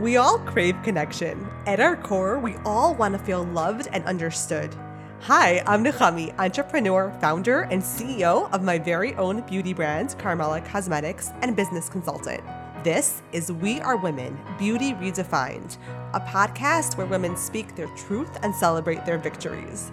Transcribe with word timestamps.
We 0.00 0.18
all 0.18 0.38
crave 0.40 0.76
connection. 0.82 1.48
At 1.64 1.80
our 1.80 1.96
core, 1.96 2.38
we 2.38 2.56
all 2.66 2.94
want 2.94 3.14
to 3.14 3.24
feel 3.24 3.44
loved 3.44 3.88
and 3.92 4.04
understood. 4.04 4.74
Hi, 5.20 5.62
I'm 5.66 5.82
Nechami, 5.82 6.38
entrepreneur, 6.38 7.16
founder, 7.18 7.62
and 7.62 7.82
CEO 7.82 8.52
of 8.52 8.62
my 8.62 8.78
very 8.78 9.14
own 9.14 9.40
beauty 9.46 9.72
brand, 9.72 10.10
Karmela 10.18 10.62
Cosmetics, 10.66 11.30
and 11.40 11.56
business 11.56 11.88
consultant. 11.88 12.44
This 12.84 13.22
is 13.32 13.50
We 13.50 13.80
Are 13.80 13.96
Women 13.96 14.38
Beauty 14.58 14.92
Redefined, 14.92 15.78
a 16.12 16.20
podcast 16.20 16.98
where 16.98 17.06
women 17.06 17.34
speak 17.34 17.74
their 17.74 17.88
truth 17.96 18.38
and 18.42 18.54
celebrate 18.54 19.06
their 19.06 19.16
victories. 19.16 19.90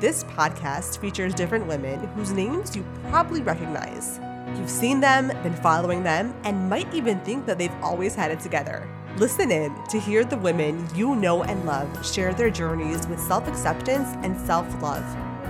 This 0.00 0.24
podcast 0.24 0.96
features 0.96 1.34
different 1.34 1.66
women 1.66 1.98
whose 2.14 2.32
names 2.32 2.74
you 2.74 2.86
probably 3.10 3.42
recognize. 3.42 4.18
You've 4.56 4.70
seen 4.70 5.00
them, 5.00 5.28
been 5.42 5.54
following 5.56 6.02
them, 6.02 6.34
and 6.44 6.70
might 6.70 6.92
even 6.94 7.20
think 7.20 7.44
that 7.44 7.58
they've 7.58 7.82
always 7.82 8.14
had 8.14 8.30
it 8.30 8.40
together. 8.40 8.88
Listen 9.18 9.50
in 9.50 9.74
to 9.88 10.00
hear 10.00 10.24
the 10.24 10.38
women 10.38 10.86
you 10.94 11.14
know 11.14 11.42
and 11.42 11.66
love 11.66 12.06
share 12.06 12.32
their 12.32 12.48
journeys 12.48 13.06
with 13.06 13.20
self 13.20 13.46
acceptance 13.46 14.08
and 14.22 14.40
self 14.46 14.66
love, 14.80 15.04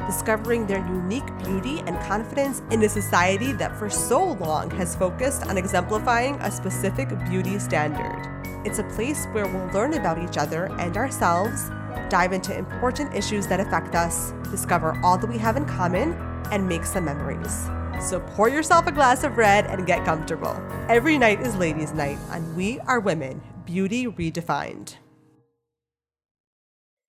discovering 0.04 0.66
their 0.66 0.84
unique 0.88 1.26
beauty 1.38 1.78
and 1.86 1.96
confidence 2.00 2.60
in 2.72 2.82
a 2.82 2.88
society 2.88 3.52
that 3.52 3.78
for 3.78 3.88
so 3.88 4.32
long 4.32 4.68
has 4.72 4.96
focused 4.96 5.46
on 5.46 5.56
exemplifying 5.56 6.34
a 6.40 6.50
specific 6.50 7.08
beauty 7.28 7.56
standard. 7.60 8.28
It's 8.66 8.80
a 8.80 8.94
place 8.96 9.26
where 9.26 9.46
we'll 9.46 9.72
learn 9.72 9.94
about 9.94 10.18
each 10.18 10.38
other 10.38 10.64
and 10.80 10.96
ourselves, 10.96 11.70
dive 12.10 12.32
into 12.32 12.56
important 12.56 13.14
issues 13.14 13.46
that 13.46 13.60
affect 13.60 13.94
us, 13.94 14.32
discover 14.50 14.98
all 15.04 15.16
that 15.18 15.30
we 15.30 15.38
have 15.38 15.56
in 15.56 15.66
common, 15.66 16.14
and 16.50 16.68
make 16.68 16.84
some 16.84 17.04
memories. 17.04 17.68
So 18.00 18.18
pour 18.34 18.48
yourself 18.48 18.88
a 18.88 18.92
glass 18.92 19.22
of 19.22 19.36
red 19.36 19.66
and 19.66 19.86
get 19.86 20.04
comfortable. 20.04 20.60
Every 20.88 21.16
night 21.16 21.40
is 21.40 21.54
ladies' 21.54 21.92
night 21.92 22.18
on 22.30 22.56
We 22.56 22.80
Are 22.80 22.98
Women 22.98 23.40
Beauty 23.64 24.06
Redefined. 24.06 24.96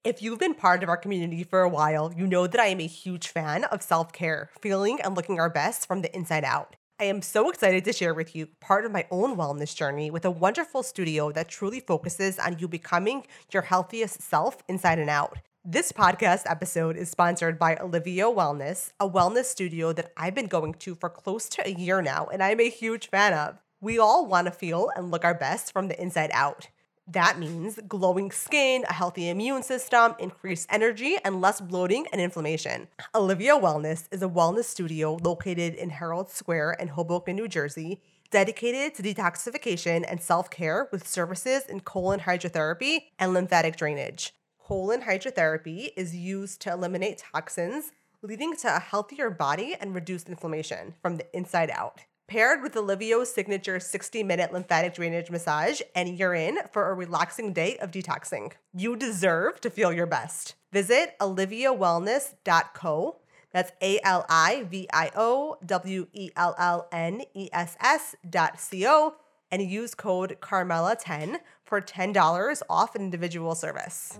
If 0.03 0.21
you've 0.21 0.37
been 0.37 0.53
part 0.53 0.83
of 0.83 0.89
our 0.89 0.97
community 0.97 1.43
for 1.43 1.61
a 1.61 1.69
while, 1.69 2.13
you 2.15 2.27
know 2.27 2.45
that 2.45 2.61
I 2.61 2.67
am 2.67 2.79
a 2.79 2.85
huge 2.85 3.27
fan 3.27 3.63
of 3.65 3.81
self 3.81 4.13
care, 4.13 4.51
feeling 4.61 5.01
and 5.01 5.15
looking 5.15 5.39
our 5.39 5.49
best 5.49 5.87
from 5.87 6.01
the 6.01 6.15
inside 6.15 6.43
out. 6.43 6.75
I 6.99 7.05
am 7.05 7.23
so 7.23 7.49
excited 7.49 7.83
to 7.85 7.93
share 7.93 8.13
with 8.13 8.35
you 8.35 8.49
part 8.59 8.85
of 8.85 8.91
my 8.91 9.07
own 9.09 9.35
wellness 9.35 9.75
journey 9.75 10.11
with 10.11 10.25
a 10.25 10.31
wonderful 10.31 10.83
studio 10.83 11.31
that 11.31 11.49
truly 11.49 11.79
focuses 11.79 12.37
on 12.37 12.59
you 12.59 12.67
becoming 12.67 13.25
your 13.51 13.63
healthiest 13.63 14.21
self 14.21 14.57
inside 14.67 14.99
and 14.99 15.09
out. 15.09 15.39
This 15.65 15.91
podcast 15.91 16.43
episode 16.45 16.97
is 16.97 17.09
sponsored 17.09 17.57
by 17.57 17.75
Alivio 17.75 18.35
Wellness, 18.35 18.91
a 18.99 19.09
wellness 19.09 19.45
studio 19.45 19.91
that 19.93 20.11
I've 20.17 20.35
been 20.35 20.47
going 20.47 20.75
to 20.75 20.93
for 20.93 21.09
close 21.09 21.49
to 21.49 21.65
a 21.65 21.71
year 21.71 22.01
now, 22.01 22.27
and 22.27 22.43
I'm 22.43 22.59
a 22.59 22.69
huge 22.69 23.09
fan 23.09 23.33
of. 23.33 23.62
We 23.83 23.99
all 23.99 24.25
want 24.25 24.47
to 24.47 24.51
feel 24.51 24.89
and 24.95 25.11
look 25.11 25.25
our 25.25 25.33
best 25.33 25.73
from 25.73 25.89
the 25.89 26.01
inside 26.01 26.29
out. 26.33 26.69
That 27.05 27.37
means 27.37 27.77
glowing 27.85 28.31
skin, 28.31 28.85
a 28.87 28.93
healthy 28.93 29.27
immune 29.27 29.61
system, 29.61 30.15
increased 30.19 30.69
energy, 30.71 31.17
and 31.25 31.41
less 31.41 31.59
bloating 31.59 32.05
and 32.13 32.21
inflammation. 32.21 32.87
Alivio 33.13 33.59
Wellness 33.59 34.07
is 34.09 34.23
a 34.23 34.29
wellness 34.29 34.63
studio 34.63 35.15
located 35.21 35.75
in 35.75 35.89
Herald 35.89 36.29
Square 36.29 36.77
in 36.79 36.87
Hoboken, 36.87 37.35
New 37.35 37.49
Jersey, 37.49 37.99
dedicated 38.31 38.95
to 38.95 39.03
detoxification 39.03 40.05
and 40.07 40.21
self 40.21 40.49
care 40.49 40.87
with 40.93 41.05
services 41.05 41.65
in 41.65 41.81
colon 41.81 42.21
hydrotherapy 42.21 43.07
and 43.19 43.33
lymphatic 43.33 43.75
drainage. 43.75 44.31
Colon 44.59 45.01
hydrotherapy 45.01 45.89
is 45.97 46.15
used 46.15 46.61
to 46.61 46.71
eliminate 46.71 47.21
toxins, 47.33 47.91
leading 48.21 48.55
to 48.55 48.73
a 48.73 48.79
healthier 48.79 49.29
body 49.29 49.75
and 49.77 49.93
reduced 49.93 50.29
inflammation 50.29 50.93
from 51.01 51.17
the 51.17 51.35
inside 51.35 51.69
out. 51.69 52.05
Paired 52.27 52.61
with 52.63 52.73
Alivio's 52.73 53.33
signature 53.33 53.79
60 53.79 54.23
minute 54.23 54.53
lymphatic 54.53 54.93
drainage 54.95 55.29
massage, 55.29 55.81
and 55.93 56.17
you're 56.17 56.33
in 56.33 56.57
for 56.71 56.89
a 56.89 56.93
relaxing 56.93 57.51
day 57.51 57.77
of 57.77 57.91
detoxing. 57.91 58.53
You 58.73 58.95
deserve 58.95 59.59
to 59.61 59.69
feel 59.69 59.91
your 59.91 60.05
best. 60.05 60.55
Visit 60.71 61.15
aliviowellness.co. 61.19 63.17
That's 63.51 63.71
A 63.81 63.99
L 64.03 64.25
I 64.29 64.63
V 64.63 64.87
I 64.91 65.11
O 65.15 65.57
W 65.65 66.07
E 66.13 66.31
L 66.35 66.55
L 66.57 66.87
N 66.91 67.23
E 67.33 67.49
S 67.51 67.75
S 67.79 68.15
dot 68.27 68.59
C 68.59 68.87
O 68.87 69.15
and 69.51 69.61
use 69.61 69.93
code 69.93 70.37
Karmela10 70.41 71.37
for 71.63 71.79
$10 71.79 72.61
off 72.69 72.95
an 72.95 73.01
individual 73.03 73.53
service. 73.53 74.19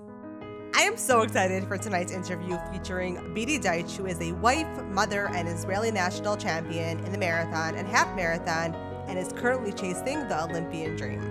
I 0.75 0.81
am 0.81 0.97
so 0.97 1.21
excited 1.21 1.67
for 1.67 1.77
tonight's 1.77 2.11
interview 2.11 2.57
featuring 2.71 3.31
Beatie 3.35 3.59
Deutsch, 3.59 3.95
who 3.95 4.07
is 4.07 4.19
a 4.21 4.31
wife, 4.31 4.67
mother, 4.85 5.27
and 5.27 5.47
Israeli 5.47 5.91
national 5.91 6.35
champion 6.35 6.97
in 7.05 7.11
the 7.11 7.17
marathon 7.17 7.75
and 7.75 7.87
half 7.87 8.15
marathon, 8.15 8.73
and 9.07 9.19
is 9.19 9.31
currently 9.33 9.71
chasing 9.71 10.27
the 10.27 10.43
Olympian 10.43 10.95
dream. 10.95 11.21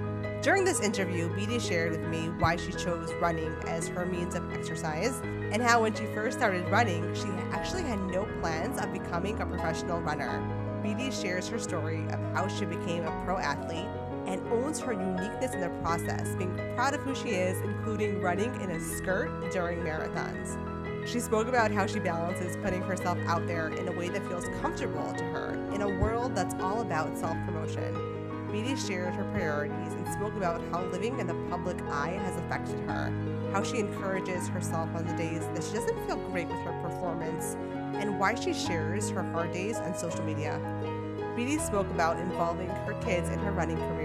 During 0.42 0.64
this 0.64 0.80
interview, 0.80 1.28
Beatie 1.34 1.58
shared 1.58 1.90
with 1.90 2.02
me 2.02 2.26
why 2.38 2.54
she 2.54 2.70
chose 2.70 3.12
running 3.20 3.52
as 3.66 3.88
her 3.88 4.06
means 4.06 4.36
of 4.36 4.52
exercise 4.52 5.18
and 5.50 5.60
how 5.60 5.82
when 5.82 5.92
she 5.92 6.06
first 6.14 6.38
started 6.38 6.64
running, 6.68 7.12
she 7.12 7.28
actually 7.50 7.82
had 7.82 7.98
no 7.98 8.28
plans 8.40 8.80
of 8.80 8.92
becoming 8.92 9.40
a 9.40 9.46
professional 9.46 10.00
runner. 10.00 10.40
Beatie 10.84 11.10
shares 11.10 11.48
her 11.48 11.58
story 11.58 12.04
of 12.10 12.20
how 12.32 12.46
she 12.46 12.64
became 12.64 13.04
a 13.04 13.24
pro 13.24 13.38
athlete 13.38 13.88
and 14.32 14.48
owns 14.48 14.80
her 14.80 14.92
uniqueness 14.92 15.52
in 15.52 15.60
the 15.60 15.68
process, 15.82 16.34
being 16.36 16.56
proud 16.74 16.94
of 16.94 17.00
who 17.02 17.14
she 17.14 17.30
is, 17.30 17.60
including 17.60 18.20
running 18.20 18.54
in 18.62 18.70
a 18.70 18.80
skirt 18.80 19.30
during 19.52 19.78
marathons. 19.80 20.56
She 21.06 21.20
spoke 21.20 21.48
about 21.48 21.70
how 21.70 21.86
she 21.86 21.98
balances 21.98 22.56
putting 22.62 22.80
herself 22.80 23.18
out 23.26 23.46
there 23.46 23.68
in 23.68 23.88
a 23.88 23.92
way 23.92 24.08
that 24.08 24.26
feels 24.28 24.44
comfortable 24.60 25.12
to 25.14 25.24
her 25.24 25.54
in 25.74 25.82
a 25.82 25.98
world 25.98 26.34
that's 26.34 26.54
all 26.62 26.80
about 26.80 27.18
self 27.18 27.36
promotion. 27.44 28.48
Beatie 28.50 28.76
shared 28.76 29.14
her 29.14 29.24
priorities 29.32 29.92
and 29.94 30.06
spoke 30.08 30.34
about 30.34 30.62
how 30.70 30.84
living 30.86 31.18
in 31.18 31.26
the 31.26 31.34
public 31.50 31.80
eye 31.82 32.18
has 32.22 32.36
affected 32.36 32.78
her, 32.88 33.12
how 33.52 33.62
she 33.62 33.78
encourages 33.78 34.48
herself 34.48 34.88
on 34.94 35.06
the 35.06 35.14
days 35.14 35.40
that 35.54 35.64
she 35.64 35.72
doesn't 35.72 36.06
feel 36.06 36.18
great 36.30 36.48
with 36.48 36.60
her 36.60 36.80
performance, 36.82 37.56
and 37.96 38.18
why 38.18 38.34
she 38.34 38.54
shares 38.54 39.10
her 39.10 39.22
hard 39.32 39.52
days 39.52 39.76
on 39.76 39.96
social 39.96 40.22
media. 40.24 40.60
Beatie 41.34 41.58
spoke 41.58 41.88
about 41.90 42.18
involving 42.18 42.68
her 42.68 42.92
kids 43.02 43.30
in 43.30 43.38
her 43.38 43.52
running 43.52 43.78
career 43.78 44.01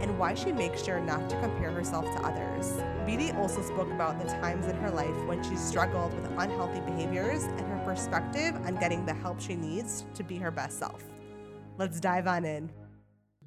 and 0.00 0.18
why 0.18 0.34
she 0.34 0.52
makes 0.52 0.84
sure 0.84 1.00
not 1.00 1.28
to 1.30 1.40
compare 1.40 1.70
herself 1.70 2.04
to 2.04 2.26
others. 2.26 2.82
Beatie 3.06 3.32
also 3.32 3.62
spoke 3.62 3.90
about 3.90 4.18
the 4.18 4.30
times 4.32 4.66
in 4.66 4.76
her 4.76 4.90
life 4.90 5.16
when 5.26 5.42
she 5.42 5.56
struggled 5.56 6.14
with 6.14 6.30
unhealthy 6.38 6.80
behaviors 6.80 7.44
and 7.44 7.60
her 7.60 7.82
perspective 7.84 8.54
on 8.66 8.76
getting 8.76 9.04
the 9.04 9.14
help 9.14 9.40
she 9.40 9.54
needs 9.54 10.06
to 10.14 10.22
be 10.22 10.36
her 10.36 10.50
best 10.50 10.78
self. 10.78 11.04
Let's 11.78 12.00
dive 12.00 12.26
on 12.26 12.44
in. 12.44 12.70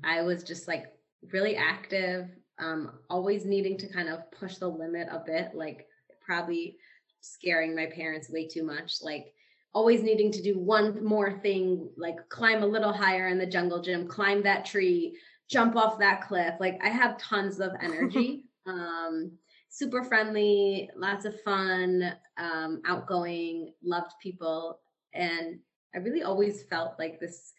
I 0.03 0.21
was 0.21 0.43
just 0.43 0.67
like 0.67 0.85
really 1.31 1.55
active, 1.55 2.29
um, 2.59 2.99
always 3.09 3.45
needing 3.45 3.77
to 3.77 3.87
kind 3.87 4.09
of 4.09 4.29
push 4.31 4.57
the 4.57 4.67
limit 4.67 5.07
a 5.11 5.23
bit, 5.25 5.51
like 5.53 5.87
probably 6.25 6.77
scaring 7.21 7.75
my 7.75 7.85
parents 7.87 8.29
way 8.29 8.47
too 8.47 8.63
much. 8.63 8.95
Like 9.01 9.33
always 9.73 10.03
needing 10.03 10.31
to 10.31 10.41
do 10.41 10.59
one 10.59 11.03
more 11.03 11.39
thing, 11.39 11.89
like 11.97 12.17
climb 12.29 12.63
a 12.63 12.67
little 12.67 12.93
higher 12.93 13.27
in 13.27 13.37
the 13.37 13.45
jungle 13.45 13.81
gym, 13.81 14.07
climb 14.07 14.43
that 14.43 14.65
tree, 14.65 15.17
jump 15.53 15.75
off 15.75 15.99
that 15.99 16.27
cliff. 16.27 16.55
Like 16.59 16.79
I 16.83 16.89
have 16.89 17.17
tons 17.17 17.59
of 17.59 17.71
energy. 17.81 18.45
um, 18.65 19.31
super 19.69 20.03
friendly, 20.03 20.89
lots 20.95 21.25
of 21.25 21.39
fun, 21.41 22.13
um, 22.37 22.81
outgoing, 22.85 23.73
loved 23.83 24.11
people. 24.21 24.79
And 25.13 25.59
I 25.95 25.99
really 25.99 26.23
always 26.23 26.63
felt 26.69 26.93
like 26.99 27.19
this 27.19 27.53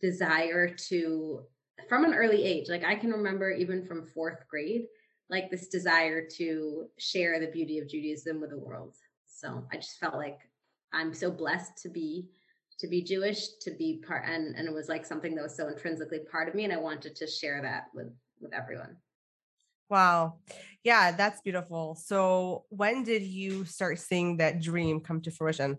desire 0.00 0.68
to, 0.88 1.40
from 1.88 2.04
an 2.04 2.14
early 2.14 2.44
age, 2.44 2.68
like 2.68 2.84
I 2.84 2.94
can 2.94 3.10
remember 3.10 3.50
even 3.50 3.86
from 3.86 4.06
fourth 4.06 4.46
grade, 4.48 4.82
like 5.30 5.50
this 5.50 5.68
desire 5.68 6.26
to 6.36 6.86
share 6.98 7.40
the 7.40 7.50
beauty 7.50 7.78
of 7.78 7.88
Judaism 7.88 8.40
with 8.40 8.50
the 8.50 8.58
world. 8.58 8.94
So 9.26 9.66
I 9.72 9.76
just 9.76 9.98
felt 9.98 10.16
like 10.16 10.38
I'm 10.92 11.14
so 11.14 11.30
blessed 11.30 11.78
to 11.82 11.88
be 11.88 12.28
to 12.78 12.88
be 12.88 13.02
Jewish, 13.02 13.48
to 13.60 13.70
be 13.70 14.02
part 14.06 14.24
and 14.26 14.56
and 14.56 14.66
it 14.66 14.74
was 14.74 14.88
like 14.88 15.06
something 15.06 15.34
that 15.34 15.42
was 15.42 15.56
so 15.56 15.68
intrinsically 15.68 16.20
part 16.30 16.48
of 16.48 16.54
me 16.54 16.64
and 16.64 16.72
I 16.72 16.78
wanted 16.78 17.14
to 17.16 17.26
share 17.26 17.62
that 17.62 17.84
with 17.94 18.12
with 18.40 18.52
everyone. 18.52 18.96
Wow. 19.90 20.38
Yeah, 20.82 21.12
that's 21.12 21.40
beautiful. 21.40 21.94
So, 21.94 22.64
when 22.68 23.04
did 23.04 23.22
you 23.22 23.64
start 23.64 23.98
seeing 23.98 24.38
that 24.38 24.60
dream 24.60 25.00
come 25.00 25.20
to 25.22 25.30
fruition? 25.30 25.78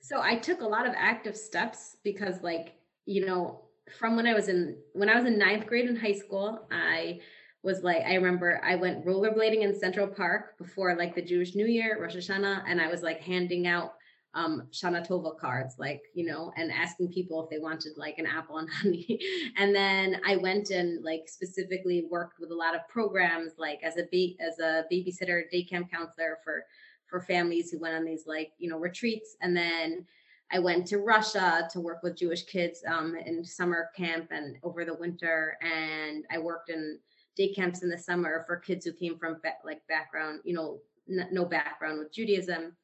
So, 0.00 0.20
I 0.20 0.36
took 0.36 0.60
a 0.60 0.66
lot 0.66 0.86
of 0.86 0.94
active 0.96 1.36
steps 1.36 1.96
because 2.04 2.42
like, 2.42 2.74
you 3.06 3.26
know, 3.26 3.62
from 3.98 4.16
when 4.16 4.26
I 4.26 4.34
was 4.34 4.48
in 4.48 4.76
when 4.92 5.08
I 5.08 5.16
was 5.16 5.24
in 5.26 5.38
ninth 5.38 5.66
grade 5.66 5.88
in 5.88 5.96
high 5.96 6.14
school, 6.14 6.66
I 6.70 7.20
was 7.62 7.82
like 7.82 8.02
I 8.06 8.14
remember 8.14 8.60
I 8.64 8.76
went 8.76 9.04
rollerblading 9.04 9.62
in 9.62 9.78
Central 9.78 10.06
Park 10.06 10.56
before 10.58 10.94
like 10.96 11.14
the 11.14 11.22
Jewish 11.22 11.54
New 11.54 11.66
Year, 11.66 11.98
Rosh 12.00 12.16
Hashanah, 12.16 12.64
and 12.66 12.80
I 12.80 12.88
was 12.88 13.02
like 13.02 13.20
handing 13.20 13.66
out 13.66 13.94
um 14.34 14.68
Shana 14.72 15.06
Tova 15.06 15.38
cards, 15.38 15.76
like, 15.78 16.02
you 16.14 16.26
know, 16.26 16.52
and 16.56 16.72
asking 16.72 17.12
people 17.12 17.42
if 17.42 17.50
they 17.50 17.58
wanted 17.58 17.92
like 17.96 18.18
an 18.18 18.26
apple 18.26 18.58
and 18.58 18.68
honey. 18.82 19.20
and 19.56 19.74
then 19.74 20.20
I 20.26 20.36
went 20.36 20.70
and 20.70 21.04
like 21.04 21.24
specifically 21.26 22.06
worked 22.10 22.40
with 22.40 22.50
a 22.50 22.54
lot 22.54 22.74
of 22.74 22.86
programs, 22.88 23.52
like 23.58 23.80
as 23.82 23.96
a 23.96 24.04
ba- 24.10 24.42
as 24.44 24.58
a 24.58 24.84
babysitter, 24.92 25.48
day 25.50 25.64
camp 25.64 25.90
counselor 25.90 26.38
for 26.44 26.64
for 27.06 27.20
families 27.20 27.70
who 27.70 27.78
went 27.78 27.94
on 27.94 28.04
these 28.04 28.24
like, 28.26 28.52
you 28.58 28.68
know, 28.68 28.78
retreats. 28.78 29.36
And 29.40 29.56
then 29.56 30.04
I 30.52 30.58
went 30.58 30.86
to 30.88 30.98
Russia 30.98 31.68
to 31.72 31.80
work 31.80 32.02
with 32.02 32.16
Jewish 32.16 32.44
kids 32.44 32.82
um, 32.86 33.16
in 33.16 33.44
summer 33.44 33.90
camp 33.96 34.28
and 34.30 34.56
over 34.62 34.84
the 34.84 34.94
winter. 34.94 35.56
And 35.62 36.24
I 36.30 36.38
worked 36.38 36.70
in 36.70 36.98
day 37.36 37.52
camps 37.52 37.82
in 37.82 37.88
the 37.88 37.98
summer 37.98 38.44
for 38.46 38.56
kids 38.56 38.84
who 38.84 38.92
came 38.92 39.18
from 39.18 39.40
like 39.64 39.80
background, 39.88 40.40
you 40.44 40.54
know, 40.54 40.80
no 41.06 41.44
background 41.44 41.98
with 41.98 42.12
Judaism. 42.12 42.76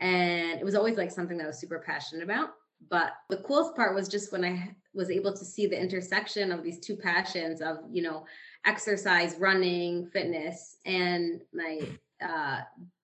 And 0.00 0.60
it 0.60 0.64
was 0.64 0.74
always 0.74 0.96
like 0.96 1.10
something 1.10 1.38
that 1.38 1.44
I 1.44 1.48
was 1.48 1.60
super 1.60 1.82
passionate 1.84 2.24
about. 2.24 2.50
But 2.90 3.12
the 3.30 3.36
coolest 3.38 3.76
part 3.76 3.94
was 3.94 4.08
just 4.08 4.32
when 4.32 4.44
I 4.44 4.74
was 4.92 5.10
able 5.10 5.32
to 5.32 5.44
see 5.44 5.66
the 5.66 5.80
intersection 5.80 6.50
of 6.50 6.62
these 6.62 6.80
two 6.80 6.96
passions 6.96 7.60
of, 7.60 7.78
you 7.90 8.02
know, 8.02 8.24
exercise, 8.66 9.36
running, 9.38 10.06
fitness, 10.06 10.76
and 10.84 11.42
my 11.52 11.80
uh, 12.20 12.60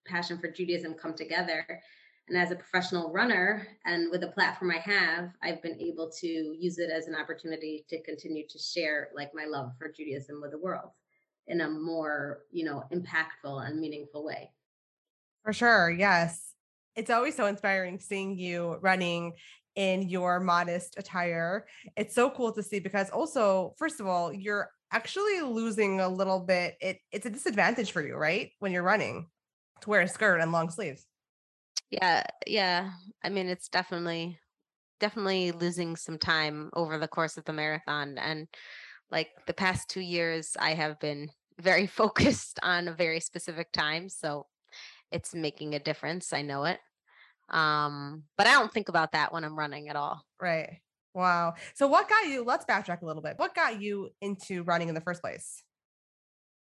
passion 0.06 0.38
for 0.38 0.50
Judaism 0.50 0.94
come 0.94 1.14
together. 1.14 1.64
And 2.28 2.36
as 2.36 2.50
a 2.50 2.56
professional 2.56 3.10
runner 3.10 3.66
and 3.86 4.10
with 4.10 4.20
the 4.20 4.28
platform 4.28 4.70
I 4.70 4.78
have, 4.78 5.30
I've 5.42 5.62
been 5.62 5.80
able 5.80 6.10
to 6.20 6.26
use 6.26 6.78
it 6.78 6.90
as 6.90 7.06
an 7.06 7.14
opportunity 7.14 7.86
to 7.88 8.02
continue 8.02 8.46
to 8.48 8.58
share 8.58 9.08
like 9.14 9.30
my 9.34 9.46
love 9.46 9.72
for 9.78 9.88
Judaism 9.88 10.40
with 10.42 10.50
the 10.50 10.58
world 10.58 10.90
in 11.46 11.62
a 11.62 11.70
more, 11.70 12.40
you 12.50 12.64
know, 12.64 12.84
impactful 12.92 13.66
and 13.66 13.80
meaningful 13.80 14.24
way. 14.24 14.50
For 15.42 15.54
sure. 15.54 15.90
Yes. 15.90 16.47
It's 16.98 17.10
always 17.10 17.36
so 17.36 17.46
inspiring 17.46 18.00
seeing 18.00 18.36
you 18.36 18.76
running 18.80 19.34
in 19.76 20.08
your 20.08 20.40
modest 20.40 20.98
attire. 20.98 21.66
It's 21.96 22.12
so 22.12 22.28
cool 22.28 22.50
to 22.52 22.62
see 22.62 22.80
because 22.80 23.08
also, 23.10 23.74
first 23.78 24.00
of 24.00 24.08
all, 24.08 24.32
you're 24.32 24.68
actually 24.90 25.40
losing 25.42 26.00
a 26.00 26.08
little 26.08 26.40
bit. 26.40 26.74
It 26.80 26.98
it's 27.12 27.24
a 27.24 27.30
disadvantage 27.30 27.92
for 27.92 28.04
you, 28.04 28.16
right? 28.16 28.50
When 28.58 28.72
you're 28.72 28.82
running 28.82 29.28
to 29.82 29.90
wear 29.90 30.00
a 30.00 30.08
skirt 30.08 30.40
and 30.40 30.50
long 30.50 30.70
sleeves. 30.70 31.06
Yeah, 31.90 32.24
yeah. 32.48 32.90
I 33.22 33.28
mean, 33.28 33.48
it's 33.48 33.68
definitely 33.68 34.40
definitely 34.98 35.52
losing 35.52 35.94
some 35.94 36.18
time 36.18 36.70
over 36.72 36.98
the 36.98 37.06
course 37.06 37.36
of 37.36 37.44
the 37.44 37.52
marathon 37.52 38.18
and 38.18 38.48
like 39.12 39.28
the 39.46 39.54
past 39.54 39.88
2 39.88 40.00
years 40.00 40.56
I 40.58 40.74
have 40.74 40.98
been 40.98 41.30
very 41.60 41.86
focused 42.00 42.58
on 42.64 42.88
a 42.88 42.92
very 42.92 43.20
specific 43.20 43.70
time, 43.70 44.08
so 44.08 44.46
it's 45.12 45.36
making 45.36 45.74
a 45.74 45.78
difference. 45.78 46.32
I 46.32 46.42
know 46.42 46.64
it. 46.64 46.80
Um, 47.50 48.24
but 48.36 48.46
I 48.46 48.52
don't 48.52 48.72
think 48.72 48.88
about 48.88 49.12
that 49.12 49.32
when 49.32 49.44
I'm 49.44 49.58
running 49.58 49.88
at 49.88 49.96
all. 49.96 50.22
Right. 50.40 50.78
Wow. 51.14 51.54
So 51.74 51.86
what 51.86 52.08
got 52.08 52.26
you, 52.26 52.44
let's 52.44 52.64
backtrack 52.64 53.02
a 53.02 53.06
little 53.06 53.22
bit. 53.22 53.38
What 53.38 53.54
got 53.54 53.80
you 53.80 54.10
into 54.20 54.62
running 54.62 54.88
in 54.88 54.94
the 54.94 55.00
first 55.00 55.20
place? 55.22 55.64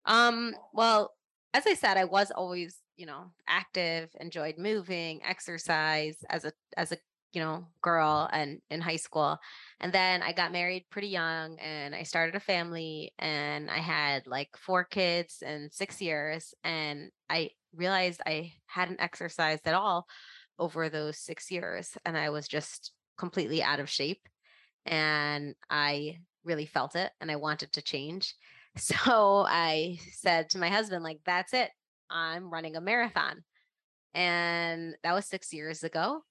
Um, 0.05 0.55
well, 0.73 1.13
as 1.55 1.67
I 1.67 1.75
said, 1.75 1.97
I 1.97 2.05
was 2.05 2.31
always, 2.31 2.79
you 2.97 3.07
know, 3.07 3.33
active, 3.47 4.11
enjoyed 4.21 4.57
moving, 4.59 5.21
exercise 5.25 6.17
as 6.29 6.45
a 6.45 6.53
as 6.77 6.93
a, 6.93 6.97
you 7.33 7.41
know, 7.41 7.67
girl 7.83 8.29
and 8.33 8.61
in 8.71 8.81
high 8.81 8.97
school. 8.97 9.39
And 9.81 9.93
then 9.93 10.23
I 10.23 10.33
got 10.33 10.53
married 10.53 10.87
pretty 10.91 11.09
young 11.09 11.59
and 11.59 11.95
I 11.95 12.03
started 12.03 12.35
a 12.35 12.41
family 12.41 13.13
and 13.19 13.71
I 13.71 13.79
had 13.79 14.27
like 14.27 14.49
four 14.57 14.85
kids 14.85 15.43
in 15.43 15.69
6 15.71 16.01
years 16.01 16.55
and 16.65 17.11
I 17.31 17.51
realized 17.75 18.21
I 18.27 18.53
hadn't 18.67 19.01
exercised 19.01 19.67
at 19.67 19.75
all 19.75 20.07
over 20.59 20.89
those 20.89 21.19
6 21.19 21.51
years 21.51 21.97
and 22.05 22.17
I 22.17 22.31
was 22.31 22.49
just 22.49 22.93
completely 23.19 23.63
out 23.63 23.81
of 23.81 23.91
shape 23.91 24.21
and 24.87 25.55
I 25.71 26.19
really 26.45 26.67
felt 26.67 26.97
it 26.97 27.13
and 27.21 27.31
I 27.31 27.37
wanted 27.37 27.73
to 27.73 27.83
change. 27.83 28.35
So 28.75 29.45
I 29.47 29.99
said 30.13 30.49
to 30.51 30.59
my 30.59 30.71
husband, 30.71 31.05
like, 31.05 31.21
that's 31.27 31.53
it. 31.53 31.71
I'm 32.09 32.49
running 32.51 32.75
a 32.75 32.81
marathon. 32.81 33.45
And 34.15 34.97
that 35.03 35.13
was 35.13 35.27
six 35.27 35.53
years 35.53 35.85
ago. 35.85 36.23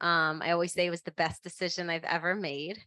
Um, 0.00 0.40
I 0.42 0.52
always 0.52 0.72
say 0.72 0.86
it 0.86 0.90
was 0.90 1.02
the 1.02 1.10
best 1.12 1.42
decision 1.42 1.90
I've 1.90 2.04
ever 2.04 2.34
made. 2.34 2.78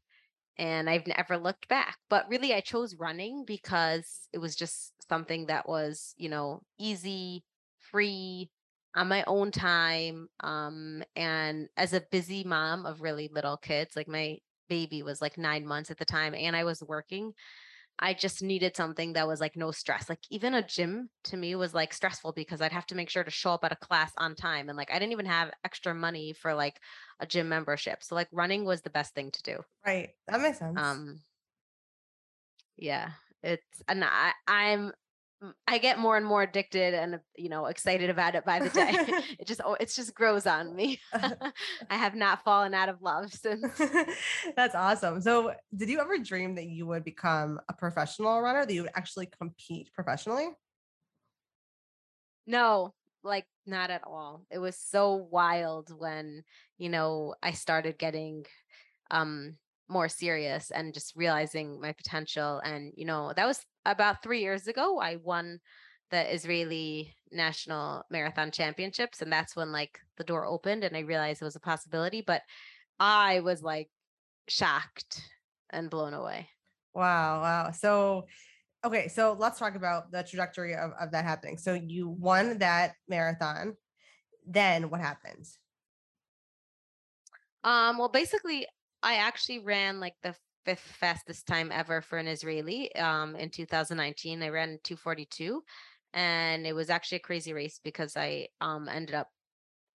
And 0.57 0.89
I've 0.89 1.05
never 1.05 1.37
looked 1.37 1.67
back. 1.67 1.97
But 2.09 2.27
really, 2.27 2.55
I 2.55 2.61
chose 2.61 2.95
running 2.95 3.45
because 3.45 4.27
it 4.33 4.39
was 4.39 4.55
just 4.55 4.93
something 5.07 5.45
that 5.45 5.69
was, 5.69 6.15
you 6.17 6.29
know, 6.29 6.63
easy, 6.79 7.43
free, 7.77 8.49
on 8.97 9.07
my 9.07 9.23
own 9.27 9.51
time. 9.51 10.27
Um, 10.41 11.03
and 11.15 11.69
as 11.77 11.93
a 11.93 12.01
busy 12.11 12.43
mom 12.43 12.85
of 12.85 13.01
really 13.01 13.29
little 13.31 13.57
kids, 13.57 13.95
like 13.95 14.07
my 14.07 14.39
baby 14.67 15.03
was 15.03 15.21
like 15.21 15.37
nine 15.37 15.65
months 15.65 15.91
at 15.91 15.97
the 15.97 16.05
time, 16.05 16.33
and 16.35 16.55
I 16.55 16.63
was 16.63 16.83
working. 16.83 17.33
I 17.99 18.13
just 18.13 18.43
needed 18.43 18.75
something 18.75 19.13
that 19.13 19.27
was 19.27 19.39
like 19.39 19.55
no 19.55 19.71
stress. 19.71 20.07
Like 20.07 20.19
even 20.29 20.53
a 20.53 20.67
gym 20.67 21.09
to 21.25 21.37
me 21.37 21.55
was 21.55 21.73
like 21.73 21.93
stressful 21.93 22.33
because 22.33 22.61
I'd 22.61 22.71
have 22.71 22.85
to 22.87 22.95
make 22.95 23.09
sure 23.09 23.23
to 23.23 23.31
show 23.31 23.51
up 23.51 23.63
at 23.63 23.71
a 23.71 23.75
class 23.75 24.11
on 24.17 24.35
time. 24.35 24.69
And 24.69 24.77
like 24.77 24.91
I 24.91 24.99
didn't 24.99 25.13
even 25.13 25.25
have 25.25 25.51
extra 25.65 25.95
money 25.95 26.33
for 26.33 26.53
like 26.53 26.79
a 27.19 27.25
gym 27.25 27.49
membership. 27.49 28.03
So 28.03 28.13
like 28.13 28.27
running 28.31 28.65
was 28.65 28.81
the 28.81 28.91
best 28.91 29.15
thing 29.15 29.31
to 29.31 29.41
do. 29.41 29.57
Right. 29.83 30.09
That 30.27 30.41
makes 30.41 30.59
sense. 30.59 30.79
Um 30.79 31.21
yeah. 32.75 33.11
It's 33.41 33.81
and 33.87 34.03
I 34.03 34.33
I'm 34.47 34.91
I 35.67 35.77
get 35.77 35.99
more 35.99 36.17
and 36.17 36.25
more 36.25 36.41
addicted 36.41 36.95
and 36.95 37.19
you 37.35 37.49
know 37.49 37.67
excited 37.67 38.09
about 38.09 38.33
it 38.35 38.43
by 38.43 38.59
the 38.59 38.69
day. 38.69 38.91
it 39.39 39.47
just 39.47 39.61
it 39.79 39.93
just 39.93 40.15
grows 40.15 40.47
on 40.47 40.75
me. 40.75 40.99
I 41.13 41.95
have 41.95 42.15
not 42.15 42.43
fallen 42.43 42.73
out 42.73 42.89
of 42.89 43.01
love 43.01 43.31
since. 43.31 43.79
That's 44.55 44.73
awesome. 44.73 45.21
So, 45.21 45.53
did 45.75 45.89
you 45.89 45.99
ever 45.99 46.17
dream 46.17 46.55
that 46.55 46.65
you 46.65 46.87
would 46.87 47.03
become 47.03 47.59
a 47.69 47.73
professional 47.73 48.41
runner? 48.41 48.65
That 48.65 48.73
you 48.73 48.83
would 48.83 48.91
actually 48.95 49.27
compete 49.27 49.91
professionally? 49.93 50.47
No, 52.47 52.93
like 53.23 53.45
not 53.67 53.91
at 53.91 54.03
all. 54.05 54.45
It 54.49 54.57
was 54.57 54.75
so 54.75 55.27
wild 55.29 55.91
when 55.95 56.43
you 56.79 56.89
know 56.89 57.35
I 57.43 57.51
started 57.51 57.99
getting 57.99 58.45
um 59.11 59.55
more 59.89 60.09
serious 60.09 60.71
and 60.71 60.93
just 60.93 61.13
realizing 61.15 61.79
my 61.79 61.93
potential 61.93 62.59
and 62.65 62.91
you 62.97 63.05
know 63.05 63.31
that 63.35 63.45
was 63.45 63.65
about 63.85 64.21
three 64.21 64.41
years 64.41 64.67
ago, 64.67 64.99
I 64.99 65.15
won 65.15 65.59
the 66.11 66.33
Israeli 66.33 67.15
National 67.31 68.03
Marathon 68.09 68.51
Championships. 68.51 69.21
And 69.21 69.31
that's 69.31 69.55
when 69.55 69.71
like 69.71 69.99
the 70.17 70.23
door 70.23 70.45
opened 70.45 70.83
and 70.83 70.95
I 70.95 71.01
realized 71.01 71.41
it 71.41 71.45
was 71.45 71.55
a 71.55 71.61
possibility. 71.61 72.23
But 72.25 72.41
I 72.99 73.41
was 73.41 73.61
like 73.61 73.89
shocked 74.47 75.21
and 75.69 75.89
blown 75.89 76.13
away. 76.13 76.49
Wow. 76.93 77.41
Wow. 77.41 77.71
So, 77.71 78.25
okay. 78.85 79.07
So 79.07 79.35
let's 79.37 79.59
talk 79.59 79.75
about 79.75 80.11
the 80.11 80.23
trajectory 80.23 80.75
of, 80.75 80.91
of 80.99 81.11
that 81.11 81.25
happening. 81.25 81.57
So 81.57 81.73
you 81.73 82.09
won 82.09 82.59
that 82.59 82.93
marathon. 83.07 83.75
Then 84.45 84.89
what 84.89 85.01
happened? 85.01 85.45
Um, 87.63 87.97
well, 87.97 88.09
basically, 88.09 88.65
I 89.03 89.15
actually 89.15 89.59
ran 89.59 89.99
like 89.99 90.15
the 90.23 90.35
fifth 90.65 90.79
fastest 90.79 91.47
time 91.47 91.71
ever 91.71 92.01
for 92.01 92.17
an 92.17 92.27
Israeli. 92.27 92.93
Um, 92.95 93.35
in 93.35 93.49
2019, 93.49 94.43
I 94.43 94.49
ran 94.49 94.79
242, 94.83 95.63
and 96.13 96.65
it 96.67 96.73
was 96.73 96.89
actually 96.89 97.17
a 97.17 97.21
crazy 97.21 97.53
race 97.53 97.79
because 97.83 98.17
I 98.17 98.47
um 98.61 98.89
ended 98.89 99.15
up 99.15 99.29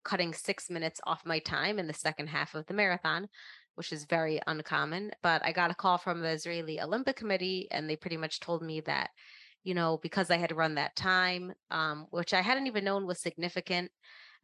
cutting 0.05 0.33
six 0.35 0.71
minutes 0.71 1.01
off 1.07 1.27
my 1.27 1.39
time 1.41 1.79
in 1.79 1.87
the 1.87 1.95
second 1.95 2.29
half 2.29 2.55
of 2.55 2.67
the 2.67 2.75
marathon, 2.75 3.29
which 3.75 3.93
is 3.93 4.05
very 4.05 4.41
uncommon. 4.47 5.13
But 5.23 5.45
I 5.45 5.53
got 5.53 5.71
a 5.71 5.75
call 5.75 5.99
from 5.99 6.21
the 6.21 6.31
Israeli 6.31 6.81
Olympic 6.81 7.17
Committee, 7.17 7.69
and 7.71 7.89
they 7.89 7.97
pretty 7.97 8.17
much 8.17 8.41
told 8.41 8.63
me 8.63 8.81
that, 8.83 9.11
you 9.65 9.75
know, 9.75 9.99
because 10.03 10.31
I 10.31 10.39
had 10.39 10.57
run 10.57 10.75
that 10.77 10.97
time, 10.97 11.53
um, 11.71 12.07
which 12.11 12.35
I 12.35 12.41
hadn't 12.43 12.67
even 12.67 12.85
known 12.85 13.07
was 13.07 13.21
significant, 13.21 13.91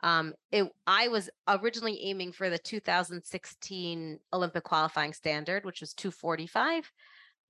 um, 0.03 0.35
it 0.53 0.67
I 0.87 1.09
was 1.09 1.29
originally 1.47 2.01
aiming 2.05 2.33
for 2.33 2.51
the 2.51 2.59
2016 2.59 4.19
Olympic 4.33 4.65
qualifying 4.65 5.13
standard, 5.13 5.65
which 5.65 5.81
was 5.81 5.93
245, 5.95 6.91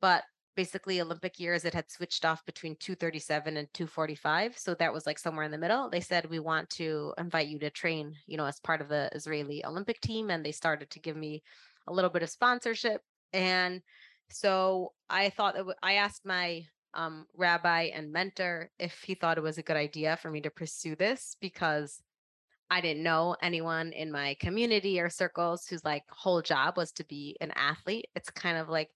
but 0.01 0.25
basically 0.57 1.01
Olympic 1.01 1.39
years 1.39 1.65
it 1.65 1.75
had 1.75 1.91
switched 1.91 2.25
off 2.25 2.45
between 2.47 2.75
237 2.81 3.57
and 3.57 3.69
245, 3.75 4.57
so 4.57 4.75
that 4.75 4.93
was 4.93 5.07
like 5.07 5.19
somewhere 5.19 5.45
in 5.45 5.51
the 5.51 5.59
middle. 5.59 5.91
They 5.91 6.01
said 6.01 6.29
we 6.29 6.41
want 6.41 6.71
to 6.71 7.13
invite 7.19 7.49
you 7.49 7.59
to 7.61 7.71
train, 7.71 8.15
you 8.27 8.37
know, 8.37 8.47
as 8.47 8.61
part 8.61 8.81
of 8.81 8.89
the 8.89 9.11
Israeli 9.13 9.65
Olympic 9.65 10.01
team, 10.01 10.31
and 10.31 10.45
they 10.45 10.53
started 10.53 10.91
to 10.91 11.01
give 11.01 11.17
me 11.17 11.43
a 11.87 11.93
little 11.93 12.11
bit 12.11 12.23
of 12.23 12.31
sponsorship, 12.31 13.03
and 13.33 13.83
so 14.31 14.93
I 15.09 15.31
thought 15.31 15.55
that 15.55 15.61
w- 15.61 15.77
I 15.83 15.95
asked 15.95 16.25
my 16.25 16.65
um, 16.95 17.27
rabbi 17.37 17.91
and 17.95 18.13
mentor 18.13 18.71
if 18.79 19.03
he 19.03 19.15
thought 19.15 19.39
it 19.39 19.43
was 19.43 19.59
a 19.59 19.63
good 19.63 19.77
idea 19.77 20.17
for 20.17 20.31
me 20.31 20.41
to 20.41 20.51
pursue 20.51 20.97
this 20.97 21.37
because 21.41 22.03
I 22.71 22.81
didn't 22.81 23.03
know 23.03 23.37
anyone 23.41 23.93
in 23.93 24.13
my 24.13 24.37
community 24.41 25.01
or 25.01 25.09
circles 25.09 25.67
whose 25.67 25.85
like 25.85 26.05
whole 26.11 26.43
job 26.43 26.77
was 26.77 26.93
to 26.93 27.05
be 27.05 27.37
an 27.41 27.53
athlete. 27.57 28.07
It's 28.15 28.31
kind 28.31 28.59
of 28.59 28.69
like 28.69 28.91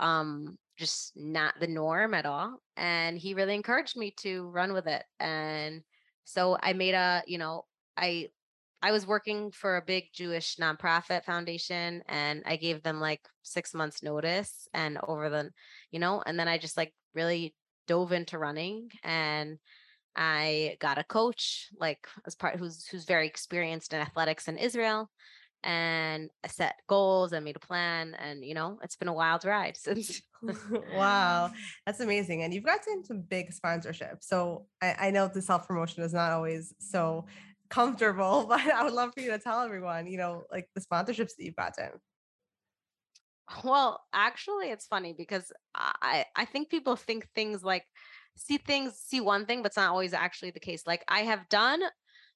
um 0.00 0.58
just 0.76 1.12
not 1.16 1.54
the 1.58 1.66
norm 1.66 2.14
at 2.14 2.26
all. 2.26 2.60
And 2.76 3.18
he 3.18 3.34
really 3.34 3.54
encouraged 3.54 3.96
me 3.96 4.12
to 4.18 4.48
run 4.50 4.72
with 4.72 4.86
it. 4.86 5.04
And 5.18 5.82
so 6.24 6.56
I 6.62 6.72
made 6.72 6.94
a, 6.94 7.22
you 7.26 7.38
know, 7.38 7.64
I 7.96 8.28
I 8.80 8.92
was 8.92 9.06
working 9.06 9.50
for 9.50 9.76
a 9.76 9.82
big 9.84 10.04
Jewish 10.12 10.56
nonprofit 10.56 11.24
foundation 11.24 12.02
and 12.08 12.42
I 12.46 12.56
gave 12.56 12.82
them 12.82 13.00
like 13.00 13.28
6 13.42 13.74
months 13.74 14.02
notice 14.04 14.68
and 14.72 14.98
over 15.08 15.28
the, 15.30 15.50
you 15.90 15.98
know, 15.98 16.22
and 16.24 16.38
then 16.38 16.46
I 16.46 16.58
just 16.58 16.76
like 16.76 16.94
really 17.14 17.56
dove 17.88 18.12
into 18.12 18.38
running 18.38 18.90
and 19.02 19.58
I 20.18 20.76
got 20.80 20.98
a 20.98 21.04
coach, 21.04 21.68
like 21.80 22.06
as 22.26 22.34
part 22.34 22.58
who's 22.58 22.86
who's 22.88 23.04
very 23.06 23.26
experienced 23.28 23.92
in 23.94 24.00
athletics 24.00 24.48
in 24.48 24.58
Israel. 24.58 25.10
and 25.64 26.30
I 26.44 26.48
set 26.48 26.76
goals 26.88 27.32
and 27.32 27.44
made 27.44 27.56
a 27.56 27.60
plan. 27.60 28.14
And, 28.14 28.44
you 28.44 28.54
know, 28.54 28.78
it's 28.82 28.96
been 28.96 29.08
a 29.08 29.12
wild 29.14 29.44
ride 29.44 29.76
since. 29.86 30.22
wow, 30.94 31.50
that's 31.86 32.00
amazing. 32.00 32.42
And 32.42 32.54
you've 32.54 32.64
gotten 32.64 33.04
some 33.04 33.22
big 33.22 33.50
sponsorships. 33.52 34.22
So 34.22 34.66
I, 34.82 34.96
I 35.00 35.10
know 35.10 35.28
the 35.28 35.42
self 35.42 35.66
promotion 35.68 36.02
is 36.04 36.14
not 36.14 36.32
always 36.32 36.74
so 36.78 37.26
comfortable, 37.70 38.46
but 38.48 38.60
I 38.60 38.84
would 38.84 38.92
love 38.94 39.12
for 39.14 39.20
you 39.20 39.30
to 39.32 39.38
tell 39.38 39.60
everyone, 39.62 40.06
you 40.06 40.18
know, 40.18 40.44
like 40.50 40.68
the 40.74 40.80
sponsorships 40.80 41.36
that 41.36 41.44
you've 41.44 41.56
gotten. 41.56 41.90
Well, 43.64 44.00
actually, 44.12 44.70
it's 44.70 44.86
funny 44.86 45.14
because 45.16 45.52
I 45.74 46.26
I 46.36 46.44
think 46.44 46.68
people 46.68 46.96
think 46.96 47.26
things 47.34 47.64
like 47.64 47.84
see 48.38 48.58
things 48.58 48.94
see 48.96 49.20
one 49.20 49.46
thing, 49.46 49.62
but 49.62 49.68
it's 49.68 49.76
not 49.76 49.90
always 49.90 50.14
actually 50.14 50.50
the 50.50 50.60
case. 50.60 50.86
Like 50.86 51.04
I 51.08 51.20
have 51.20 51.48
done 51.48 51.82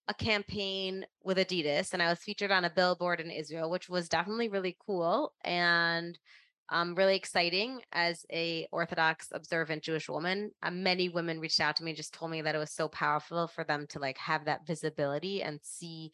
a 0.09 0.15
campaign 0.15 1.07
with 1.23 1.39
Adidas 1.39 1.93
and 1.93 2.03
I 2.03 2.09
was 2.09 2.19
featured 2.19 2.51
on 2.51 2.65
a 2.65 2.71
billboard 2.71 3.21
in 3.21 3.31
Israel, 3.31 3.71
which 3.71 3.89
was 3.89 4.09
definitely 4.09 4.49
really 4.49 4.77
cool 4.87 5.33
and 5.45 6.19
um, 6.73 6.95
really 6.95 7.17
exciting 7.17 7.81
as 7.93 8.25
a 8.33 8.67
Orthodox 8.73 9.29
observant 9.33 9.83
Jewish 9.83 10.09
woman. 10.09 10.51
Uh, 10.63 10.71
many 10.71 11.09
women 11.09 11.39
reached 11.39 11.61
out 11.61 11.77
to 11.77 11.85
me, 11.85 11.91
and 11.91 11.97
just 11.97 12.15
told 12.15 12.31
me 12.31 12.43
that 12.43 12.55
it 12.55 12.59
was 12.59 12.73
so 12.73 12.89
powerful 12.89 13.47
for 13.47 13.63
them 13.63 13.87
to 13.91 13.99
like 13.99 14.19
have 14.19 14.47
that 14.47 14.67
visibility 14.67 15.43
and 15.43 15.61
see 15.63 16.13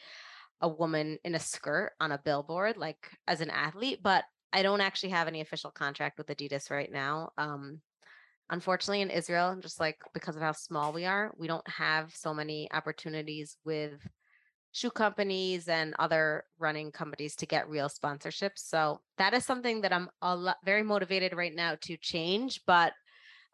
a 0.60 0.68
woman 0.68 1.18
in 1.24 1.36
a 1.36 1.38
skirt 1.38 1.92
on 2.00 2.10
a 2.10 2.18
billboard, 2.18 2.76
like 2.76 3.08
as 3.28 3.40
an 3.40 3.50
athlete. 3.50 4.00
But 4.02 4.24
I 4.52 4.62
don't 4.62 4.80
actually 4.80 5.10
have 5.10 5.28
any 5.28 5.40
official 5.40 5.70
contract 5.70 6.18
with 6.18 6.26
Adidas 6.26 6.70
right 6.70 6.90
now. 6.90 7.30
Um, 7.38 7.80
unfortunately 8.50 9.02
in 9.02 9.10
Israel, 9.10 9.56
just 9.60 9.80
like 9.80 9.98
because 10.14 10.36
of 10.36 10.42
how 10.42 10.52
small 10.52 10.92
we 10.92 11.04
are, 11.04 11.32
we 11.36 11.46
don't 11.46 11.68
have 11.68 12.14
so 12.14 12.32
many 12.32 12.70
opportunities 12.72 13.56
with 13.64 14.00
shoe 14.72 14.90
companies 14.90 15.68
and 15.68 15.94
other 15.98 16.44
running 16.58 16.92
companies 16.92 17.34
to 17.36 17.46
get 17.46 17.68
real 17.68 17.88
sponsorships. 17.88 18.58
So 18.58 19.00
that 19.16 19.34
is 19.34 19.44
something 19.44 19.80
that 19.82 19.92
I'm 19.92 20.08
a 20.22 20.36
lot, 20.36 20.58
very 20.64 20.82
motivated 20.82 21.34
right 21.34 21.54
now 21.54 21.76
to 21.82 21.96
change, 21.96 22.60
but 22.66 22.92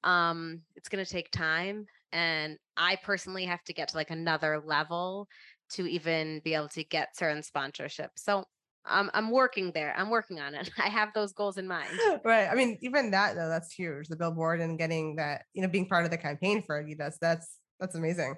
um, 0.03 0.61
it's 0.77 0.89
going 0.89 1.05
to 1.05 1.11
take 1.11 1.31
time. 1.31 1.87
And 2.13 2.59
I 2.77 2.97
personally 2.97 3.45
have 3.47 3.63
to 3.65 3.73
get 3.73 3.89
to 3.89 3.97
like 3.97 4.11
another 4.11 4.63
level 4.65 5.29
to 5.71 5.87
even 5.87 6.41
be 6.45 6.55
able 6.55 6.69
to 6.69 6.85
get 6.85 7.17
certain 7.17 7.43
sponsorships. 7.43 8.17
So 8.17 8.45
I'm 8.87 9.11
I'm 9.15 9.31
working 9.31 9.73
there. 9.73 9.95
I'm 9.97 10.11
working 10.11 10.41
on 10.41 10.55
it. 10.55 10.71
I 10.79 10.89
have 10.89 11.13
those 11.15 11.33
goals 11.33 11.57
in 11.57 11.67
mind. 11.67 11.89
right. 12.25 12.49
I 12.51 12.55
mean, 12.55 12.79
even 12.83 13.11
that 13.13 13.35
though, 13.35 13.49
that's 13.49 13.73
huge. 13.73 14.09
The 14.09 14.17
billboard 14.17 14.61
and 14.61 14.79
getting 14.79 15.17
that, 15.17 15.43
you 15.53 15.63
know, 15.63 15.69
being 15.69 15.89
part 15.89 16.05
of 16.05 16.11
the 16.11 16.19
campaign 16.19 16.63
for 16.63 16.83
Adidas. 16.83 17.15
That's 17.21 17.59
that's 17.81 17.95
amazing. 17.95 18.37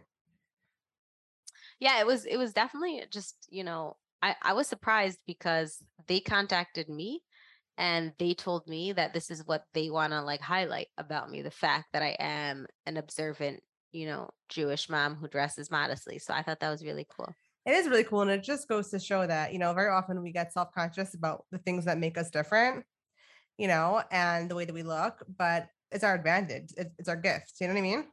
Yeah, 1.81 2.01
it 2.01 2.07
was 2.07 2.25
it 2.25 2.37
was 2.37 2.53
definitely 2.53 3.03
just, 3.11 3.47
you 3.51 3.65
know, 3.65 3.97
I, 4.23 4.35
I 4.43 4.53
was 4.55 4.67
surprised 4.67 5.19
because 5.27 5.83
they 6.07 6.21
contacted 6.21 6.89
me 6.89 7.23
and 7.77 8.13
they 8.19 8.33
told 8.33 8.67
me 8.67 8.93
that 8.93 9.13
this 9.13 9.31
is 9.31 9.47
what 9.47 9.65
they 9.75 9.91
want 9.91 10.13
to 10.13 10.23
like 10.23 10.41
highlight 10.41 10.89
about 10.97 11.31
me, 11.31 11.43
the 11.43 11.51
fact 11.51 11.87
that 11.93 12.03
I 12.03 12.17
am 12.19 12.67
an 12.87 12.97
observant, 12.97 13.61
you 13.93 14.07
know, 14.07 14.31
Jewish 14.49 14.89
mom 14.89 15.17
who 15.17 15.29
dresses 15.29 15.71
modestly. 15.71 16.19
So 16.19 16.33
I 16.33 16.43
thought 16.43 16.61
that 16.61 16.71
was 16.71 16.85
really 16.85 17.07
cool 17.15 17.35
it 17.67 17.73
is 17.73 17.89
really 17.89 18.05
cool 18.05 18.23
and 18.23 18.31
it 18.31 18.45
just 18.45 18.69
goes 18.69 18.89
to 18.91 18.99
show 18.99 19.27
that 19.27 19.53
you 19.53 19.59
know 19.59 19.75
very 19.75 19.91
often 19.91 20.23
we 20.23 20.33
get 20.33 20.53
self-conscious 20.53 21.15
about 21.15 21.45
the 21.51 21.59
things 21.59 21.85
that 21.85 21.99
make 21.99 22.17
us 22.17 22.31
different 22.31 22.85
you 23.59 23.69
know 23.69 24.03
and 24.11 24.49
the 24.49 24.55
way 24.55 24.65
that 24.65 24.75
we 24.75 24.83
look 24.83 25.25
but 25.37 25.67
it's 25.91 26.05
our 26.05 26.15
advantage 26.15 26.73
it's 26.77 27.09
our 27.09 27.17
gift 27.17 27.55
you 27.61 27.67
know 27.67 27.75
what 27.75 27.79
i 27.79 27.83
mean? 27.83 28.05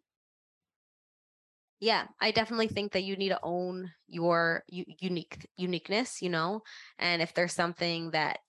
Yeah 1.80 2.06
i 2.22 2.32
definitely 2.32 2.68
think 2.68 2.94
that 2.94 3.04
you 3.04 3.16
need 3.16 3.30
to 3.30 3.40
own 3.44 3.92
your 4.08 4.64
unique 4.68 5.48
uniqueness 5.58 6.22
you 6.22 6.30
know 6.30 6.62
and 6.98 7.22
if 7.22 7.34
there's 7.34 7.54
something 7.54 8.12
that 8.12 8.40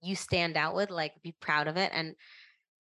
you 0.00 0.14
stand 0.14 0.56
out 0.56 0.74
with 0.74 0.90
like 0.90 1.12
be 1.22 1.34
proud 1.40 1.68
of 1.68 1.76
it 1.76 1.90
and 1.92 2.14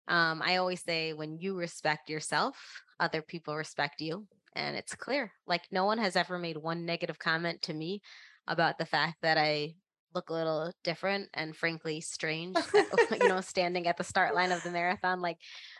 um, 0.08 0.42
i 0.44 0.56
always 0.56 0.82
say 0.82 1.12
when 1.12 1.38
you 1.38 1.56
respect 1.56 2.08
yourself 2.08 2.56
other 3.00 3.20
people 3.20 3.56
respect 3.56 4.00
you 4.00 4.26
and 4.56 4.76
it's 4.76 4.94
clear. 4.94 5.32
Like 5.46 5.62
no 5.70 5.84
one 5.84 5.98
has 5.98 6.16
ever 6.16 6.38
made 6.38 6.56
one 6.56 6.86
negative 6.86 7.18
comment 7.18 7.62
to 7.62 7.74
me 7.74 8.02
about 8.48 8.78
the 8.78 8.86
fact 8.86 9.16
that 9.22 9.38
I 9.38 9.74
look 10.14 10.30
a 10.30 10.32
little 10.32 10.72
different 10.82 11.28
and 11.34 11.54
frankly 11.54 12.00
strange 12.00 12.56
you 13.20 13.28
know 13.28 13.40
standing 13.42 13.86
at 13.86 13.98
the 13.98 14.04
start 14.04 14.34
line 14.34 14.50
of 14.50 14.62
the 14.62 14.70
marathon 14.70 15.20
like 15.20 15.36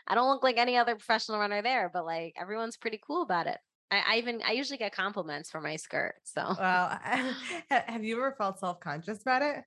i 0.07 0.13
don't 0.13 0.29
look 0.29 0.43
like 0.43 0.59
any 0.59 0.77
other 0.77 0.93
professional 0.93 1.39
runner 1.39 1.63
there 1.63 1.89
but 1.91 2.05
like 2.05 2.35
everyone's 2.39 2.77
pretty 2.77 2.99
cool 3.05 3.23
about 3.23 3.47
it. 3.47 3.57
I, 3.89 4.03
I 4.07 4.17
even 4.17 4.41
i 4.47 4.51
usually 4.51 4.77
get 4.77 4.93
compliments 4.93 5.49
for 5.49 5.59
my 5.59 5.75
skirt 5.75 6.15
so. 6.23 6.55
Well 6.59 6.99
have 7.71 8.03
you 8.03 8.17
ever 8.17 8.35
felt 8.37 8.59
self-conscious 8.59 9.23
about 9.23 9.41
it? 9.41 9.63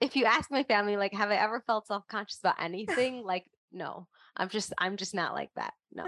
If 0.00 0.14
you 0.14 0.26
ask 0.26 0.48
my 0.48 0.62
family 0.62 0.96
like 0.96 1.12
have 1.12 1.30
i 1.30 1.36
ever 1.36 1.60
felt 1.66 1.88
self-conscious 1.88 2.38
about 2.38 2.62
anything? 2.62 3.24
Like 3.24 3.46
no 3.72 4.06
i'm 4.36 4.48
just 4.48 4.72
i'm 4.78 4.96
just 4.96 5.14
not 5.14 5.34
like 5.34 5.50
that 5.56 5.74
no. 5.96 6.06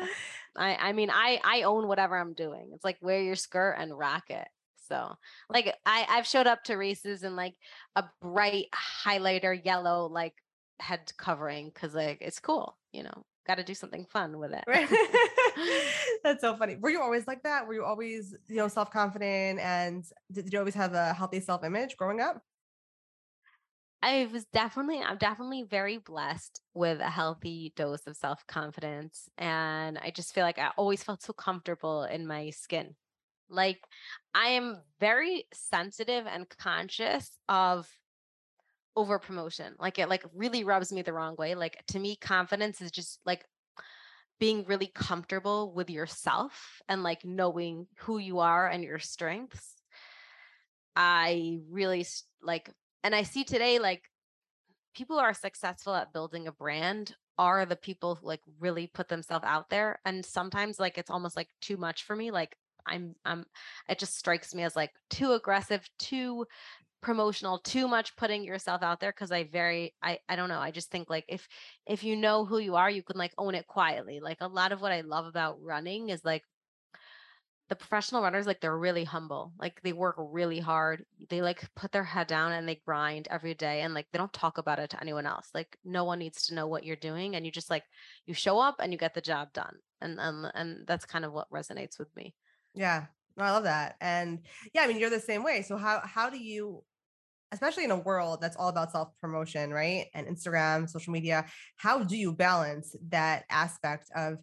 I 0.57 0.76
i 0.76 0.92
mean 0.92 1.11
i 1.11 1.40
i 1.45 1.62
own 1.62 1.88
whatever 1.88 2.16
i'm 2.16 2.35
doing. 2.35 2.71
It's 2.75 2.85
like 2.85 2.99
wear 3.00 3.21
your 3.21 3.37
skirt 3.37 3.76
and 3.78 3.97
rock 3.99 4.30
it. 4.30 4.49
So 4.88 5.16
like 5.50 5.75
i 5.85 6.07
i've 6.09 6.26
showed 6.26 6.47
up 6.47 6.64
to 6.64 6.76
races 6.76 7.25
in 7.25 7.37
like 7.37 7.54
a 7.97 8.04
bright 8.23 8.66
highlighter 9.04 9.59
yellow 9.64 10.07
like 10.07 10.35
head 10.80 11.12
covering 11.16 11.71
because 11.75 11.95
like 11.95 12.18
it's 12.21 12.38
cool 12.38 12.78
you 12.92 13.02
know? 13.02 13.25
Got 13.47 13.57
to 13.57 13.64
do 13.64 13.75
something 13.75 14.04
fun 14.04 14.38
with 14.38 14.52
it. 14.52 14.64
Right. 14.66 14.88
that's 16.23 16.42
so 16.42 16.54
funny. 16.57 16.76
Were 16.76 16.90
you 16.90 17.00
always 17.00 17.26
like 17.26 17.42
that? 17.45 17.66
Were 17.66 17.75
you 17.75 17.85
always 17.85 18.35
you 18.49 18.57
know 18.57 18.68
self-confident 18.68 19.59
and 19.61 20.04
did 20.30 20.52
you 20.52 20.59
always 20.59 20.75
have 20.75 20.95
a 20.95 21.14
healthy 21.14 21.40
self-image 21.40 21.97
growing 21.97 22.21
up 22.21 22.42
I 24.02 24.28
was 24.33 24.45
definitely, 24.47 25.00
I'm 25.00 25.19
definitely 25.19 25.64
very 25.64 25.99
blessed 25.99 26.61
with 26.73 27.00
a 27.00 27.11
healthy 27.11 27.73
dose 27.75 28.07
of 28.07 28.17
self 28.17 28.47
confidence. 28.47 29.28
And 29.37 29.99
I 29.99 30.11
just 30.11 30.33
feel 30.33 30.45
like 30.45 30.59
I 30.59 30.71
always 30.76 31.02
felt 31.02 31.23
so 31.23 31.33
comfortable 31.33 32.05
in 32.05 32.26
my 32.26 32.50
skin. 32.50 32.95
Like 33.49 33.81
I 34.35 34.49
am 34.50 34.81
very 35.00 35.47
sensitive 35.52 36.26
and 36.26 36.49
conscious 36.49 37.31
of 37.49 37.88
over 38.95 39.19
promotion. 39.19 39.75
Like 39.78 39.99
it 39.99 40.09
like 40.09 40.25
really 40.35 40.64
rubs 40.64 40.93
me 40.93 41.02
the 41.02 41.12
wrong 41.12 41.35
way. 41.37 41.55
Like 41.55 41.83
to 41.88 41.99
me, 41.99 42.17
confidence 42.17 42.81
is 42.81 42.93
just 42.93 43.19
like 43.25 43.45
being 44.38 44.64
really 44.67 44.90
comfortable 44.95 45.73
with 45.73 45.90
yourself 45.90 46.83
and 46.88 47.02
like 47.02 47.25
knowing 47.25 47.88
who 47.99 48.19
you 48.19 48.38
are 48.38 48.69
and 48.69 48.85
your 48.85 49.00
strengths. 49.00 49.75
I 50.95 51.59
really 51.71 52.07
like 52.43 52.71
and 53.02 53.14
I 53.14 53.23
see 53.23 53.45
today 53.45 53.78
like 53.78 54.02
people 54.95 55.17
who 55.17 55.23
are 55.23 55.35
successful 55.35 55.95
at 55.95 56.12
building 56.12 56.49
a 56.49 56.52
brand 56.52 57.14
are 57.38 57.64
the 57.64 57.76
people 57.76 58.17
who 58.17 58.26
like 58.26 58.40
really 58.59 58.90
put 58.93 59.09
themselves 59.09 59.45
out 59.47 59.71
there 59.71 60.00
and 60.05 60.25
sometimes 60.25 60.81
like 60.81 60.99
it's 60.99 61.11
almost 61.11 61.37
like 61.37 61.49
too 61.61 61.76
much 61.76 62.05
for 62.05 62.17
me 62.17 62.31
like 62.31 62.57
I'm 62.87 63.14
I'm 63.25 63.45
it 63.88 63.99
just 63.99 64.17
strikes 64.17 64.55
me 64.55 64.64
as 64.64 64.75
like 64.75 64.90
too 65.11 65.33
aggressive 65.33 65.88
too 65.99 66.47
promotional 67.00 67.59
too 67.59 67.87
much 67.87 68.17
putting 68.17 68.43
yourself 68.43 68.83
out 68.83 68.99
there 68.99 69.12
because 69.12 69.31
i 69.31 69.45
very 69.45 69.95
i 70.02 70.19
i 70.28 70.35
don't 70.35 70.49
know 70.49 70.59
i 70.59 70.73
just 70.73 70.90
think 70.90 71.09
like 71.09 71.25
if 71.28 71.47
if 71.87 72.02
you 72.02 72.17
know 72.17 72.45
who 72.45 72.59
you 72.59 72.75
are 72.75 72.90
you 72.90 73.05
can 73.05 73.17
like 73.17 73.33
own 73.38 73.55
it 73.55 73.69
quietly 73.69 74.19
like 74.19 74.38
a 74.40 74.49
lot 74.49 74.73
of 74.73 74.81
what 74.81 74.90
i 74.90 75.00
love 75.02 75.25
about 75.25 75.62
running 75.62 76.09
is 76.09 76.25
like 76.25 76.43
the 77.68 77.76
professional 77.76 78.22
runners 78.22 78.46
like 78.46 78.60
they're 78.60 78.78
really 78.78 79.04
humble 79.04 79.52
like 79.58 79.80
they 79.82 79.92
work 79.92 80.16
really 80.18 80.58
hard 80.58 81.04
they 81.28 81.42
like 81.42 81.68
put 81.75 81.92
their 81.92 82.04
head 82.04 82.26
down 82.26 82.52
and 82.52 82.68
they 82.68 82.80
grind 82.87 83.28
every 83.30 83.54
day 83.54 83.82
and 83.82 83.94
like 83.94 84.06
they 84.12 84.18
don't 84.18 84.32
talk 84.32 84.58
about 84.58 84.78
it 84.78 84.90
to 84.90 85.00
anyone 85.00 85.26
else 85.26 85.48
like 85.54 85.76
no 85.84 86.04
one 86.04 86.18
needs 86.18 86.46
to 86.46 86.54
know 86.54 86.66
what 86.66 86.84
you're 86.84 86.96
doing 86.96 87.37
and 87.37 87.44
you 87.44 87.52
just 87.52 87.70
like 87.70 87.84
you 88.26 88.34
show 88.34 88.58
up 88.58 88.76
and 88.80 88.92
you 88.92 88.98
get 88.98 89.14
the 89.14 89.20
job 89.20 89.52
done 89.52 89.76
and 90.00 90.18
and, 90.18 90.50
and 90.54 90.87
that's 90.87 91.04
kind 91.04 91.25
of 91.25 91.32
what 91.32 91.50
resonates 91.50 91.98
with 91.98 92.14
me. 92.16 92.34
Yeah 92.75 93.06
i 93.38 93.50
love 93.52 93.64
that 93.64 93.94
and 94.00 94.40
yeah 94.75 94.82
i 94.82 94.87
mean 94.87 94.98
you're 94.98 95.10
the 95.10 95.20
same 95.20 95.44
way 95.44 95.62
so 95.62 95.76
how 95.76 96.00
how 96.04 96.28
do 96.28 96.38
you 96.38 96.82
especially 97.52 97.84
in 97.84 97.90
a 97.90 97.98
world 97.98 98.40
that's 98.40 98.56
all 98.56 98.68
about 98.68 98.90
self 98.90 99.10
promotion 99.20 99.70
right 99.70 100.06
and 100.14 100.26
instagram 100.26 100.88
social 100.88 101.12
media 101.12 101.46
how 101.76 102.02
do 102.02 102.16
you 102.16 102.32
balance 102.32 102.96
that 103.10 103.44
aspect 103.48 104.10
of 104.16 104.38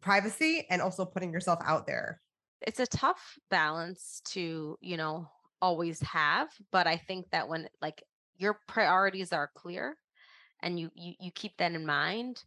privacy 0.00 0.66
and 0.68 0.82
also 0.82 1.04
putting 1.06 1.32
yourself 1.32 1.58
out 1.64 1.86
there 1.86 2.20
it's 2.66 2.80
a 2.80 2.86
tough 2.86 3.38
balance 3.50 4.20
to 4.24 4.76
you 4.80 4.96
know 4.96 5.28
always 5.62 6.00
have 6.00 6.48
but 6.72 6.86
i 6.86 6.96
think 6.96 7.26
that 7.30 7.48
when 7.48 7.68
like 7.80 8.02
your 8.36 8.58
priorities 8.68 9.32
are 9.32 9.50
clear 9.54 9.96
and 10.62 10.78
you 10.78 10.90
you, 10.94 11.14
you 11.20 11.30
keep 11.30 11.56
that 11.58 11.72
in 11.72 11.86
mind 11.86 12.42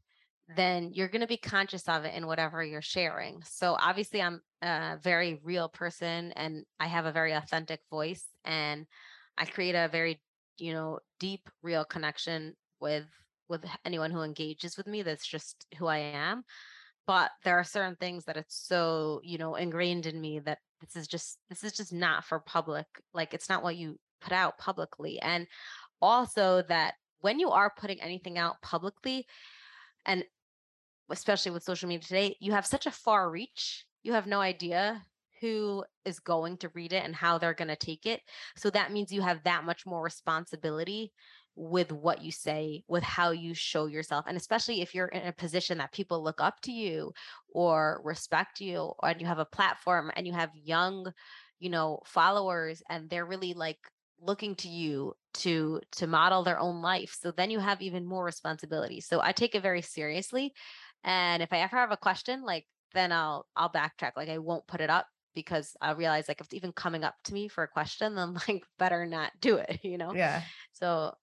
then 0.56 0.92
you're 0.94 1.10
going 1.10 1.22
to 1.22 1.28
be 1.28 1.38
conscious 1.38 1.88
of 1.90 2.06
it 2.06 2.14
in 2.16 2.26
whatever 2.26 2.64
you're 2.64 2.82
sharing. 2.82 3.42
So 3.44 3.76
obviously 3.80 4.22
i'm 4.22 4.42
a 4.62 4.98
very 5.02 5.40
real 5.44 5.70
person 5.70 6.32
and 6.36 6.64
i 6.80 6.88
have 6.88 7.06
a 7.06 7.12
very 7.12 7.34
authentic 7.34 7.80
voice 7.92 8.26
and 8.44 8.88
i 9.38 9.46
create 9.46 9.76
a 9.76 9.88
very 9.88 10.20
you 10.58 10.74
know 10.74 11.00
deep 11.20 11.48
real 11.62 11.86
connection 11.86 12.56
with 12.80 13.06
with 13.50 13.64
anyone 13.86 14.10
who 14.10 14.24
engages 14.24 14.78
with 14.78 14.88
me 14.88 15.04
that's 15.04 15.28
just 15.28 15.68
who 15.78 15.86
i 15.86 15.98
am 15.98 16.44
but 17.08 17.32
there 17.44 17.58
are 17.58 17.64
certain 17.64 17.96
things 17.96 18.26
that 18.26 18.38
it's 18.38 18.68
so 18.68 19.22
you 19.24 19.38
know 19.38 19.56
ingrained 19.56 20.06
in 20.06 20.20
me 20.20 20.40
that 20.40 20.60
this 20.82 20.96
is 20.96 21.08
just 21.08 21.40
this 21.50 21.64
is 21.64 21.72
just 21.72 21.94
not 21.94 22.24
for 22.26 22.40
public 22.40 22.86
like 23.14 23.34
it's 23.34 23.50
not 23.50 23.64
what 23.64 23.78
you 23.78 23.98
put 24.22 24.34
out 24.34 24.58
publicly 24.58 25.20
and 25.22 25.48
also 26.02 26.62
that 26.68 26.94
when 27.22 27.40
you 27.40 27.50
are 27.50 27.74
putting 27.78 28.00
anything 28.02 28.38
out 28.38 28.62
publicly 28.62 29.26
and 30.06 30.24
especially 31.10 31.52
with 31.52 31.64
social 31.64 31.88
media 31.88 32.06
today 32.06 32.36
you 32.40 32.52
have 32.52 32.66
such 32.66 32.86
a 32.86 32.92
far 32.92 33.32
reach 33.32 33.86
you 34.04 34.14
have 34.14 34.28
no 34.28 34.40
idea 34.40 35.02
who 35.40 35.84
is 36.04 36.20
going 36.20 36.58
to 36.58 36.70
read 36.74 36.94
it 36.94 37.04
and 37.06 37.16
how 37.16 37.38
they're 37.38 37.54
going 37.54 37.68
to 37.68 37.76
take 37.76 38.06
it 38.06 38.22
so 38.56 38.70
that 38.70 38.92
means 38.92 39.12
you 39.12 39.22
have 39.22 39.44
that 39.44 39.64
much 39.64 39.86
more 39.86 40.04
responsibility 40.04 41.12
with 41.58 41.92
what 41.92 42.22
you 42.22 42.32
say, 42.32 42.84
with 42.88 43.04
how 43.04 43.32
you 43.32 43.54
show 43.56 43.88
yourself. 43.88 44.26
And 44.28 44.38
especially 44.38 44.82
if 44.82 44.94
you're 44.94 45.08
in 45.08 45.28
a 45.28 45.34
position 45.34 45.80
that 45.80 45.92
people 45.92 46.24
look 46.24 46.40
up 46.40 46.62
to 46.62 46.72
you 46.72 47.12
or 47.50 48.00
respect 48.04 48.62
you, 48.62 48.94
and 49.02 49.20
you 49.20 49.26
have 49.26 49.40
a 49.40 49.46
platform 49.46 50.12
and 50.16 50.28
you 50.28 50.34
have 50.34 50.52
young, 50.54 51.12
you 51.60 51.70
know, 51.72 52.00
followers, 52.06 52.84
and 52.90 53.10
they're 53.10 53.26
really 53.26 53.56
like 53.56 53.80
looking 54.20 54.56
to 54.56 54.68
you 54.68 55.14
to 55.34 55.82
to 55.92 56.08
model 56.08 56.44
their 56.44 56.60
own 56.60 56.82
life 56.82 57.16
so 57.22 57.30
then 57.30 57.52
you 57.52 57.60
have 57.60 57.82
even 57.84 58.04
more 58.04 58.26
responsibility 58.26 59.00
so 59.00 59.22
i 59.22 59.32
take 59.32 59.54
it 59.54 59.62
very 59.62 59.82
seriously 59.84 60.56
and 61.04 61.44
if 61.44 61.54
i 61.54 61.60
ever 61.60 61.76
have 61.76 61.92
a 61.92 61.98
question 61.98 62.42
like 62.44 62.66
then 62.96 63.12
i'll 63.12 63.46
i'll 63.56 63.70
backtrack 63.70 64.14
like 64.16 64.28
i 64.28 64.40
won't 64.40 64.66
put 64.66 64.82
it 64.82 64.90
up 64.90 65.06
because 65.36 65.78
i 65.82 65.92
realize 65.92 66.28
like 66.28 66.42
if 66.42 66.48
it's 66.48 66.56
even 66.56 66.72
coming 66.72 67.04
up 67.04 67.14
to 67.24 67.32
me 67.32 67.48
for 67.48 67.64
a 67.64 67.68
question 67.68 68.16
then 68.16 68.34
like 68.48 68.64
better 68.80 69.06
not 69.06 69.32
do 69.40 69.58
it 69.58 69.80
you 69.84 70.00
know 70.00 70.16
Yeah. 70.16 70.42
so 70.74 71.14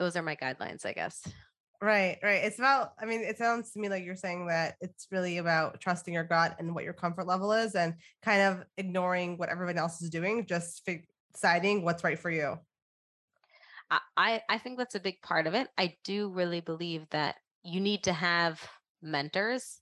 those 0.00 0.16
are 0.16 0.22
my 0.22 0.34
guidelines, 0.34 0.84
I 0.84 0.94
guess. 0.94 1.22
Right, 1.82 2.18
right. 2.22 2.44
It's 2.44 2.58
about, 2.58 2.92
I 3.00 3.06
mean, 3.06 3.20
it 3.20 3.38
sounds 3.38 3.70
to 3.72 3.78
me 3.78 3.88
like 3.88 4.04
you're 4.04 4.16
saying 4.16 4.48
that 4.48 4.74
it's 4.80 5.06
really 5.10 5.38
about 5.38 5.80
trusting 5.80 6.12
your 6.12 6.24
gut 6.24 6.56
and 6.58 6.74
what 6.74 6.84
your 6.84 6.92
comfort 6.92 7.26
level 7.26 7.52
is 7.52 7.74
and 7.74 7.94
kind 8.22 8.42
of 8.42 8.64
ignoring 8.76 9.38
what 9.38 9.48
everyone 9.48 9.78
else 9.78 10.02
is 10.02 10.10
doing, 10.10 10.44
just 10.46 10.84
fig- 10.84 11.06
deciding 11.32 11.82
what's 11.82 12.04
right 12.04 12.18
for 12.18 12.30
you. 12.30 12.58
I, 13.90 14.00
I 14.16 14.42
I 14.48 14.58
think 14.58 14.78
that's 14.78 14.94
a 14.94 15.00
big 15.00 15.22
part 15.22 15.46
of 15.46 15.54
it. 15.54 15.68
I 15.78 15.96
do 16.04 16.30
really 16.30 16.60
believe 16.60 17.06
that 17.10 17.36
you 17.62 17.80
need 17.80 18.04
to 18.04 18.12
have 18.12 18.62
mentors 19.02 19.80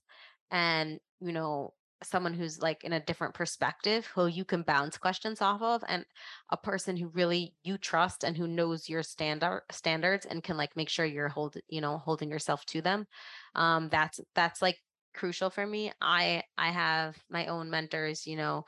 and, 0.51 0.99
you 1.19 1.31
know, 1.31 1.73
someone 2.03 2.33
who's 2.33 2.61
like 2.61 2.83
in 2.83 2.93
a 2.93 2.99
different 2.99 3.33
perspective 3.33 4.05
who 4.07 4.27
you 4.27 4.45
can 4.45 4.61
bounce 4.61 4.97
questions 4.97 5.41
off 5.41 5.61
of 5.61 5.83
and 5.87 6.05
a 6.51 6.57
person 6.57 6.95
who 6.95 7.07
really 7.09 7.53
you 7.63 7.77
trust 7.77 8.23
and 8.23 8.37
who 8.37 8.47
knows 8.47 8.87
your 8.87 9.03
standard 9.03 9.63
standards 9.71 10.25
and 10.25 10.43
can 10.43 10.57
like 10.57 10.75
make 10.75 10.89
sure 10.89 11.05
you're 11.05 11.27
hold 11.27 11.57
you 11.67 11.81
know 11.81 11.97
holding 11.97 12.29
yourself 12.29 12.65
to 12.65 12.81
them. 12.81 13.05
Um 13.55 13.89
that's 13.89 14.19
that's 14.35 14.61
like 14.61 14.77
crucial 15.13 15.49
for 15.49 15.65
me. 15.65 15.91
I 16.01 16.43
i 16.57 16.69
have 16.69 17.17
my 17.29 17.47
own 17.47 17.69
mentors 17.69 18.25
you 18.25 18.37
know 18.37 18.65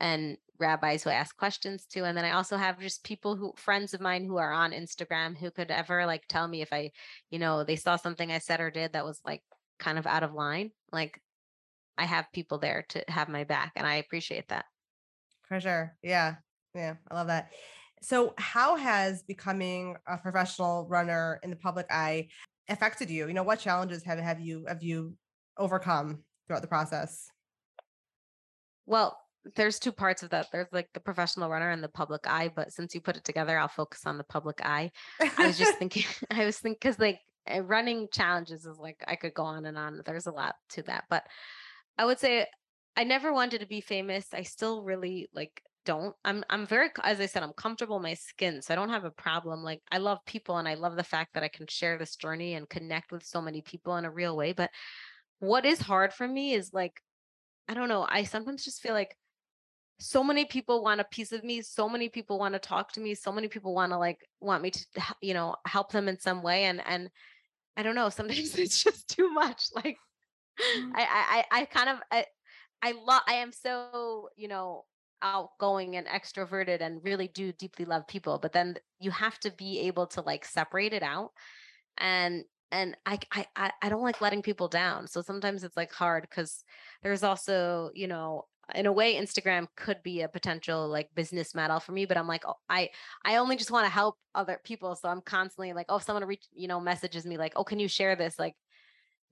and 0.00 0.36
rabbis 0.58 1.02
who 1.02 1.10
I 1.10 1.14
ask 1.14 1.36
questions 1.36 1.86
to 1.90 2.04
and 2.04 2.16
then 2.16 2.24
i 2.24 2.32
also 2.32 2.56
have 2.56 2.78
just 2.78 3.04
people 3.04 3.36
who 3.36 3.52
friends 3.56 3.94
of 3.94 4.00
mine 4.00 4.24
who 4.24 4.36
are 4.36 4.52
on 4.52 4.70
instagram 4.70 5.36
who 5.36 5.50
could 5.50 5.70
ever 5.70 6.06
like 6.06 6.22
tell 6.28 6.46
me 6.46 6.62
if 6.62 6.72
i 6.72 6.90
you 7.30 7.38
know 7.38 7.64
they 7.64 7.76
saw 7.76 7.96
something 7.96 8.30
i 8.30 8.38
said 8.38 8.60
or 8.60 8.70
did 8.70 8.92
that 8.92 9.04
was 9.04 9.20
like 9.24 9.42
kind 9.80 9.98
of 9.98 10.06
out 10.06 10.22
of 10.22 10.32
line 10.32 10.70
like 10.92 11.20
I 11.98 12.04
have 12.04 12.32
people 12.32 12.58
there 12.58 12.84
to 12.90 13.04
have 13.08 13.28
my 13.28 13.44
back 13.44 13.72
and 13.76 13.86
I 13.86 13.96
appreciate 13.96 14.48
that. 14.48 14.64
For 15.48 15.60
sure. 15.60 15.96
Yeah. 16.02 16.36
Yeah. 16.74 16.94
I 17.10 17.14
love 17.14 17.26
that. 17.26 17.50
So, 18.00 18.34
how 18.36 18.76
has 18.76 19.22
becoming 19.22 19.96
a 20.08 20.18
professional 20.18 20.86
runner 20.88 21.38
in 21.44 21.50
the 21.50 21.56
public 21.56 21.86
eye 21.90 22.28
affected 22.68 23.10
you? 23.10 23.28
You 23.28 23.34
know, 23.34 23.44
what 23.44 23.60
challenges 23.60 24.02
have 24.04 24.18
have 24.18 24.40
you 24.40 24.64
have 24.66 24.82
you 24.82 25.14
overcome 25.56 26.24
throughout 26.46 26.62
the 26.62 26.68
process? 26.68 27.28
Well, 28.86 29.18
there's 29.56 29.78
two 29.78 29.92
parts 29.92 30.22
of 30.22 30.30
that. 30.30 30.48
There's 30.52 30.68
like 30.72 30.88
the 30.94 31.00
professional 31.00 31.48
runner 31.48 31.70
and 31.70 31.82
the 31.82 31.88
public 31.88 32.22
eye, 32.26 32.50
but 32.54 32.72
since 32.72 32.94
you 32.94 33.00
put 33.00 33.16
it 33.16 33.24
together, 33.24 33.58
I'll 33.58 33.68
focus 33.68 34.06
on 34.06 34.18
the 34.18 34.24
public 34.24 34.60
eye. 34.64 34.90
I 35.20 35.46
was 35.46 35.58
just 35.58 35.74
thinking, 35.78 36.04
I 36.30 36.44
was 36.44 36.58
thinking 36.58 36.78
because 36.80 36.98
like 36.98 37.20
eh, 37.46 37.60
running 37.64 38.08
challenges 38.12 38.66
is 38.66 38.78
like 38.78 39.02
I 39.06 39.16
could 39.16 39.34
go 39.34 39.44
on 39.44 39.64
and 39.66 39.78
on. 39.78 40.02
There's 40.04 40.26
a 40.26 40.32
lot 40.32 40.54
to 40.70 40.82
that, 40.82 41.04
but 41.10 41.24
I 42.02 42.04
would 42.04 42.18
say 42.18 42.46
I 42.96 43.04
never 43.04 43.32
wanted 43.32 43.60
to 43.60 43.66
be 43.66 43.80
famous. 43.80 44.26
I 44.34 44.42
still 44.42 44.82
really 44.82 45.28
like 45.32 45.62
don't. 45.84 46.16
I'm 46.24 46.42
I'm 46.50 46.66
very 46.66 46.88
as 47.04 47.20
I 47.20 47.26
said, 47.26 47.44
I'm 47.44 47.52
comfortable 47.52 47.94
in 47.98 48.02
my 48.02 48.14
skin. 48.14 48.60
So 48.60 48.74
I 48.74 48.76
don't 48.76 48.88
have 48.88 49.04
a 49.04 49.12
problem. 49.12 49.62
Like 49.62 49.82
I 49.92 49.98
love 49.98 50.18
people 50.26 50.56
and 50.56 50.66
I 50.66 50.74
love 50.74 50.96
the 50.96 51.04
fact 51.04 51.34
that 51.34 51.44
I 51.44 51.48
can 51.48 51.68
share 51.68 51.96
this 51.96 52.16
journey 52.16 52.54
and 52.54 52.68
connect 52.68 53.12
with 53.12 53.22
so 53.22 53.40
many 53.40 53.62
people 53.62 53.96
in 53.98 54.04
a 54.04 54.10
real 54.10 54.36
way. 54.36 54.52
But 54.52 54.70
what 55.38 55.64
is 55.64 55.80
hard 55.80 56.12
for 56.12 56.26
me 56.26 56.54
is 56.54 56.72
like, 56.72 57.00
I 57.68 57.74
don't 57.74 57.88
know, 57.88 58.04
I 58.08 58.24
sometimes 58.24 58.64
just 58.64 58.82
feel 58.82 58.94
like 58.94 59.16
so 60.00 60.24
many 60.24 60.44
people 60.44 60.82
want 60.82 61.00
a 61.00 61.04
piece 61.04 61.30
of 61.30 61.44
me 61.44 61.62
so 61.62 61.88
many 61.88 62.08
people 62.08 62.36
want 62.36 62.54
to 62.54 62.58
talk 62.58 62.90
to 62.90 63.00
me 63.00 63.14
so 63.14 63.30
many 63.30 63.46
people 63.46 63.72
want 63.72 63.92
to 63.92 63.98
like 63.98 64.18
want 64.40 64.60
me 64.60 64.68
to 64.72 64.84
you 65.20 65.32
know 65.32 65.54
help 65.64 65.92
them 65.92 66.08
in 66.08 66.18
some 66.18 66.42
way 66.42 66.64
and 66.64 66.82
and 66.88 67.08
i 67.76 67.84
don't 67.84 67.94
know 67.94 68.08
sometimes 68.18 68.58
it's 68.58 68.82
just 68.82 69.08
too 69.08 69.30
much 69.30 69.66
like. 69.76 69.96
Mm-hmm. 70.60 70.92
I, 70.94 71.44
I, 71.52 71.60
I 71.60 71.64
kind 71.66 71.88
of, 71.88 71.98
I, 72.10 72.26
I 72.82 72.92
love, 72.92 73.22
I 73.26 73.34
am 73.34 73.52
so, 73.52 74.28
you 74.36 74.48
know, 74.48 74.84
outgoing 75.22 75.96
and 75.96 76.06
extroverted 76.06 76.80
and 76.80 77.00
really 77.04 77.28
do 77.28 77.52
deeply 77.52 77.84
love 77.84 78.06
people, 78.08 78.38
but 78.40 78.52
then 78.52 78.76
you 79.00 79.10
have 79.10 79.38
to 79.40 79.50
be 79.52 79.80
able 79.80 80.06
to 80.08 80.20
like 80.20 80.44
separate 80.44 80.92
it 80.92 81.02
out. 81.02 81.30
And, 81.98 82.44
and 82.70 82.96
I, 83.06 83.18
I, 83.56 83.70
I 83.82 83.88
don't 83.88 84.02
like 84.02 84.20
letting 84.20 84.42
people 84.42 84.68
down. 84.68 85.06
So 85.06 85.20
sometimes 85.22 85.62
it's 85.62 85.76
like 85.76 85.92
hard 85.92 86.26
because 86.28 86.64
there's 87.02 87.22
also, 87.22 87.90
you 87.94 88.08
know, 88.08 88.46
in 88.74 88.86
a 88.86 88.92
way 88.92 89.16
instagram 89.16 89.66
could 89.76 90.02
be 90.02 90.22
a 90.22 90.28
potential 90.28 90.88
like 90.88 91.08
business 91.14 91.54
model 91.54 91.80
for 91.80 91.92
me 91.92 92.06
but 92.06 92.16
i'm 92.16 92.28
like 92.28 92.44
oh, 92.46 92.54
i 92.68 92.88
i 93.24 93.36
only 93.36 93.56
just 93.56 93.70
want 93.70 93.84
to 93.84 93.90
help 93.90 94.16
other 94.34 94.60
people 94.64 94.94
so 94.94 95.08
i'm 95.08 95.20
constantly 95.20 95.72
like 95.72 95.86
oh 95.88 95.96
if 95.96 96.02
someone 96.02 96.24
reach 96.24 96.44
you 96.54 96.68
know 96.68 96.80
messages 96.80 97.26
me 97.26 97.36
like 97.36 97.52
oh 97.56 97.64
can 97.64 97.78
you 97.78 97.88
share 97.88 98.14
this 98.14 98.38
like 98.38 98.54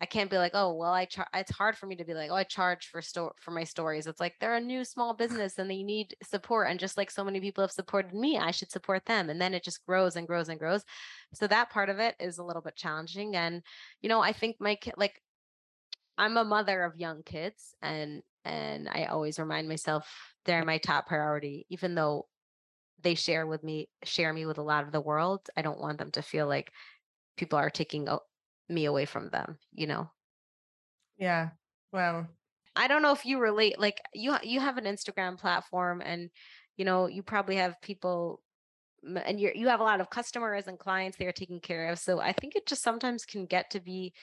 I 0.03 0.07
can't 0.07 0.31
be 0.31 0.39
like, 0.39 0.53
oh, 0.55 0.73
well, 0.73 0.93
I 0.93 1.05
char-. 1.05 1.29
it's 1.35 1.51
hard 1.51 1.77
for 1.77 1.87
me 1.87 1.97
to 1.97 2.05
be 2.05 2.15
like, 2.15 2.31
oh, 2.31 2.35
I 2.35 2.45
charge 2.45 2.87
for 2.87 3.03
store 3.03 3.35
for 3.41 3.51
my 3.51 3.65
stories. 3.65 4.07
It's 4.07 4.21
like 4.21 4.35
they're 4.41 4.57
a 4.57 4.61
new 4.61 4.85
small 4.85 5.15
business 5.23 5.59
and 5.59 5.71
they 5.71 5.83
need 5.83 6.15
support. 6.23 6.69
And 6.71 6.81
just 6.81 6.97
like 6.97 7.11
so 7.11 7.25
many 7.25 7.41
people 7.41 7.63
have 7.63 7.71
supported 7.71 8.15
me, 8.15 8.39
I 8.39 8.51
should 8.51 8.71
support 8.71 9.05
them. 9.05 9.29
And 9.29 9.41
then 9.41 9.53
it 9.53 9.63
just 9.63 9.85
grows 9.87 10.17
and 10.17 10.27
grows 10.27 10.49
and 10.49 10.59
grows. 10.59 10.85
So 11.35 11.47
that 11.47 11.71
part 11.71 11.91
of 11.91 11.99
it 11.99 12.15
is 12.19 12.39
a 12.39 12.45
little 12.45 12.63
bit 12.63 12.77
challenging. 12.77 13.37
And, 13.37 13.63
you 14.01 14.09
know, 14.09 14.21
I 14.21 14.33
think 14.33 14.57
my 14.59 14.77
kid 14.77 14.95
like 14.97 15.21
I'm 16.17 16.37
a 16.37 16.45
mother 16.45 16.83
of 16.83 16.97
young 16.97 17.23
kids 17.23 17.75
and 17.83 18.23
and 18.45 18.89
I 18.89 19.05
always 19.05 19.39
remind 19.39 19.69
myself 19.69 20.09
they're 20.45 20.65
my 20.65 20.79
top 20.79 21.07
priority, 21.07 21.67
even 21.69 21.95
though 21.95 22.27
they 23.03 23.15
share 23.15 23.47
with 23.47 23.63
me, 23.63 23.89
share 24.05 24.33
me 24.33 24.47
with 24.47 24.59
a 24.59 24.63
lot 24.63 24.85
of 24.85 24.93
the 24.93 25.01
world. 25.01 25.41
I 25.57 25.63
don't 25.63 25.81
want 25.81 25.99
them 25.99 26.11
to 26.13 26.23
feel 26.23 26.47
like 26.47 26.73
people 27.37 27.59
are 27.59 27.71
taking 27.71 28.09
me 28.71 28.85
away 28.85 29.05
from 29.05 29.31
them, 29.31 29.59
you 29.73 29.87
know? 29.87 30.11
Yeah. 31.19 31.51
Well, 31.93 32.29
I 32.77 32.89
don't 32.89 33.03
know 33.03 33.13
if 33.13 33.27
you 33.27 33.39
relate 33.39 33.79
like 33.79 34.01
you 34.15 34.37
you 34.43 34.61
have 34.61 34.79
an 34.79 34.85
Instagram 34.85 35.39
platform 35.39 36.01
and 36.05 36.31
you 36.77 36.85
know, 36.85 37.09
you 37.09 37.23
probably 37.23 37.57
have 37.57 37.81
people 37.83 38.41
and 39.03 39.41
you 39.41 39.51
you 39.55 39.69
have 39.69 39.81
a 39.81 39.85
lot 39.85 40.01
of 40.01 40.09
customers 40.11 40.67
and 40.67 40.79
clients 40.79 41.19
they 41.19 41.27
are 41.27 41.33
taking 41.33 41.61
care 41.61 41.89
of. 41.89 41.99
So 41.99 42.21
I 42.21 42.33
think 42.33 42.57
it 42.57 42.67
just 42.67 42.83
sometimes 42.83 43.25
can 43.25 43.47
get 43.47 43.71
to 43.71 43.81
be 43.81 44.15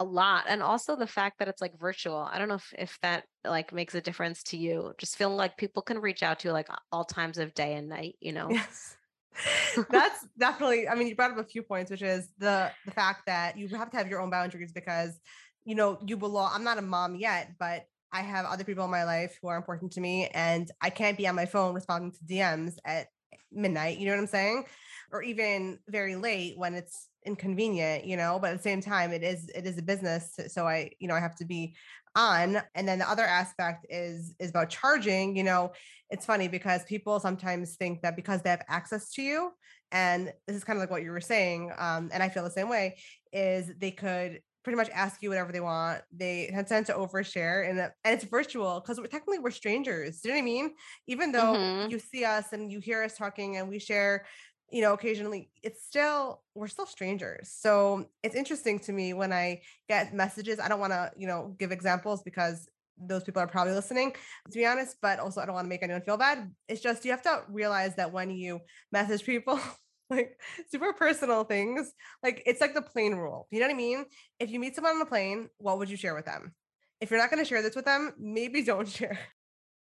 a 0.00 0.04
lot 0.04 0.46
and 0.48 0.62
also 0.62 0.96
the 0.96 1.06
fact 1.06 1.38
that 1.38 1.46
it's 1.46 1.60
like 1.60 1.78
virtual 1.78 2.26
i 2.32 2.38
don't 2.38 2.48
know 2.48 2.54
if, 2.54 2.72
if 2.78 2.98
that 3.02 3.24
like 3.44 3.70
makes 3.70 3.94
a 3.94 4.00
difference 4.00 4.42
to 4.42 4.56
you 4.56 4.94
just 4.96 5.14
feeling 5.14 5.36
like 5.36 5.58
people 5.58 5.82
can 5.82 5.98
reach 5.98 6.22
out 6.22 6.38
to 6.38 6.48
you 6.48 6.52
like 6.52 6.68
all 6.90 7.04
times 7.04 7.36
of 7.36 7.52
day 7.52 7.74
and 7.74 7.90
night 7.90 8.16
you 8.18 8.32
know 8.32 8.48
yes 8.50 8.96
that's 9.90 10.26
definitely 10.38 10.88
i 10.88 10.94
mean 10.94 11.06
you 11.08 11.14
brought 11.14 11.30
up 11.30 11.38
a 11.38 11.44
few 11.44 11.62
points 11.62 11.90
which 11.90 12.02
is 12.02 12.28
the 12.38 12.70
the 12.84 12.90
fact 12.90 13.26
that 13.26 13.56
you 13.56 13.68
have 13.68 13.90
to 13.90 13.96
have 13.96 14.08
your 14.08 14.20
own 14.20 14.30
boundaries 14.30 14.72
because 14.72 15.18
you 15.64 15.74
know 15.74 15.98
you 16.06 16.16
belong 16.16 16.50
i'm 16.54 16.64
not 16.64 16.78
a 16.78 16.82
mom 16.82 17.14
yet 17.14 17.52
but 17.58 17.86
i 18.12 18.20
have 18.20 18.44
other 18.46 18.64
people 18.64 18.84
in 18.84 18.90
my 18.90 19.04
life 19.04 19.38
who 19.40 19.48
are 19.48 19.56
important 19.56 19.92
to 19.92 20.00
me 20.00 20.26
and 20.34 20.70
i 20.80 20.90
can't 20.90 21.16
be 21.16 21.26
on 21.26 21.34
my 21.34 21.46
phone 21.46 21.74
responding 21.74 22.10
to 22.10 22.18
dms 22.24 22.74
at 22.84 23.06
midnight 23.52 23.98
you 23.98 24.06
know 24.06 24.12
what 24.12 24.20
i'm 24.20 24.26
saying? 24.26 24.64
Or 25.12 25.22
even 25.22 25.78
very 25.88 26.16
late 26.16 26.56
when 26.56 26.74
it's 26.74 27.08
inconvenient 27.26 28.04
you 28.04 28.16
know 28.16 28.38
but 28.40 28.50
at 28.50 28.56
the 28.56 28.62
same 28.62 28.80
time 28.80 29.12
it 29.12 29.22
is 29.22 29.50
it 29.54 29.66
is 29.66 29.76
a 29.76 29.82
business 29.82 30.38
so 30.48 30.66
i 30.66 30.90
you 30.98 31.06
know 31.06 31.14
i 31.14 31.20
have 31.20 31.34
to 31.34 31.44
be 31.44 31.74
on 32.16 32.60
and 32.74 32.88
then 32.88 32.98
the 32.98 33.08
other 33.08 33.24
aspect 33.24 33.86
is 33.88 34.34
is 34.40 34.50
about 34.50 34.68
charging 34.68 35.36
you 35.36 35.44
know 35.44 35.70
it's 36.10 36.26
funny 36.26 36.48
because 36.48 36.82
people 36.84 37.20
sometimes 37.20 37.76
think 37.76 38.02
that 38.02 38.16
because 38.16 38.42
they 38.42 38.50
have 38.50 38.64
access 38.68 39.12
to 39.12 39.22
you 39.22 39.50
and 39.92 40.32
this 40.46 40.56
is 40.56 40.64
kind 40.64 40.76
of 40.76 40.80
like 40.80 40.90
what 40.90 41.02
you 41.02 41.10
were 41.10 41.20
saying 41.20 41.70
um, 41.78 42.10
and 42.12 42.22
i 42.22 42.28
feel 42.28 42.42
the 42.42 42.50
same 42.50 42.68
way 42.68 42.96
is 43.32 43.70
they 43.78 43.90
could 43.90 44.40
pretty 44.62 44.76
much 44.76 44.90
ask 44.90 45.22
you 45.22 45.28
whatever 45.30 45.52
they 45.52 45.60
want 45.60 46.02
they 46.12 46.50
tend 46.68 46.84
to 46.84 46.92
overshare 46.92 47.68
and, 47.68 47.78
and 47.78 47.92
it's 48.04 48.24
virtual 48.24 48.80
because 48.80 48.98
we're 48.98 49.06
technically 49.06 49.38
we're 49.38 49.50
strangers 49.50 50.20
do 50.20 50.28
you 50.28 50.34
know 50.34 50.38
what 50.38 50.42
i 50.42 50.44
mean 50.44 50.74
even 51.06 51.32
though 51.32 51.54
mm-hmm. 51.54 51.90
you 51.90 51.98
see 51.98 52.24
us 52.24 52.52
and 52.52 52.70
you 52.70 52.80
hear 52.80 53.02
us 53.02 53.16
talking 53.16 53.56
and 53.56 53.68
we 53.68 53.78
share 53.78 54.26
you 54.72 54.82
know, 54.82 54.92
occasionally 54.92 55.50
it's 55.62 55.84
still, 55.84 56.42
we're 56.54 56.68
still 56.68 56.86
strangers. 56.86 57.52
So 57.52 58.06
it's 58.22 58.34
interesting 58.34 58.78
to 58.80 58.92
me 58.92 59.12
when 59.12 59.32
I 59.32 59.62
get 59.88 60.14
messages. 60.14 60.60
I 60.60 60.68
don't 60.68 60.80
want 60.80 60.92
to, 60.92 61.10
you 61.16 61.26
know, 61.26 61.54
give 61.58 61.72
examples 61.72 62.22
because 62.22 62.68
those 63.00 63.24
people 63.24 63.40
are 63.40 63.46
probably 63.46 63.72
listening, 63.72 64.12
to 64.12 64.58
be 64.58 64.66
honest, 64.66 64.96
but 65.00 65.18
also 65.18 65.40
I 65.40 65.46
don't 65.46 65.54
want 65.54 65.64
to 65.64 65.68
make 65.68 65.82
anyone 65.82 66.02
feel 66.02 66.16
bad. 66.16 66.50
It's 66.68 66.80
just 66.80 67.04
you 67.04 67.10
have 67.10 67.22
to 67.22 67.42
realize 67.48 67.96
that 67.96 68.12
when 68.12 68.30
you 68.30 68.60
message 68.92 69.24
people, 69.24 69.58
like 70.10 70.38
super 70.70 70.92
personal 70.92 71.44
things, 71.44 71.92
like 72.22 72.42
it's 72.46 72.60
like 72.60 72.74
the 72.74 72.82
plane 72.82 73.14
rule. 73.14 73.46
You 73.50 73.60
know 73.60 73.66
what 73.66 73.74
I 73.74 73.76
mean? 73.76 74.04
If 74.38 74.50
you 74.50 74.60
meet 74.60 74.74
someone 74.74 74.94
on 74.94 74.98
the 74.98 75.06
plane, 75.06 75.48
what 75.58 75.78
would 75.78 75.90
you 75.90 75.96
share 75.96 76.14
with 76.14 76.26
them? 76.26 76.54
If 77.00 77.10
you're 77.10 77.20
not 77.20 77.30
going 77.30 77.42
to 77.42 77.48
share 77.48 77.62
this 77.62 77.76
with 77.76 77.86
them, 77.86 78.12
maybe 78.18 78.62
don't 78.62 78.88
share. 78.88 79.18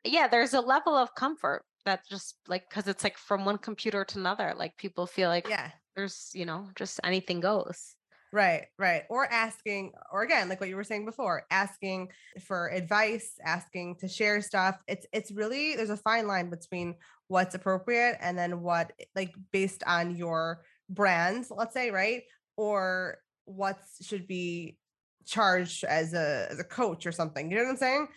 Yeah, 0.04 0.28
there's 0.28 0.54
a 0.54 0.62
level 0.62 0.95
of 0.95 1.15
comfort 1.15 1.63
that's 1.86 2.08
just 2.10 2.36
like 2.48 2.67
because 2.69 2.88
it's 2.88 3.04
like 3.04 3.17
from 3.17 3.45
one 3.45 3.58
computer 3.58 4.04
to 4.06 4.19
another. 4.19 4.54
Like 4.58 4.78
people 4.78 5.06
feel 5.08 5.30
like 5.30 5.48
Yeah. 5.48 5.71
there's, 5.95 6.32
you 6.34 6.45
know, 6.45 6.69
just 6.76 7.00
anything 7.04 7.39
goes. 7.39 7.95
Right, 8.34 8.65
right. 8.78 9.04
Or 9.10 9.32
asking, 9.32 9.93
or 10.12 10.24
again, 10.24 10.50
like 10.50 10.60
what 10.60 10.67
you 10.67 10.76
were 10.76 10.84
saying 10.84 11.06
before, 11.06 11.45
asking 11.52 12.10
for 12.45 12.67
advice, 12.69 13.38
asking 13.45 13.95
to 14.00 14.10
share 14.10 14.41
stuff. 14.41 14.78
It's 14.88 15.06
it's 15.13 15.32
really 15.32 15.76
there's 15.78 15.89
a 15.89 15.95
fine 15.98 16.28
line 16.28 16.50
between 16.50 16.95
what's 17.28 17.56
appropriate 17.56 18.17
and 18.19 18.38
then 18.38 18.62
what 18.62 18.91
eh, 19.00 19.06
like 19.15 19.34
based 19.54 19.84
on 19.88 20.15
your 20.15 20.63
brands, 20.89 21.50
let's 21.50 21.74
say, 21.74 21.91
right? 21.91 22.24
Or 22.58 23.19
what 23.45 23.78
should 24.02 24.28
be 24.28 24.78
charged 25.26 25.84
as 25.86 26.13
a 26.13 26.48
as 26.52 26.60
a 26.60 26.63
coach 26.65 27.06
or 27.06 27.12
something. 27.13 27.50
You 27.50 27.58
know 27.58 27.63
what 27.63 27.69
I'm 27.71 27.78
saying? 27.78 28.08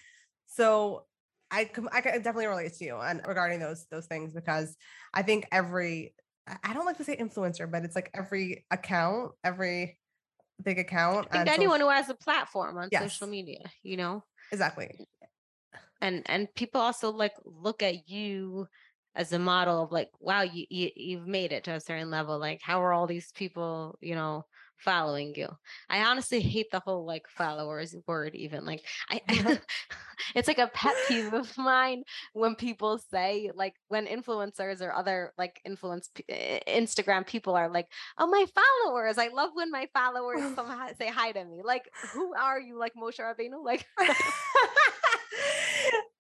So 0.47 1.05
I 1.51 1.71
I 1.93 2.01
can 2.01 2.15
definitely 2.23 2.47
relate 2.47 2.75
to 2.75 2.85
you 2.85 2.95
on 2.97 3.23
regarding 3.27 3.61
those 3.61 3.87
those 3.91 4.07
things 4.07 4.35
because 4.35 4.77
I 5.15 5.23
think 5.23 5.47
every 5.53 6.15
I- 6.65 6.73
don't 6.73 6.87
like 6.87 6.97
to 6.99 7.05
say 7.05 7.17
influencer, 7.17 7.71
but 7.71 7.85
it's 7.85 7.95
like 7.95 8.11
every 8.15 8.65
account, 8.71 9.33
every 9.45 9.99
big 10.63 10.79
account. 10.79 11.29
I 11.31 11.39
think 11.45 11.49
anyone 11.49 11.81
social- 11.81 11.89
who 11.91 11.95
has 11.95 12.09
a 12.11 12.15
platform 12.15 12.79
on 12.79 12.89
Yes. 12.91 13.03
social 13.03 13.27
media, 13.29 13.71
you 13.83 13.97
know, 13.97 14.25
exactly. 14.51 14.99
and 16.01 16.23
and 16.27 16.49
people 16.55 16.81
also 16.81 17.11
like 17.11 17.35
look 17.45 17.83
at 17.83 18.09
you 18.09 18.67
as 19.15 19.33
a 19.33 19.39
model 19.39 19.83
of 19.83 19.93
like, 19.93 20.11
wow, 20.21 20.43
you, 20.43 20.65
you 20.71 20.91
you've 20.95 21.27
made 21.27 21.53
it 21.53 21.65
to 21.65 21.73
a 21.75 21.81
certain 21.81 22.11
level. 22.11 22.39
Like, 22.39 22.61
how 22.63 22.83
are 22.83 22.93
all 22.93 23.07
these 23.07 23.33
people, 23.33 23.99
you 24.01 24.15
know, 24.15 24.45
following 24.79 25.35
you? 25.37 25.49
I 25.89 26.05
honestly 26.05 26.41
hate 26.41 26.71
the 26.71 26.81
whole 26.81 27.05
like 27.05 27.27
followers 27.29 27.95
word. 28.07 28.35
Even 28.35 28.65
like, 28.65 28.83
I, 29.11 29.21
it's 30.35 30.49
like 30.49 30.59
a 30.59 30.69
pet 30.69 30.95
peeve 31.07 31.33
of 31.33 31.57
mine 31.59 32.03
when 32.33 32.55
people 32.55 32.99
say 33.11 33.51
like 33.55 33.75
when 33.89 34.07
influencers 34.07 34.81
or 34.81 34.93
other 34.93 35.33
like 35.39 35.61
influence 35.65 36.11
eh, 36.29 36.61
Instagram 36.69 37.27
people 37.27 37.55
are 37.55 37.69
like, 37.69 37.89
oh 38.19 38.27
my 38.27 38.45
followers. 38.55 39.19
I 39.19 39.29
love 39.29 39.51
when 39.55 39.71
my 39.71 39.89
followers 39.93 40.41
come 40.55 40.67
hi- 40.67 40.95
say 40.99 41.09
hi 41.09 41.33
to 41.33 41.45
me. 41.45 41.63
Like, 41.65 41.91
who 42.13 42.35
are 42.35 42.61
you? 42.61 42.79
Like 42.79 42.95
Moshe 42.95 43.19
Rabbeinu? 43.19 43.65
Like. 43.65 43.87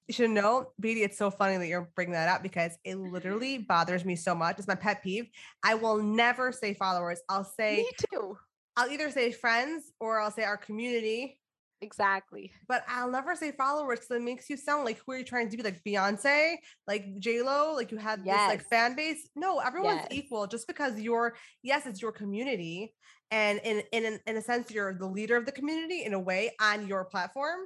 you 0.09 0.15
should 0.15 0.31
know, 0.31 0.71
Beatie, 0.81 1.03
it's 1.03 1.19
so 1.19 1.31
funny 1.31 1.59
that 1.59 1.67
you're 1.67 1.91
bringing 1.95 2.15
that 2.15 2.29
up 2.29 2.43
because 2.43 2.79
it 2.83 2.97
literally 2.97 3.59
bothers 3.59 4.05
me 4.05 4.17
so 4.17 4.35
much. 4.35 4.59
It's 4.59 4.67
my 4.67 4.75
pet 4.75 5.03
peeve. 5.03 5.29
I 5.63 5.75
will 5.75 6.03
never 6.03 6.51
say 6.51 6.73
followers. 6.73 7.21
I'll 7.29 7.45
say, 7.45 7.77
Me 7.77 7.91
too. 8.11 8.39
I'll 8.79 8.91
either 8.91 9.11
say 9.11 9.33
friends 9.33 9.91
or 9.99 10.21
I'll 10.21 10.31
say 10.31 10.45
our 10.45 10.57
community, 10.57 11.41
Exactly. 11.81 12.53
but 12.69 12.85
I'll 12.89 13.11
never 13.11 13.35
say 13.37 13.53
followers 13.53 14.01
because 14.01 14.17
it 14.17 14.23
makes 14.23 14.49
you 14.51 14.57
sound 14.57 14.85
like 14.85 14.99
who 15.05 15.13
are 15.13 15.19
you 15.19 15.25
trying 15.25 15.49
to 15.49 15.57
be? 15.57 15.63
Like 15.63 15.83
Beyonce, 15.85 16.57
like 16.87 17.19
J 17.19 17.43
Lo, 17.43 17.75
like 17.75 17.91
you 17.93 17.99
had 17.99 18.21
this 18.25 18.33
like 18.53 18.65
fan 18.69 18.95
base. 18.97 19.29
No, 19.37 19.59
everyone's 19.59 20.03
Yes. 20.03 20.09
equal. 20.11 20.47
Just 20.47 20.67
because 20.67 20.99
you're, 21.01 21.37
yes, 21.63 21.87
it's 21.87 22.01
your 22.03 22.13
community, 22.13 22.95
and 23.31 23.61
in 23.65 23.83
in 23.93 24.19
in 24.27 24.37
a 24.37 24.43
sense, 24.43 24.71
you're 24.71 24.95
the 24.95 25.07
leader 25.07 25.37
of 25.37 25.45
the 25.47 25.53
community 25.53 26.05
in 26.05 26.15
a 26.15 26.21
way 26.21 26.53
on 26.61 26.87
your 26.89 27.05
platform. 27.05 27.61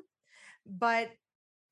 But 0.67 1.11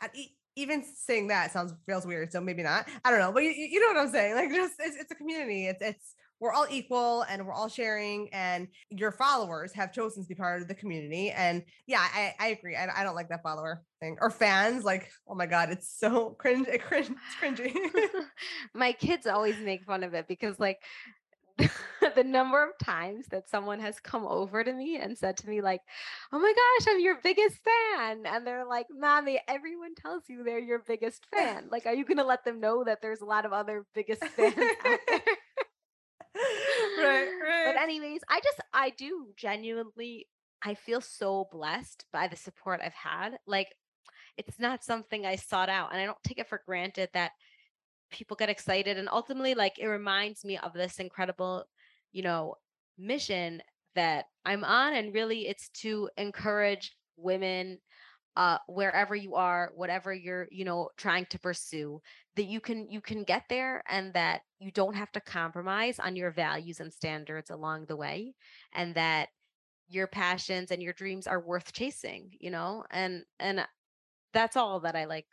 at 0.01 0.15
even 0.57 0.83
saying 0.97 1.29
that 1.29 1.53
sounds 1.53 1.73
feels 1.87 2.07
weird, 2.07 2.33
so 2.33 2.41
maybe 2.41 2.63
not. 2.63 2.89
I 3.05 3.11
don't 3.11 3.21
know, 3.21 3.33
but 3.33 3.43
you, 3.45 3.51
you 3.51 3.67
you 3.73 3.81
know 3.81 3.93
what 3.95 4.07
I'm 4.07 4.13
saying. 4.13 4.35
Like, 4.35 4.51
just 4.51 4.75
it's, 4.79 4.97
it's 4.97 5.13
a 5.13 5.15
community. 5.15 5.67
It's 5.67 5.83
it's 5.83 6.15
we're 6.41 6.53
all 6.53 6.67
equal 6.71 7.23
and 7.29 7.47
we're 7.47 7.53
all 7.53 7.69
sharing 7.69 8.29
and 8.33 8.67
your 8.91 9.13
followers 9.13 9.73
have 9.73 9.93
chosen 9.93 10.23
to 10.23 10.29
be 10.29 10.35
part 10.35 10.61
of 10.61 10.69
the 10.69 10.75
community 10.75 11.31
and 11.31 11.63
yeah 11.87 12.01
i, 12.15 12.35
I 12.41 12.49
agree 12.49 12.77
I, 12.77 12.89
I 13.01 13.05
don't 13.05 13.15
like 13.15 13.29
that 13.29 13.43
follower 13.43 13.83
thing 14.01 14.17
or 14.21 14.31
fans 14.31 14.85
like 14.85 15.11
oh 15.29 15.35
my 15.35 15.47
god 15.47 15.71
it's 15.71 15.89
so 15.99 16.31
cringe 16.39 16.67
it 16.69 16.83
cringe 16.83 17.11
it's 17.11 17.61
cringy. 17.61 17.75
My 18.75 18.93
kids 18.93 19.27
always 19.27 19.59
make 19.59 19.85
fun 19.85 20.03
of 20.03 20.15
it 20.15 20.27
because 20.27 20.59
like 20.59 20.79
the 22.17 22.25
number 22.25 22.65
of 22.65 22.71
times 22.83 23.27
that 23.31 23.47
someone 23.49 23.81
has 23.81 24.01
come 24.01 24.27
over 24.27 24.65
to 24.65 24.73
me 24.73 24.97
and 24.97 25.19
said 25.19 25.37
to 25.37 25.49
me 25.49 25.61
like 25.61 25.83
oh 26.33 26.39
my 26.39 26.53
gosh 26.53 26.91
i'm 26.91 27.01
your 27.01 27.19
biggest 27.23 27.57
fan 27.57 28.23
and 28.25 28.47
they're 28.47 28.65
like 28.65 28.87
mommy 28.91 29.39
everyone 29.47 29.95
tells 29.95 30.23
you 30.29 30.43
they're 30.43 30.59
your 30.59 30.79
biggest 30.79 31.27
fan 31.27 31.67
like 31.71 31.85
are 31.85 31.93
you 31.93 32.07
going 32.07 32.17
to 32.17 32.25
let 32.25 32.45
them 32.47 32.61
know 32.61 32.83
that 32.83 33.03
there's 33.03 33.21
a 33.21 33.27
lot 33.27 33.45
of 33.45 33.53
other 33.53 33.85
biggest 33.95 34.25
fans 34.25 34.55
out 34.57 34.99
there 35.07 35.21
right 36.99 37.29
right. 37.43 37.65
but 37.67 37.81
anyways 37.81 38.21
i 38.29 38.41
just 38.41 38.61
i 38.73 38.91
do 38.91 39.29
genuinely 39.37 40.27
i 40.65 40.75
feel 40.75 41.01
so 41.01 41.49
blessed 41.51 42.05
by 42.13 42.27
the 42.29 42.37
support 42.37 42.81
i've 42.85 42.95
had 42.95 43.39
like 43.47 43.69
it's 44.37 44.59
not 44.59 44.85
something 44.85 45.27
i 45.27 45.37
sought 45.37 45.69
out 45.69 45.93
and 45.93 46.01
i 46.01 46.07
don't 46.07 46.23
take 46.25 46.39
it 46.39 46.49
for 46.49 46.63
granted 46.67 47.09
that 47.13 47.33
people 48.11 48.37
get 48.37 48.51
excited 48.51 48.99
and 48.99 49.09
ultimately 49.09 49.55
like 49.55 49.79
it 49.79 49.87
reminds 49.87 50.45
me 50.45 50.59
of 50.59 50.73
this 50.73 50.99
incredible 50.99 51.65
you 52.13 52.23
know 52.23 52.55
mission 52.99 53.63
that 53.95 54.27
i'm 54.45 54.65
on 54.65 54.95
and 54.95 55.15
really 55.15 55.47
it's 55.47 55.69
to 55.71 56.09
encourage 56.17 56.97
women 57.17 57.79
uh 58.37 58.59
wherever 58.69 59.15
you 59.15 59.35
are 59.35 59.73
whatever 59.75 60.13
you're 60.15 60.47
you 60.51 60.65
know 60.65 60.89
trying 60.97 61.27
to 61.27 61.39
pursue 61.39 62.01
that 62.37 62.45
you 62.45 62.61
can 62.61 62.89
you 62.91 63.01
can 63.01 63.25
get 63.25 63.43
there 63.49 63.83
and 63.89 64.13
that 64.15 64.43
you 64.59 64.71
don't 64.71 64.95
have 64.95 65.11
to 65.11 65.21
compromise 65.21 65.99
on 65.99 66.17
your 66.17 66.31
values 66.31 66.81
and 66.81 66.93
standards 66.93 67.51
along 67.51 67.85
the 67.87 67.97
way 67.97 68.35
and 68.75 68.95
that 68.95 69.29
your 69.89 70.07
passions 70.07 70.71
and 70.71 70.83
your 70.83 70.93
dreams 70.93 71.27
are 71.27 71.41
worth 71.41 71.73
chasing 71.73 72.31
you 72.39 72.51
know 72.51 72.85
and 72.91 73.25
and 73.41 73.67
that's 74.33 74.57
all 74.57 74.81
that 74.81 74.95
i 74.95 75.05
like 75.05 75.27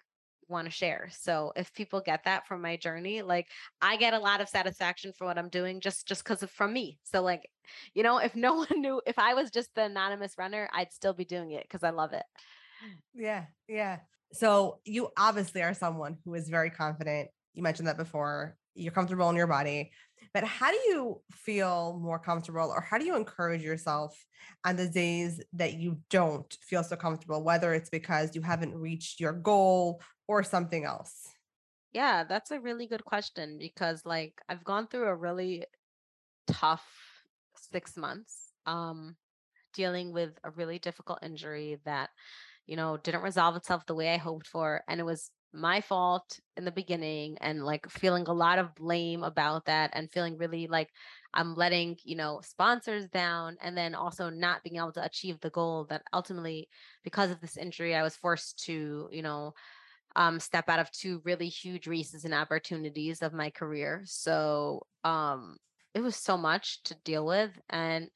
want 0.50 0.66
to 0.66 0.72
share. 0.72 1.10
So 1.12 1.52
if 1.56 1.74
people 1.74 2.02
get 2.02 2.24
that 2.24 2.48
from 2.48 2.62
my 2.62 2.78
journey 2.78 3.22
like 3.22 3.48
i 3.82 3.98
get 3.98 4.14
a 4.14 4.20
lot 4.20 4.42
of 4.42 4.50
satisfaction 4.50 5.12
for 5.18 5.26
what 5.26 5.38
i'm 5.38 5.50
doing 5.50 5.82
just 5.82 6.08
just 6.08 6.24
because 6.24 6.44
of 6.44 6.52
from 6.52 6.74
me. 6.74 7.00
So 7.04 7.22
like 7.22 7.50
you 7.94 8.04
know 8.04 8.18
if 8.20 8.36
no 8.36 8.54
one 8.70 8.82
knew 8.82 9.02
if 9.06 9.20
i 9.20 9.34
was 9.34 9.52
just 9.52 9.74
the 9.76 9.84
anonymous 9.84 10.38
runner 10.38 10.70
i'd 10.74 10.94
still 10.94 11.14
be 11.14 11.26
doing 11.26 11.52
it 11.52 11.64
because 11.64 11.84
i 11.84 11.90
love 11.90 12.14
it 12.14 12.24
yeah 13.16 13.46
yeah. 13.68 14.00
So 14.34 14.80
you 14.84 15.10
obviously 15.18 15.62
are 15.62 15.74
someone 15.74 16.18
who 16.26 16.34
is 16.34 16.50
very 16.50 16.70
confident. 16.70 17.30
You 17.54 17.64
mentioned 17.64 17.88
that 17.88 17.98
before 17.98 18.56
you're 18.76 18.92
comfortable 18.92 19.30
in 19.30 19.36
your 19.36 19.48
body 19.48 19.92
but 20.34 20.44
how 20.44 20.72
do 20.72 20.78
you 20.88 21.22
feel 21.32 22.00
more 22.02 22.20
comfortable 22.20 22.70
or 22.70 22.82
how 22.82 22.98
do 22.98 23.06
you 23.06 23.16
encourage 23.16 23.64
yourself 23.64 24.16
on 24.66 24.76
the 24.76 24.88
days 24.88 25.42
that 25.54 25.74
you 25.74 26.00
don't 26.10 26.58
feel 26.62 26.84
so 26.84 26.96
comfortable 26.96 27.44
whether 27.44 27.74
it's 27.74 27.90
because 27.90 28.36
you 28.36 28.42
haven't 28.42 28.76
reached 28.76 29.20
your 29.20 29.34
goal 29.34 30.02
or 30.28 30.44
something 30.44 30.86
else? 30.86 31.28
Yeah, 31.94 32.24
that's 32.24 32.52
a 32.52 32.60
really 32.60 32.86
good 32.86 33.04
question 33.04 33.58
because 33.58 34.04
like 34.06 34.34
I've 34.50 34.64
gone 34.64 34.88
through 34.88 35.08
a 35.08 35.16
really 35.16 35.66
tough 36.46 36.86
six 37.72 37.98
months 37.98 38.54
um 38.66 39.16
dealing 39.74 40.14
with 40.14 40.38
a 40.44 40.52
really 40.52 40.80
difficult 40.80 41.20
injury 41.24 41.80
that 41.86 42.10
you 42.68 42.76
know 42.76 42.98
didn't 42.98 43.24
resolve 43.24 43.56
itself 43.56 43.86
the 43.86 43.96
way 43.96 44.14
I 44.14 44.18
hoped 44.18 44.48
for 44.48 44.84
and 44.88 45.00
it 45.00 45.06
was 45.06 45.32
my 45.54 45.82
fault 45.82 46.40
in 46.56 46.66
the 46.66 46.72
beginning 46.72 47.38
and 47.42 47.64
like 47.64 47.90
feeling 47.90 48.26
a 48.28 48.34
lot 48.34 48.60
of 48.60 48.76
blame 48.76 49.24
about 49.24 49.66
that 49.66 49.90
and 49.94 50.12
feeling 50.12 50.38
really 50.38 50.68
like 50.68 50.90
I'm 51.34 51.56
letting, 51.56 51.98
you 52.04 52.16
know, 52.16 52.42
sponsors 52.44 53.08
down 53.08 53.58
and 53.62 53.78
then 53.78 53.96
also 53.96 54.30
not 54.30 54.64
being 54.64 54.78
able 54.78 54.92
to 54.94 55.04
achieve 55.04 55.40
the 55.40 55.50
goal 55.50 55.86
that 55.90 56.04
ultimately 56.14 56.68
because 57.04 57.32
of 57.32 57.42
this 57.42 57.58
injury 57.58 57.96
I 57.96 58.04
was 58.04 58.16
forced 58.16 58.64
to, 58.66 59.10
you 59.12 59.22
know, 59.22 59.54
um, 60.16 60.40
step 60.40 60.68
out 60.68 60.80
of 60.80 60.92
two 60.92 61.22
really 61.24 61.48
huge 61.48 61.88
races 61.88 62.26
and 62.26 62.34
opportunities 62.34 63.22
of 63.22 63.34
my 63.34 63.50
career. 63.50 64.02
So 64.06 64.86
um, 65.04 65.58
it 65.94 66.02
was 66.02 66.16
so 66.16 66.38
much 66.38 66.84
to 66.84 66.96
deal 67.04 67.26
with. 67.26 67.52
And 67.70 68.10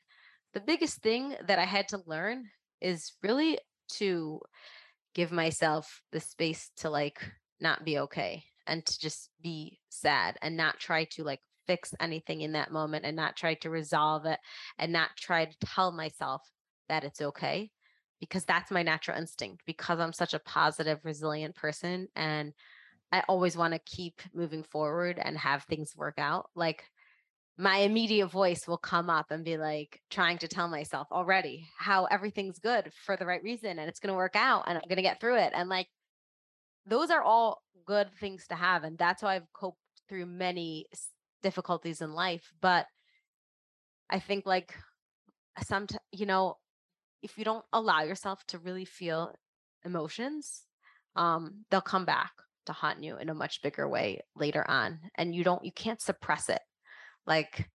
the 0.53 0.61
biggest 0.61 1.01
thing 1.01 1.35
that 1.47 1.59
I 1.59 1.65
had 1.65 1.87
to 1.89 2.01
learn 2.05 2.45
is 2.81 3.13
really 3.21 3.59
to 3.97 4.39
give 5.13 5.31
myself 5.31 6.01
the 6.11 6.19
space 6.19 6.71
to 6.77 6.89
like 6.89 7.19
not 7.59 7.83
be 7.83 7.99
okay 7.99 8.43
and 8.67 8.85
to 8.85 8.99
just 8.99 9.29
be 9.41 9.79
sad 9.89 10.37
and 10.41 10.55
not 10.55 10.79
try 10.79 11.05
to 11.05 11.23
like 11.23 11.41
fix 11.67 11.93
anything 11.99 12.41
in 12.41 12.53
that 12.53 12.71
moment 12.71 13.05
and 13.05 13.15
not 13.15 13.35
try 13.35 13.53
to 13.55 13.69
resolve 13.69 14.25
it 14.25 14.39
and 14.77 14.91
not 14.91 15.09
try 15.17 15.45
to 15.45 15.55
tell 15.63 15.91
myself 15.91 16.41
that 16.89 17.03
it's 17.03 17.21
okay 17.21 17.69
because 18.19 18.45
that's 18.45 18.71
my 18.71 18.83
natural 18.83 19.17
instinct 19.17 19.63
because 19.65 19.99
I'm 19.99 20.13
such 20.13 20.33
a 20.33 20.39
positive, 20.39 20.99
resilient 21.03 21.55
person 21.55 22.07
and 22.15 22.53
I 23.11 23.23
always 23.27 23.57
want 23.57 23.73
to 23.73 23.79
keep 23.85 24.21
moving 24.33 24.63
forward 24.63 25.19
and 25.21 25.37
have 25.37 25.63
things 25.63 25.95
work 25.95 26.15
out. 26.17 26.49
Like 26.55 26.85
my 27.61 27.77
immediate 27.77 28.25
voice 28.25 28.67
will 28.67 28.79
come 28.79 29.07
up 29.07 29.29
and 29.29 29.45
be 29.45 29.55
like 29.55 30.01
trying 30.09 30.39
to 30.39 30.47
tell 30.47 30.67
myself 30.67 31.07
already 31.11 31.67
how 31.77 32.05
everything's 32.05 32.57
good 32.57 32.91
for 33.05 33.15
the 33.15 33.25
right 33.25 33.43
reason 33.43 33.77
and 33.77 33.87
it's 33.87 33.99
going 33.99 34.11
to 34.11 34.17
work 34.17 34.35
out 34.35 34.63
and 34.65 34.79
I'm 34.79 34.83
going 34.89 34.95
to 34.95 35.03
get 35.03 35.21
through 35.21 35.37
it. 35.37 35.53
And 35.53 35.69
like 35.69 35.87
those 36.87 37.11
are 37.11 37.21
all 37.21 37.61
good 37.85 38.07
things 38.19 38.47
to 38.47 38.55
have. 38.55 38.83
And 38.83 38.97
that's 38.97 39.21
how 39.21 39.27
I've 39.27 39.53
coped 39.53 39.77
through 40.09 40.25
many 40.25 40.87
difficulties 41.43 42.01
in 42.01 42.13
life. 42.13 42.51
But 42.61 42.87
I 44.09 44.17
think 44.17 44.47
like 44.47 44.73
some, 45.63 45.85
you 46.11 46.25
know, 46.25 46.55
if 47.21 47.37
you 47.37 47.45
don't 47.45 47.65
allow 47.71 48.01
yourself 48.01 48.43
to 48.47 48.57
really 48.57 48.85
feel 48.85 49.35
emotions, 49.85 50.63
um, 51.15 51.63
they'll 51.69 51.79
come 51.79 52.05
back 52.05 52.31
to 52.65 52.73
haunt 52.73 53.03
you 53.03 53.17
in 53.17 53.29
a 53.29 53.35
much 53.35 53.61
bigger 53.61 53.87
way 53.87 54.21
later 54.35 54.67
on. 54.67 54.99
And 55.15 55.35
you 55.35 55.43
don't, 55.43 55.63
you 55.63 55.71
can't 55.71 56.01
suppress 56.01 56.49
it 56.49 56.61
like 57.25 57.69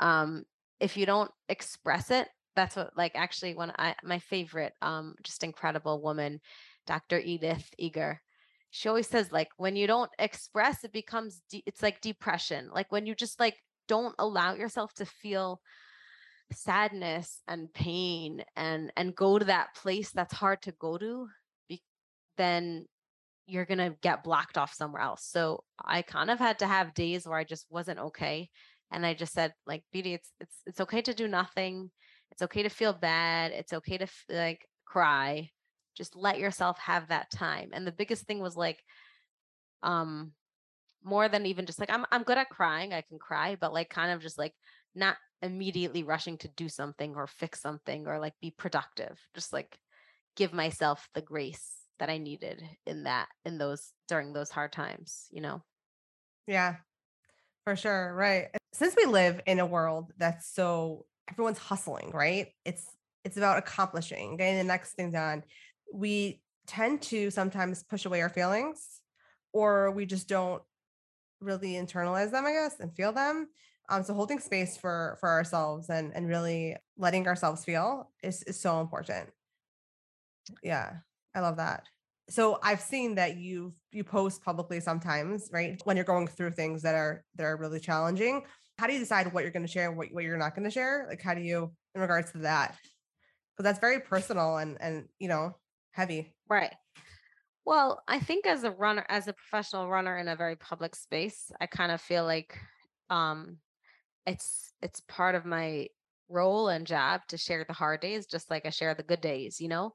um 0.00 0.44
if 0.80 0.96
you 0.96 1.06
don't 1.06 1.30
express 1.48 2.10
it 2.10 2.28
that's 2.54 2.76
what 2.76 2.96
like 2.96 3.12
actually 3.14 3.54
when 3.54 3.72
i 3.78 3.94
my 4.02 4.18
favorite 4.18 4.72
um 4.82 5.14
just 5.22 5.44
incredible 5.44 6.02
woman 6.02 6.40
dr 6.86 7.18
edith 7.18 7.70
eger 7.78 8.20
she 8.76 8.90
always 8.90 9.08
says 9.08 9.32
like 9.32 9.48
when 9.56 9.74
you 9.74 9.86
don't 9.86 10.10
express 10.18 10.84
it 10.84 10.92
becomes 10.92 11.40
de- 11.50 11.62
it's 11.64 11.82
like 11.82 12.02
depression. 12.02 12.68
Like 12.70 12.92
when 12.92 13.06
you 13.06 13.14
just 13.14 13.40
like 13.40 13.56
don't 13.88 14.14
allow 14.18 14.54
yourself 14.54 14.92
to 14.94 15.06
feel 15.06 15.62
sadness 16.52 17.40
and 17.48 17.72
pain 17.72 18.44
and 18.54 18.92
and 18.94 19.16
go 19.16 19.38
to 19.38 19.46
that 19.46 19.74
place 19.74 20.10
that's 20.10 20.34
hard 20.34 20.60
to 20.62 20.72
go 20.72 20.98
to 20.98 21.26
be, 21.70 21.82
then 22.36 22.84
you're 23.46 23.64
going 23.64 23.78
to 23.78 23.96
get 24.02 24.24
blocked 24.24 24.58
off 24.58 24.74
somewhere 24.74 25.00
else. 25.02 25.24
So 25.24 25.64
i 25.82 26.02
kind 26.02 26.30
of 26.30 26.38
had 26.38 26.58
to 26.58 26.66
have 26.66 26.92
days 26.92 27.26
where 27.26 27.38
i 27.38 27.44
just 27.44 27.64
wasn't 27.70 27.98
okay 27.98 28.50
and 28.92 29.04
I 29.04 29.14
just 29.14 29.32
said 29.32 29.52
like 29.66 29.82
Beatie 29.92 30.14
it's 30.14 30.30
it's 30.40 30.56
it's 30.66 30.80
okay 30.80 31.02
to 31.02 31.14
do 31.14 31.28
nothing. 31.28 31.90
It's 32.30 32.42
okay 32.42 32.62
to 32.62 32.68
feel 32.68 32.92
bad. 32.92 33.52
It's 33.52 33.72
okay 33.72 33.98
to 33.98 34.06
like 34.28 34.66
cry. 34.84 35.50
Just 35.96 36.16
let 36.16 36.38
yourself 36.38 36.78
have 36.78 37.08
that 37.08 37.30
time. 37.30 37.70
And 37.72 37.86
the 37.86 37.92
biggest 37.92 38.26
thing 38.26 38.40
was 38.40 38.56
like 38.56 38.82
um 39.82 40.32
more 41.04 41.28
than 41.28 41.46
even 41.46 41.66
just 41.66 41.78
like 41.78 41.90
I'm 41.90 42.04
I'm 42.10 42.22
good 42.22 42.38
at 42.38 42.50
crying. 42.50 42.92
I 42.92 43.02
can 43.02 43.18
cry 43.18 43.56
but 43.60 43.72
like 43.72 43.88
kind 43.90 44.12
of 44.12 44.20
just 44.20 44.38
like 44.38 44.54
not 44.94 45.16
immediately 45.42 46.02
rushing 46.02 46.38
to 46.38 46.48
do 46.48 46.68
something 46.68 47.14
or 47.14 47.26
fix 47.26 47.60
something 47.60 48.06
or 48.06 48.18
like 48.18 48.34
be 48.40 48.50
productive. 48.56 49.18
Just 49.34 49.52
like 49.52 49.78
give 50.36 50.52
myself 50.52 51.08
the 51.14 51.22
grace 51.22 51.74
that 51.98 52.10
I 52.10 52.18
needed 52.18 52.62
in 52.86 53.04
that 53.04 53.28
in 53.44 53.58
those 53.58 53.92
during 54.08 54.32
those 54.32 54.50
hard 54.50 54.72
times 54.72 55.26
you 55.30 55.40
know? 55.40 55.62
Yeah. 56.46 56.76
For 57.64 57.74
sure. 57.74 58.14
Right. 58.14 58.48
Since 58.76 58.94
we 58.94 59.06
live 59.06 59.40
in 59.46 59.58
a 59.58 59.64
world 59.64 60.12
that's 60.18 60.46
so 60.54 61.06
everyone's 61.30 61.56
hustling, 61.56 62.10
right? 62.10 62.48
It's 62.66 62.86
it's 63.24 63.38
about 63.38 63.56
accomplishing, 63.56 64.36
getting 64.36 64.58
the 64.58 64.64
next 64.64 64.92
thing 64.92 65.12
done. 65.12 65.44
We 65.90 66.42
tend 66.66 67.00
to 67.02 67.30
sometimes 67.30 67.84
push 67.84 68.04
away 68.04 68.20
our 68.20 68.28
feelings 68.28 69.00
or 69.54 69.92
we 69.92 70.04
just 70.04 70.28
don't 70.28 70.62
really 71.40 71.72
internalize 71.72 72.30
them, 72.32 72.44
I 72.44 72.52
guess, 72.52 72.78
and 72.78 72.94
feel 72.94 73.14
them. 73.14 73.48
Um, 73.88 74.02
so 74.02 74.12
holding 74.12 74.40
space 74.40 74.76
for 74.76 75.16
for 75.20 75.30
ourselves 75.30 75.88
and 75.88 76.14
and 76.14 76.28
really 76.28 76.76
letting 76.98 77.26
ourselves 77.26 77.64
feel 77.64 78.10
is 78.22 78.42
is 78.42 78.60
so 78.60 78.82
important. 78.82 79.30
Yeah, 80.62 80.96
I 81.34 81.40
love 81.40 81.56
that 81.56 81.84
so 82.28 82.58
I've 82.62 82.80
seen 82.80 83.14
that 83.16 83.36
you 83.36 83.74
you 83.92 84.04
post 84.04 84.42
publicly 84.42 84.80
sometimes, 84.80 85.48
right? 85.52 85.80
When 85.84 85.96
you're 85.96 86.04
going 86.04 86.26
through 86.26 86.52
things 86.52 86.82
that 86.82 86.94
are 86.94 87.24
that 87.36 87.44
are 87.44 87.56
really 87.56 87.80
challenging. 87.80 88.42
How 88.78 88.86
do 88.86 88.92
you 88.92 88.98
decide 88.98 89.32
what 89.32 89.42
you're 89.42 89.52
going 89.52 89.66
to 89.66 89.72
share 89.72 89.88
and 89.88 89.96
what, 89.96 90.08
what 90.12 90.24
you're 90.24 90.36
not 90.36 90.54
going 90.54 90.64
to 90.64 90.70
share? 90.70 91.06
Like 91.08 91.22
how 91.22 91.34
do 91.34 91.40
you 91.40 91.72
in 91.94 92.00
regards 92.00 92.32
to 92.32 92.38
that? 92.38 92.76
Because 93.56 93.64
that's 93.64 93.80
very 93.80 94.00
personal 94.00 94.56
and 94.58 94.76
and 94.80 95.08
you 95.18 95.28
know, 95.28 95.56
heavy. 95.92 96.34
Right. 96.48 96.74
Well, 97.64 98.02
I 98.06 98.20
think 98.20 98.46
as 98.46 98.62
a 98.62 98.70
runner, 98.70 99.04
as 99.08 99.26
a 99.26 99.32
professional 99.32 99.88
runner 99.88 100.16
in 100.18 100.28
a 100.28 100.36
very 100.36 100.56
public 100.56 100.94
space, 100.94 101.50
I 101.60 101.66
kind 101.66 101.90
of 101.90 102.00
feel 102.00 102.24
like 102.24 102.58
um 103.10 103.58
it's 104.26 104.72
it's 104.82 105.00
part 105.08 105.34
of 105.34 105.44
my 105.44 105.88
role 106.28 106.68
and 106.68 106.86
job 106.86 107.22
to 107.28 107.38
share 107.38 107.64
the 107.66 107.72
hard 107.72 108.00
days 108.00 108.26
just 108.26 108.50
like 108.50 108.66
I 108.66 108.70
share 108.70 108.94
the 108.94 109.02
good 109.02 109.20
days, 109.20 109.60
you 109.60 109.68
know? 109.68 109.92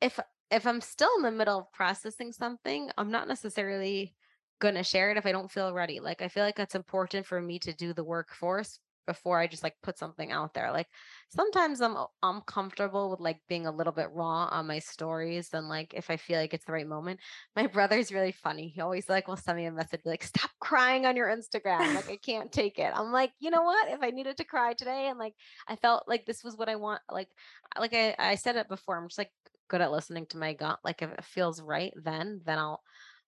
If 0.00 0.18
if 0.50 0.66
I'm 0.66 0.80
still 0.80 1.10
in 1.16 1.22
the 1.22 1.30
middle 1.30 1.58
of 1.58 1.72
processing 1.72 2.30
something, 2.32 2.90
I'm 2.98 3.10
not 3.10 3.26
necessarily 3.26 4.14
going 4.62 4.76
to 4.76 4.84
share 4.84 5.10
it 5.10 5.18
if 5.18 5.26
I 5.26 5.32
don't 5.32 5.50
feel 5.50 5.74
ready. 5.74 5.98
Like 5.98 6.22
I 6.22 6.28
feel 6.28 6.44
like 6.44 6.58
it's 6.60 6.76
important 6.76 7.26
for 7.26 7.42
me 7.42 7.58
to 7.58 7.74
do 7.74 7.92
the 7.92 8.04
work 8.04 8.32
first 8.32 8.78
before 9.04 9.40
I 9.40 9.48
just 9.48 9.64
like 9.64 9.74
put 9.82 9.98
something 9.98 10.30
out 10.30 10.54
there. 10.54 10.70
Like 10.70 10.86
sometimes 11.28 11.80
I'm 11.80 11.96
I'm 12.22 12.40
comfortable 12.42 13.10
with 13.10 13.18
like 13.18 13.40
being 13.48 13.66
a 13.66 13.72
little 13.72 13.92
bit 13.92 14.12
raw 14.12 14.46
on 14.52 14.68
my 14.68 14.78
stories 14.78 15.50
and 15.52 15.68
like 15.68 15.92
if 15.94 16.08
I 16.10 16.16
feel 16.16 16.38
like 16.38 16.54
it's 16.54 16.64
the 16.64 16.72
right 16.72 16.86
moment. 16.86 17.18
My 17.56 17.66
brother's 17.74 18.12
really 18.12 18.30
funny. 18.30 18.68
He 18.68 18.80
always 18.80 19.08
like 19.08 19.26
will 19.26 19.36
send 19.36 19.58
me 19.58 19.64
a 19.66 19.72
message 19.72 20.02
like 20.04 20.22
stop 20.22 20.50
crying 20.60 21.04
on 21.06 21.16
your 21.16 21.26
Instagram. 21.26 21.96
Like 21.96 22.08
I 22.08 22.16
can't 22.16 22.52
take 22.52 22.78
it. 22.78 22.92
I'm 22.94 23.10
like, 23.10 23.32
you 23.40 23.50
know 23.50 23.62
what? 23.62 23.90
If 23.90 24.00
I 24.00 24.10
needed 24.10 24.36
to 24.36 24.44
cry 24.44 24.74
today 24.74 25.08
and 25.08 25.18
like 25.18 25.34
I 25.66 25.74
felt 25.74 26.04
like 26.06 26.24
this 26.24 26.44
was 26.44 26.56
what 26.56 26.68
I 26.68 26.76
want 26.76 27.00
like 27.10 27.28
like 27.76 27.94
I 27.94 28.14
I 28.16 28.36
said 28.36 28.54
it 28.54 28.68
before. 28.68 28.96
I'm 28.96 29.08
just 29.08 29.18
like 29.18 29.32
good 29.66 29.80
at 29.80 29.90
listening 29.90 30.26
to 30.26 30.38
my 30.38 30.52
gut. 30.52 30.78
Like 30.84 31.02
if 31.02 31.10
it 31.10 31.24
feels 31.24 31.60
right 31.60 31.92
then, 31.96 32.40
then 32.44 32.58
I'll 32.58 32.82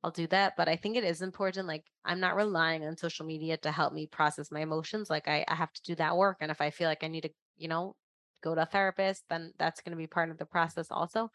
I'll 0.05 0.13
do 0.13 0.29
that. 0.29 0.57
But 0.57 0.69
I 0.69 0.77
think 0.77 0.97
it 0.97 1.05
is 1.05 1.23
important. 1.23 1.69
Like 1.69 1.87
I'm 2.05 2.21
not 2.21 2.37
relying 2.37 2.85
on 2.87 2.97
social 2.99 3.27
media 3.27 3.57
to 3.59 3.73
help 3.73 3.95
me 3.95 4.07
process 4.07 4.53
my 4.53 4.61
emotions. 4.61 5.11
Like 5.11 5.29
I, 5.29 5.45
I 5.49 5.57
have 5.57 5.73
to 5.75 5.83
do 5.83 5.97
that 5.97 6.17
work. 6.19 6.39
And 6.43 6.53
if 6.53 6.61
I 6.61 6.71
feel 6.71 6.89
like 6.89 7.05
I 7.05 7.09
need 7.09 7.23
to, 7.23 7.31
you 7.57 7.69
know, 7.69 7.97
go 8.43 8.55
to 8.55 8.63
a 8.63 8.67
therapist, 8.67 9.25
then 9.31 9.55
that's 9.59 9.83
going 9.83 9.93
to 9.93 9.99
be 9.99 10.07
part 10.09 10.31
of 10.31 10.39
the 10.39 10.47
process 10.47 10.89
also. 10.93 11.31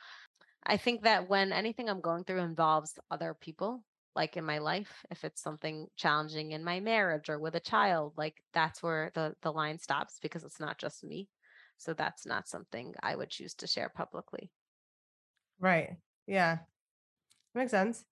I 0.64 0.78
think 0.78 1.04
that 1.04 1.30
when 1.30 1.52
anything 1.54 1.90
I'm 1.90 2.02
going 2.02 2.24
through 2.26 2.40
involves 2.42 3.00
other 3.12 3.34
people, 3.34 3.84
like 4.16 4.38
in 4.38 4.46
my 4.46 4.60
life, 4.60 5.06
if 5.12 5.24
it's 5.26 5.42
something 5.42 5.88
challenging 5.98 6.52
in 6.54 6.64
my 6.64 6.80
marriage 6.80 7.30
or 7.30 7.40
with 7.40 7.56
a 7.56 7.60
child, 7.60 8.14
like 8.18 8.44
that's 8.54 8.84
where 8.84 9.12
the 9.16 9.36
the 9.42 9.54
line 9.54 9.80
stops 9.80 10.20
because 10.22 10.44
it's 10.46 10.60
not 10.60 10.78
just 10.80 11.04
me. 11.04 11.30
So 11.78 11.94
that's 11.94 12.26
not 12.26 12.48
something 12.48 12.96
I 13.04 13.16
would 13.16 13.30
choose 13.32 13.56
to 13.56 13.68
share 13.68 13.90
publicly. 13.90 14.52
Right. 15.60 15.98
Yeah. 16.28 16.60
Makes 17.56 17.72
sense. 17.72 18.06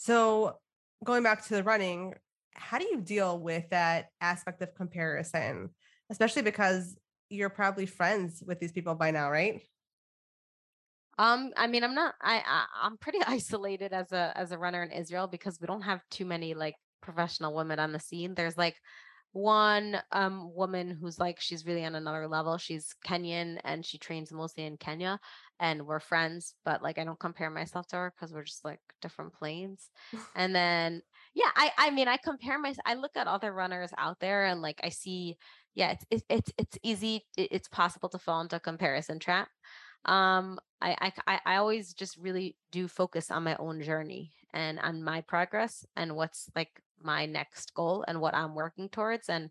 So 0.00 0.56
going 1.04 1.22
back 1.22 1.44
to 1.44 1.54
the 1.54 1.62
running, 1.62 2.14
how 2.54 2.78
do 2.78 2.86
you 2.86 3.02
deal 3.02 3.38
with 3.38 3.68
that 3.68 4.06
aspect 4.22 4.62
of 4.62 4.74
comparison, 4.74 5.68
especially 6.08 6.40
because 6.40 6.96
you're 7.28 7.50
probably 7.50 7.84
friends 7.84 8.42
with 8.46 8.58
these 8.60 8.72
people 8.72 8.94
by 8.94 9.10
now, 9.10 9.30
right? 9.30 9.60
Um, 11.18 11.52
I 11.54 11.66
mean, 11.66 11.84
I'm 11.84 11.94
not. 11.94 12.14
I, 12.22 12.36
I 12.38 12.64
I'm 12.82 12.96
pretty 12.96 13.18
isolated 13.26 13.92
as 13.92 14.10
a 14.10 14.32
as 14.34 14.52
a 14.52 14.58
runner 14.58 14.82
in 14.82 14.90
Israel 14.90 15.26
because 15.26 15.60
we 15.60 15.66
don't 15.66 15.82
have 15.82 16.00
too 16.10 16.24
many 16.24 16.54
like 16.54 16.76
professional 17.02 17.54
women 17.54 17.78
on 17.78 17.92
the 17.92 18.00
scene. 18.00 18.34
There's 18.34 18.56
like 18.56 18.76
one 19.32 20.00
um 20.10 20.52
woman 20.54 20.90
who's 20.90 21.18
like 21.18 21.40
she's 21.40 21.64
really 21.66 21.84
on 21.84 21.94
another 21.94 22.26
level. 22.26 22.58
She's 22.58 22.94
Kenyan 23.06 23.58
and 23.64 23.84
she 23.84 23.98
trains 23.98 24.32
mostly 24.32 24.64
in 24.64 24.76
Kenya 24.76 25.20
and 25.60 25.86
we're 25.86 26.00
friends, 26.00 26.54
but 26.64 26.82
like 26.82 26.98
I 26.98 27.04
don't 27.04 27.18
compare 27.18 27.50
myself 27.50 27.86
to 27.88 27.96
her 27.96 28.12
because 28.14 28.32
we're 28.32 28.44
just 28.44 28.64
like 28.64 28.80
different 29.00 29.32
planes. 29.32 29.90
and 30.34 30.54
then 30.54 31.02
yeah, 31.34 31.50
I 31.54 31.70
I 31.78 31.90
mean 31.90 32.08
I 32.08 32.16
compare 32.16 32.58
my 32.58 32.74
I 32.84 32.94
look 32.94 33.16
at 33.16 33.28
other 33.28 33.52
runners 33.52 33.90
out 33.96 34.18
there 34.20 34.46
and 34.46 34.62
like 34.62 34.80
I 34.82 34.88
see 34.88 35.36
yeah, 35.74 35.94
it's 36.10 36.24
it's 36.28 36.52
it's 36.58 36.78
easy 36.82 37.26
it's 37.36 37.68
possible 37.68 38.08
to 38.08 38.18
fall 38.18 38.40
into 38.40 38.56
a 38.56 38.60
comparison 38.60 39.20
trap. 39.20 39.48
Um 40.06 40.58
I 40.80 41.12
I 41.26 41.40
I 41.46 41.56
always 41.56 41.94
just 41.94 42.16
really 42.16 42.56
do 42.72 42.88
focus 42.88 43.30
on 43.30 43.44
my 43.44 43.54
own 43.56 43.80
journey 43.82 44.32
and 44.52 44.80
on 44.80 45.04
my 45.04 45.20
progress 45.20 45.86
and 45.94 46.16
what's 46.16 46.50
like 46.56 46.82
my 47.02 47.26
next 47.26 47.74
goal 47.74 48.04
and 48.06 48.20
what 48.20 48.34
I'm 48.34 48.54
working 48.54 48.88
towards 48.88 49.28
and 49.28 49.50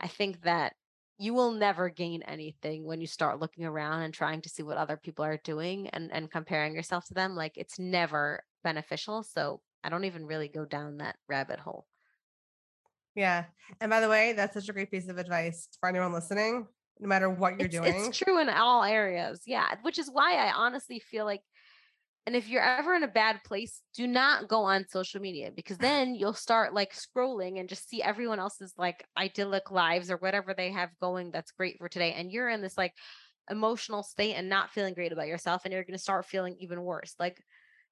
I 0.00 0.08
think 0.08 0.42
that 0.42 0.74
you 1.18 1.32
will 1.32 1.52
never 1.52 1.88
gain 1.88 2.22
anything 2.22 2.84
when 2.84 3.00
you 3.00 3.06
start 3.06 3.40
looking 3.40 3.64
around 3.64 4.02
and 4.02 4.12
trying 4.12 4.40
to 4.42 4.48
see 4.48 4.62
what 4.62 4.76
other 4.76 4.96
people 4.96 5.24
are 5.24 5.40
doing 5.44 5.88
and 5.88 6.10
and 6.12 6.30
comparing 6.30 6.74
yourself 6.74 7.04
to 7.06 7.14
them 7.14 7.36
like 7.36 7.52
it's 7.56 7.78
never 7.78 8.42
beneficial 8.62 9.22
so 9.22 9.60
i 9.84 9.88
don't 9.88 10.04
even 10.04 10.26
really 10.26 10.48
go 10.48 10.64
down 10.64 10.98
that 10.98 11.16
rabbit 11.28 11.58
hole. 11.60 11.86
Yeah 13.14 13.44
and 13.80 13.90
by 13.90 14.00
the 14.00 14.08
way 14.08 14.32
that's 14.32 14.54
such 14.54 14.68
a 14.68 14.72
great 14.72 14.90
piece 14.90 15.08
of 15.08 15.18
advice 15.18 15.68
for 15.78 15.88
anyone 15.88 16.12
listening 16.12 16.66
no 16.98 17.08
matter 17.08 17.30
what 17.30 17.58
you're 17.58 17.66
it's, 17.66 17.76
doing. 17.76 17.94
it's 17.94 18.18
true 18.18 18.40
in 18.40 18.48
all 18.48 18.82
areas 18.82 19.42
yeah 19.46 19.74
which 19.82 19.98
is 20.00 20.10
why 20.12 20.34
i 20.34 20.52
honestly 20.52 20.98
feel 20.98 21.24
like 21.24 21.42
and 22.26 22.34
if 22.34 22.48
you're 22.48 22.62
ever 22.62 22.94
in 22.94 23.02
a 23.02 23.08
bad 23.08 23.42
place, 23.44 23.82
do 23.94 24.06
not 24.06 24.48
go 24.48 24.62
on 24.62 24.88
social 24.88 25.20
media 25.20 25.50
because 25.54 25.78
then 25.78 26.14
you'll 26.14 26.34
start 26.34 26.74
like 26.74 26.92
scrolling 26.94 27.60
and 27.60 27.68
just 27.68 27.88
see 27.88 28.02
everyone 28.02 28.38
else's 28.38 28.72
like 28.78 29.04
idyllic 29.16 29.70
lives 29.70 30.10
or 30.10 30.16
whatever 30.16 30.54
they 30.54 30.70
have 30.70 30.90
going 31.00 31.30
that's 31.30 31.52
great 31.52 31.78
for 31.78 31.88
today. 31.88 32.12
And 32.12 32.30
you're 32.30 32.48
in 32.48 32.62
this 32.62 32.78
like 32.78 32.92
emotional 33.50 34.02
state 34.02 34.34
and 34.34 34.48
not 34.48 34.70
feeling 34.70 34.94
great 34.94 35.12
about 35.12 35.26
yourself. 35.26 35.62
And 35.64 35.72
you're 35.72 35.84
going 35.84 35.92
to 35.92 36.02
start 36.02 36.24
feeling 36.24 36.56
even 36.58 36.82
worse. 36.82 37.14
Like 37.18 37.42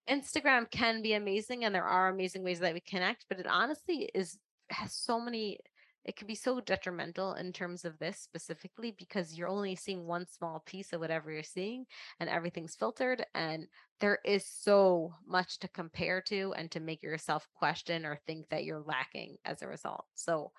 Instagram 0.08 0.70
can 0.70 1.02
be 1.02 1.12
amazing 1.12 1.64
and 1.64 1.74
there 1.74 1.84
are 1.84 2.08
amazing 2.08 2.42
ways 2.42 2.60
that 2.60 2.74
we 2.74 2.80
connect, 2.80 3.26
but 3.28 3.38
it 3.38 3.46
honestly 3.46 4.10
is 4.14 4.38
has 4.70 4.94
so 4.94 5.20
many 5.20 5.58
it 6.04 6.16
can 6.16 6.26
be 6.26 6.34
so 6.34 6.60
detrimental 6.60 7.34
in 7.34 7.52
terms 7.52 7.84
of 7.84 7.98
this 7.98 8.18
specifically 8.18 8.94
because 8.98 9.36
you're 9.36 9.48
only 9.48 9.76
seeing 9.76 10.04
one 10.04 10.26
small 10.26 10.62
piece 10.66 10.92
of 10.92 11.00
whatever 11.00 11.30
you're 11.30 11.42
seeing 11.42 11.84
and 12.18 12.28
everything's 12.28 12.74
filtered 12.74 13.24
and 13.34 13.66
there 14.00 14.18
is 14.24 14.44
so 14.44 15.12
much 15.26 15.58
to 15.60 15.68
compare 15.68 16.20
to 16.20 16.52
and 16.56 16.70
to 16.72 16.80
make 16.80 17.02
yourself 17.02 17.46
question 17.54 18.04
or 18.04 18.18
think 18.26 18.48
that 18.48 18.64
you're 18.64 18.80
lacking 18.80 19.36
as 19.44 19.62
a 19.62 19.68
result. 19.68 20.04
So 20.14 20.52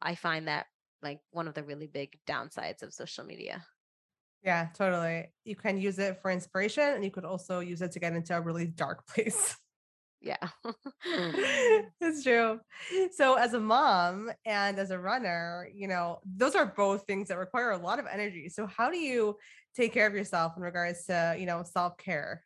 i 0.00 0.14
find 0.14 0.48
that 0.48 0.66
like 1.02 1.20
one 1.30 1.48
of 1.48 1.54
the 1.54 1.64
really 1.64 1.86
big 1.86 2.18
downsides 2.26 2.82
of 2.82 2.92
social 2.92 3.24
media. 3.24 3.64
Yeah 4.44 4.68
totally. 4.74 5.26
You 5.44 5.56
can 5.56 5.80
use 5.80 5.98
it 5.98 6.20
for 6.20 6.30
inspiration 6.30 6.94
and 6.94 7.04
you 7.04 7.10
could 7.10 7.24
also 7.24 7.60
use 7.60 7.80
it 7.80 7.92
to 7.92 8.00
get 8.00 8.12
into 8.12 8.36
a 8.36 8.40
really 8.40 8.66
dark 8.66 9.06
place 9.12 9.56
yeah. 10.22 10.48
it's 12.00 12.22
true. 12.22 12.60
So 13.12 13.34
as 13.34 13.54
a 13.54 13.60
mom 13.60 14.30
and 14.46 14.78
as 14.78 14.90
a 14.90 14.98
runner, 14.98 15.68
you 15.74 15.88
know, 15.88 16.20
those 16.24 16.54
are 16.54 16.66
both 16.66 17.04
things 17.06 17.28
that 17.28 17.38
require 17.38 17.72
a 17.72 17.76
lot 17.76 17.98
of 17.98 18.06
energy. 18.10 18.48
So 18.48 18.66
how 18.66 18.90
do 18.90 18.98
you 18.98 19.36
take 19.76 19.92
care 19.92 20.06
of 20.06 20.14
yourself 20.14 20.52
in 20.56 20.62
regards 20.62 21.06
to, 21.06 21.36
you 21.38 21.46
know, 21.46 21.62
self-care? 21.64 22.44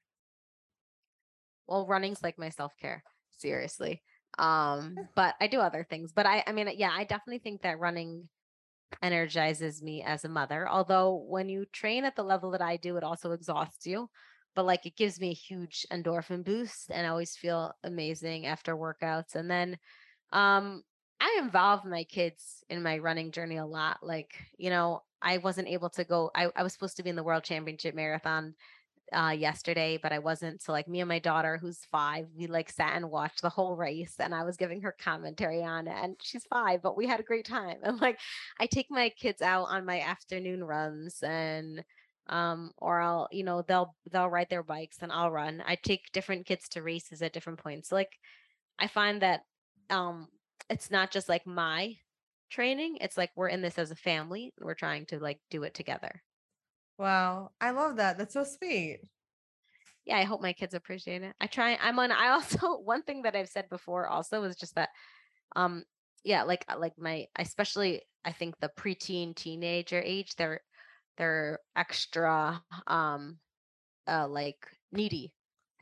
Well, 1.66 1.86
running's 1.86 2.22
like 2.22 2.38
my 2.38 2.48
self-care, 2.48 3.02
seriously. 3.32 4.02
Um, 4.38 4.96
but 5.14 5.34
I 5.40 5.46
do 5.46 5.60
other 5.60 5.86
things. 5.88 6.12
But 6.12 6.26
I 6.26 6.44
I 6.46 6.52
mean, 6.52 6.68
yeah, 6.76 6.90
I 6.92 7.04
definitely 7.04 7.38
think 7.38 7.62
that 7.62 7.78
running 7.78 8.28
energizes 9.02 9.82
me 9.82 10.02
as 10.02 10.24
a 10.24 10.28
mother. 10.28 10.68
Although 10.68 11.24
when 11.28 11.48
you 11.48 11.66
train 11.72 12.04
at 12.04 12.16
the 12.16 12.22
level 12.22 12.52
that 12.52 12.62
I 12.62 12.76
do, 12.76 12.96
it 12.96 13.04
also 13.04 13.32
exhausts 13.32 13.86
you 13.86 14.08
but 14.56 14.66
like 14.66 14.86
it 14.86 14.96
gives 14.96 15.20
me 15.20 15.30
a 15.30 15.34
huge 15.34 15.86
endorphin 15.92 16.44
boost 16.44 16.90
and 16.90 17.06
I 17.06 17.10
always 17.10 17.36
feel 17.36 17.72
amazing 17.84 18.46
after 18.46 18.76
workouts. 18.76 19.36
And 19.36 19.48
then 19.50 19.78
um 20.32 20.82
I 21.20 21.38
involve 21.40 21.84
my 21.84 22.04
kids 22.04 22.64
in 22.68 22.82
my 22.82 22.98
running 22.98 23.30
journey 23.30 23.56
a 23.58 23.64
lot. 23.64 23.98
Like, 24.02 24.34
you 24.58 24.70
know, 24.70 25.02
I 25.22 25.38
wasn't 25.38 25.68
able 25.68 25.88
to 25.90 26.04
go, 26.04 26.30
I, 26.34 26.50
I 26.54 26.62
was 26.62 26.74
supposed 26.74 26.98
to 26.98 27.02
be 27.02 27.10
in 27.10 27.16
the 27.16 27.24
world 27.24 27.44
championship 27.44 27.94
marathon 27.94 28.54
uh 29.12 29.34
yesterday 29.38 29.98
but 30.02 30.12
i 30.12 30.18
wasn't 30.18 30.60
so 30.60 30.72
like 30.72 30.88
me 30.88 31.00
and 31.00 31.08
my 31.08 31.20
daughter 31.20 31.58
who's 31.58 31.78
five 31.92 32.26
we 32.36 32.48
like 32.48 32.68
sat 32.68 32.96
and 32.96 33.08
watched 33.08 33.40
the 33.40 33.48
whole 33.48 33.76
race 33.76 34.14
and 34.18 34.34
i 34.34 34.42
was 34.42 34.56
giving 34.56 34.80
her 34.80 34.96
commentary 35.00 35.62
on 35.62 35.86
it 35.86 35.94
and 36.02 36.16
she's 36.20 36.44
five 36.46 36.82
but 36.82 36.96
we 36.96 37.06
had 37.06 37.20
a 37.20 37.22
great 37.22 37.46
time 37.46 37.76
and 37.84 38.00
like 38.00 38.18
i 38.58 38.66
take 38.66 38.86
my 38.90 39.08
kids 39.10 39.42
out 39.42 39.66
on 39.68 39.86
my 39.86 40.00
afternoon 40.00 40.64
runs 40.64 41.22
and 41.22 41.84
um 42.28 42.72
or 42.78 43.00
i'll 43.00 43.28
you 43.30 43.44
know 43.44 43.62
they'll 43.62 43.94
they'll 44.10 44.28
ride 44.28 44.48
their 44.50 44.62
bikes 44.62 44.98
and 45.02 45.12
i'll 45.12 45.30
run. 45.30 45.62
I 45.66 45.76
take 45.76 46.12
different 46.12 46.46
kids 46.46 46.68
to 46.70 46.82
races 46.82 47.22
at 47.22 47.32
different 47.32 47.58
points. 47.58 47.92
Like 47.92 48.10
i 48.78 48.86
find 48.86 49.22
that 49.22 49.42
um 49.90 50.28
it's 50.68 50.90
not 50.90 51.10
just 51.10 51.28
like 51.28 51.46
my 51.46 51.94
training 52.50 52.98
it's 53.00 53.16
like 53.16 53.30
we're 53.36 53.48
in 53.48 53.62
this 53.62 53.78
as 53.78 53.90
a 53.90 53.96
family 53.96 54.52
we're 54.60 54.74
trying 54.74 55.06
to 55.06 55.18
like 55.18 55.38
do 55.50 55.62
it 55.62 55.74
together. 55.74 56.22
Wow 56.98 57.50
i 57.60 57.70
love 57.70 57.96
that 57.96 58.18
that's 58.18 58.34
so 58.34 58.44
sweet. 58.44 59.00
Yeah 60.04 60.18
i 60.18 60.24
hope 60.24 60.40
my 60.42 60.52
kids 60.52 60.74
appreciate 60.74 61.22
it. 61.22 61.34
I 61.40 61.46
try 61.46 61.78
i'm 61.80 61.98
on 61.98 62.10
i 62.10 62.28
also 62.30 62.78
one 62.78 63.02
thing 63.02 63.22
that 63.22 63.36
i've 63.36 63.48
said 63.48 63.68
before 63.68 64.08
also 64.08 64.42
is 64.44 64.56
just 64.56 64.74
that 64.74 64.88
um 65.54 65.84
yeah 66.24 66.42
like 66.42 66.64
uh, 66.68 66.78
like 66.78 66.94
my 66.98 67.26
especially 67.38 68.02
i 68.24 68.32
think 68.32 68.58
the 68.60 68.70
preteen 68.76 69.34
teenager 69.34 70.00
age 70.04 70.34
they're 70.34 70.60
they're 71.16 71.60
extra 71.74 72.62
um 72.86 73.38
uh 74.08 74.26
like 74.28 74.66
needy 74.92 75.32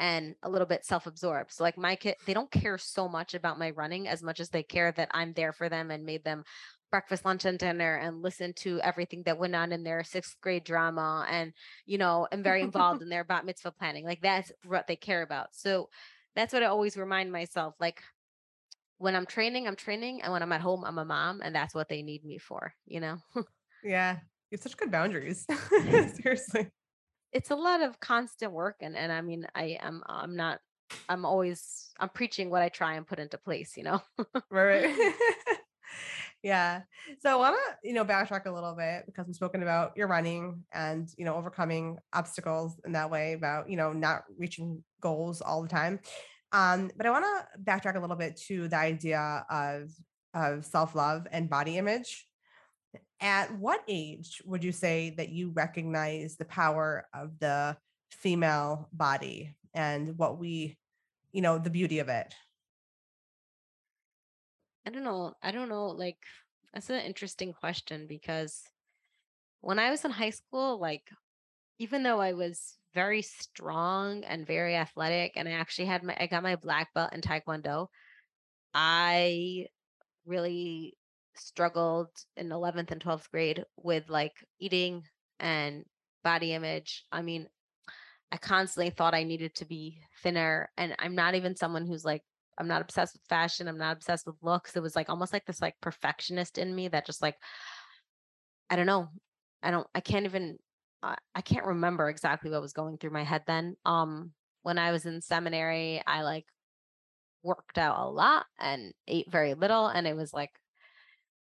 and 0.01 0.35
a 0.43 0.51
little 0.51 0.67
bit 0.67 0.85
self-absorbed. 0.85 1.53
So 1.53 1.63
like 1.63 1.79
my 1.79 1.97
kid 1.97 2.17
they 2.27 2.35
don't 2.35 2.51
care 2.51 2.79
so 2.79 3.09
much 3.09 3.35
about 3.35 3.59
my 3.59 3.71
running 3.71 4.09
as 4.09 4.23
much 4.23 4.41
as 4.41 4.51
they 4.51 4.63
care 4.63 4.93
that 4.93 5.11
I'm 5.13 5.33
there 5.33 5.53
for 5.53 5.69
them 5.69 5.91
and 5.91 6.05
made 6.05 6.25
them 6.25 6.45
breakfast, 6.91 7.25
lunch, 7.25 7.45
and 7.45 7.59
dinner 7.59 7.97
and 7.97 8.23
listen 8.23 8.53
to 8.55 8.81
everything 8.81 9.23
that 9.25 9.39
went 9.39 9.55
on 9.55 9.73
in 9.73 9.85
their 9.85 10.05
sixth 10.05 10.37
grade 10.41 10.65
drama 10.65 11.27
and 11.31 11.53
you 11.87 11.99
know, 11.99 12.27
I'm 12.33 12.43
very 12.43 12.63
involved 12.63 13.03
in 13.03 13.09
their 13.11 13.25
bat 13.25 13.45
mitzvah 13.45 13.73
planning. 13.73 14.05
Like 14.05 14.21
that's 14.21 14.53
what 14.67 14.87
they 14.87 14.97
care 14.97 15.23
about. 15.23 15.55
So 15.55 15.89
that's 16.35 16.53
what 16.53 16.63
I 16.63 16.67
always 16.67 16.97
remind 16.97 17.31
myself. 17.31 17.75
Like 17.79 18.03
when 18.99 19.17
I'm 19.17 19.27
training, 19.27 19.67
I'm 19.67 19.77
training, 19.77 20.23
and 20.23 20.33
when 20.33 20.43
I'm 20.43 20.53
at 20.53 20.61
home, 20.61 20.85
I'm 20.85 20.99
a 20.99 21.05
mom, 21.05 21.41
and 21.43 21.55
that's 21.55 21.75
what 21.75 21.89
they 21.89 22.03
need 22.03 22.25
me 22.25 22.39
for, 22.39 22.75
you 22.87 23.01
know? 23.01 23.19
yeah, 23.83 24.19
you 24.55 24.59
have 24.59 24.63
such 24.63 24.77
good 24.77 24.93
boundaries. 24.93 25.47
Seriously. 26.23 26.71
It's 27.33 27.51
a 27.51 27.57
lot 27.57 27.83
of 27.83 27.99
constant 27.99 28.53
work 28.53 28.77
and 28.81 28.97
and 28.97 29.11
I 29.11 29.21
mean 29.21 29.47
I 29.55 29.79
am 29.81 30.03
I'm 30.07 30.37
not 30.37 30.61
I'm 31.09 31.25
always 31.25 31.91
I'm 31.99 32.09
preaching 32.09 32.51
what 32.51 32.63
I 32.63 32.69
try 32.69 32.95
and 32.95 33.07
put 33.07 33.19
into 33.19 33.37
place, 33.37 33.77
you 33.77 33.83
know. 33.83 34.01
right. 34.51 34.85
right. 34.97 35.15
yeah. 36.45 36.83
So 37.21 37.31
I 37.31 37.35
want 37.35 37.57
to, 37.57 37.89
you 37.89 37.95
know, 37.95 38.05
backtrack 38.05 38.47
a 38.47 38.53
little 38.53 38.77
bit 38.77 39.05
because 39.07 39.27
we've 39.27 39.35
spoken 39.35 39.63
about 39.63 39.97
your 39.97 40.07
running 40.07 40.63
and, 40.73 41.09
you 41.17 41.25
know, 41.25 41.35
overcoming 41.35 41.99
obstacles 42.13 42.81
in 42.87 42.93
that 42.93 43.11
way 43.11 43.33
about, 43.33 43.69
you 43.69 43.77
know, 43.77 43.93
not 43.93 44.23
reaching 44.39 44.85
goals 45.01 45.41
all 45.41 45.63
the 45.63 45.69
time. 45.69 45.99
Um, 46.53 46.93
but 46.97 47.07
I 47.07 47.11
want 47.11 47.25
to 47.25 47.61
backtrack 47.61 47.97
a 47.97 48.01
little 48.01 48.15
bit 48.15 48.41
to 48.47 48.69
the 48.69 48.77
idea 48.77 49.45
of 49.51 49.91
of 50.33 50.65
self-love 50.65 51.27
and 51.33 51.51
body 51.51 51.79
image 51.79 52.29
at 53.21 53.57
what 53.59 53.83
age 53.89 54.43
would 54.45 54.65
you 54.65 54.73
say 54.73 55.11
that 55.17 55.31
you 55.31 55.51
recognize 55.51 56.37
the 56.37 56.45
power 56.45 57.07
of 57.15 57.39
the 57.39 57.77
female 58.11 58.89
body 58.93 59.55
and 59.75 60.17
what 60.19 60.39
we 60.39 60.77
you 61.33 61.43
know 61.43 61.59
the 61.59 61.71
beauty 61.71 61.99
of 61.99 62.09
it? 62.09 62.35
I 64.87 64.91
don't 64.91 65.05
know 65.05 65.35
i 65.43 65.51
don't 65.51 65.69
know 65.69 65.87
like 65.87 66.19
that's 66.73 66.91
an 66.91 67.01
interesting 67.01 67.53
question 67.53 68.07
because 68.07 68.63
when 69.61 69.79
i 69.79 69.91
was 69.91 70.05
in 70.05 70.11
high 70.11 70.31
school 70.31 70.79
like 70.79 71.09
even 71.79 72.03
though 72.03 72.21
i 72.21 72.35
was 72.35 72.77
very 72.93 73.23
strong 73.23 74.25
and 74.25 74.47
very 74.47 74.77
athletic 74.77 75.33
and 75.37 75.49
i 75.49 75.53
actually 75.53 75.87
had 75.87 76.03
my 76.03 76.17
i 76.21 76.27
got 76.27 76.43
my 76.43 76.57
black 76.57 76.93
belt 76.95 77.13
in 77.15 77.23
taekwondo 77.23 77.87
i 78.75 79.67
really 80.27 80.95
struggled 81.37 82.09
in 82.37 82.49
11th 82.49 82.91
and 82.91 83.01
12th 83.01 83.31
grade 83.31 83.65
with 83.77 84.09
like 84.09 84.33
eating 84.59 85.03
and 85.41 85.85
body 86.23 86.53
image. 86.53 87.05
I 87.13 87.23
mean, 87.23 87.49
I 88.33 88.37
constantly 88.37 88.91
thought 88.91 89.15
I 89.15 89.23
needed 89.23 89.55
to 89.57 89.65
be 89.65 90.01
thinner. 90.23 90.71
And 90.77 90.95
I'm 90.99 91.15
not 91.15 91.35
even 91.35 91.55
someone 91.55 91.87
who's 91.87 92.05
like, 92.05 92.23
I'm 92.59 92.69
not 92.69 92.83
obsessed 92.83 93.15
with 93.15 93.23
fashion. 93.29 93.69
I'm 93.69 93.79
not 93.79 93.97
obsessed 93.97 94.27
with 94.27 94.37
looks. 94.43 94.77
It 94.77 94.83
was 94.83 94.97
like 94.97 95.09
almost 95.09 95.33
like 95.33 95.45
this 95.47 95.61
like 95.61 95.75
perfectionist 95.81 96.59
in 96.59 96.75
me 96.75 96.89
that 96.89 97.07
just 97.07 97.23
like, 97.23 97.37
I 98.71 98.77
don't 98.77 98.87
know. 98.87 99.09
I 99.63 99.71
don't, 99.71 99.87
I 99.95 100.01
can't 100.01 100.25
even, 100.25 100.59
I, 101.03 101.17
I 101.35 101.41
can't 101.43 101.67
remember 101.67 102.09
exactly 102.09 102.51
what 102.51 102.61
was 102.61 102.73
going 102.73 102.99
through 102.99 103.11
my 103.11 103.25
head 103.25 103.43
then. 103.47 103.77
Um, 103.85 104.33
when 104.63 104.79
I 104.79 104.93
was 104.93 105.07
in 105.07 105.21
seminary, 105.21 106.03
I 106.07 106.23
like 106.23 106.47
worked 107.43 107.79
out 107.79 107.99
a 107.99 108.09
lot 108.09 108.47
and 108.59 108.93
ate 109.07 109.31
very 109.31 109.55
little. 109.55 109.87
And 109.87 110.07
it 110.07 110.17
was 110.17 110.33
like, 110.33 110.51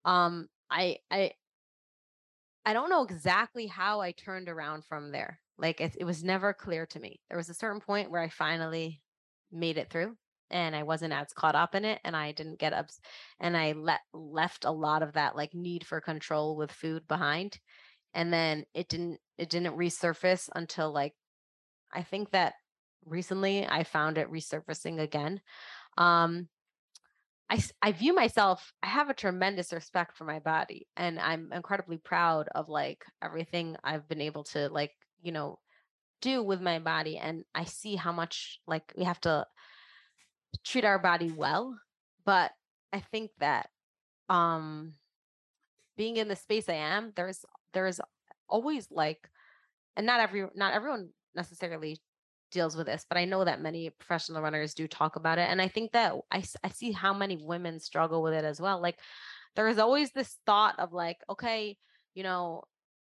um 0.05 0.49
i 0.71 0.97
i 1.11 1.31
i 2.65 2.73
don't 2.73 2.91
know 2.91 3.03
exactly 3.03 3.67
how 3.67 4.01
i 4.01 4.13
turned 4.13 4.49
around 4.49 4.85
from 4.85 5.11
there 5.11 5.41
like 5.59 5.81
it, 5.81 5.97
it 5.99 6.05
was 6.05 6.23
never 6.23 6.53
clear 6.53 6.87
to 6.87 7.01
me. 7.01 7.21
There 7.29 7.37
was 7.37 7.51
a 7.51 7.55
certain 7.55 7.81
point 7.81 8.11
where 8.11 8.23
i 8.23 8.29
finally 8.29 9.03
made 9.51 9.79
it 9.79 9.91
through 9.91 10.17
and 10.51 10.77
i 10.77 10.83
wasn't 10.83 11.13
as 11.13 11.33
caught 11.33 11.55
up 11.55 11.75
in 11.75 11.85
it 11.85 12.01
and 12.05 12.15
i 12.15 12.33
didn't 12.33 12.59
get 12.59 12.73
up 12.73 12.89
and 13.41 13.57
i 13.57 13.73
let 13.73 14.01
left 14.13 14.65
a 14.65 14.71
lot 14.71 15.03
of 15.03 15.15
that 15.15 15.37
like 15.37 15.55
need 15.55 15.87
for 15.87 16.01
control 16.01 16.57
with 16.57 16.71
food 16.71 17.07
behind 17.09 17.59
and 18.15 18.33
then 18.33 18.65
it 18.75 18.89
didn't 18.89 19.19
it 19.39 19.49
didn't 19.51 19.77
resurface 19.77 20.49
until 20.55 20.93
like 20.93 21.15
i 21.93 22.03
think 22.03 22.31
that 22.31 22.55
recently 23.07 23.67
i 23.67 23.83
found 23.85 24.19
it 24.19 24.31
resurfacing 24.31 25.01
again. 25.01 25.41
Um 25.97 26.49
I, 27.51 27.63
I 27.81 27.93
view 27.93 28.15
myself 28.15 28.73
i 28.83 28.87
have 28.87 29.09
a 29.09 29.15
tremendous 29.15 29.73
respect 29.73 30.17
for 30.17 30.25
my 30.25 30.39
body 30.39 30.87
and 30.97 31.19
i'm 31.19 31.51
incredibly 31.53 31.99
proud 31.99 32.49
of 32.55 32.69
like 32.69 33.05
everything 33.23 33.77
i've 33.83 34.09
been 34.09 34.21
able 34.21 34.45
to 34.45 34.69
like 34.69 34.93
you 35.23 35.33
know 35.33 35.59
do 36.21 36.43
with 36.43 36.61
my 36.61 36.79
body 36.79 37.17
and 37.17 37.45
i 37.55 37.65
see 37.65 37.97
how 37.97 38.13
much 38.13 38.61
like 38.67 38.93
we 38.97 39.05
have 39.05 39.21
to 39.21 39.47
treat 40.65 40.85
our 40.85 40.99
body 40.99 41.31
well 41.31 41.79
but 42.25 42.53
i 42.93 43.01
think 43.01 43.31
that 43.39 43.69
um 44.29 44.93
being 45.97 46.17
in 46.17 46.29
the 46.29 46.37
space 46.37 46.69
i 46.69 46.75
am 46.75 47.13
there's 47.17 47.45
there's 47.73 48.01
always 48.49 48.89
like 48.91 49.29
and 49.97 50.07
not 50.07 50.21
every 50.21 50.47
not 50.55 50.75
everyone 50.75 51.11
necessarily 51.35 51.99
deals 52.51 52.77
with 52.77 52.87
this, 52.87 53.05
but 53.09 53.19
I 53.19 53.25
know 53.25 53.45
that 53.45 53.61
many 53.61 53.91
professional 53.91 54.43
runners 54.43 54.75
do 54.75 54.87
talk 54.87 55.17
about 55.17 55.39
it. 55.39 55.49
And 55.49 55.61
I 55.61 55.69
think 55.69 55.93
that 55.93 56.15
I, 56.31 56.43
I 56.63 56.69
see 56.71 56.93
how 56.93 57.15
many 57.15 57.37
women 57.37 57.81
struggle 57.81 58.23
with 58.23 58.35
it 58.35 58.45
as 58.45 58.61
well. 58.61 58.81
Like 58.81 58.99
there 59.57 59.69
is 59.69 59.79
always 59.79 60.11
this 60.13 60.37
thought 60.47 60.79
of 60.79 60.93
like, 60.93 61.19
okay, 61.29 61.77
you 62.15 62.23
know, 62.23 62.63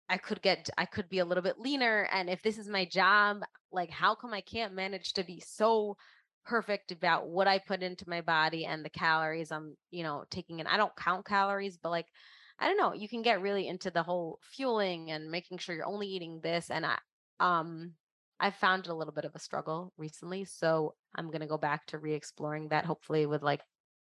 I 0.09 0.19
could 0.19 0.43
get, 0.43 0.69
I 0.77 0.85
could 0.85 1.09
be 1.09 1.21
a 1.21 1.25
little 1.25 1.43
bit 1.43 1.59
leaner. 1.59 2.09
And 2.13 2.29
if 2.29 2.43
this 2.43 2.59
is 2.59 2.69
my 2.69 2.85
job, 2.85 3.39
like, 3.71 3.91
how 3.91 4.15
come 4.15 4.35
I 4.35 4.43
can't 4.43 4.75
manage 4.75 5.15
to 5.15 5.25
be 5.25 5.41
so 5.41 5.97
perfect 6.45 6.93
about 6.93 7.29
what 7.29 7.47
I 7.47 7.59
put 7.59 7.83
into 7.83 8.09
my 8.09 8.21
body 8.21 8.65
and 8.65 8.85
the 8.85 8.91
calories 8.91 9.53
I'm, 9.53 9.77
you 9.91 10.03
know, 10.03 10.25
taking 10.31 10.61
in. 10.61 10.67
I 10.67 10.77
don't 10.77 10.95
count 10.97 11.25
calories, 11.25 11.77
but 11.77 11.91
like 11.91 12.07
I 12.59 12.67
don't 12.67 12.77
know, 12.77 12.95
you 12.95 13.09
can 13.09 13.23
get 13.23 13.43
really 13.43 13.67
into 13.67 13.91
the 13.91 14.03
whole 14.03 14.39
fueling 14.43 15.11
and 15.11 15.31
making 15.31 15.59
sure 15.59 15.75
you're 15.75 15.87
only 15.87 16.07
eating 16.09 16.41
this 16.43 16.71
and 16.71 16.87
I 16.87 16.99
um 17.41 17.93
I've 18.43 18.57
found 18.57 18.87
it 18.87 18.91
a 18.91 18.95
little 18.95 19.15
bit 19.15 19.25
of 19.25 19.35
a 19.37 19.39
struggle 19.39 19.93
recently, 19.97 20.45
so 20.45 20.95
I'm 21.15 21.29
going 21.29 21.41
to 21.43 21.47
go 21.47 21.57
back 21.57 21.87
to 21.87 21.99
re-exploring 21.99 22.69
that 22.69 22.85
hopefully 22.85 23.25
with 23.25 23.43
like 23.43 23.61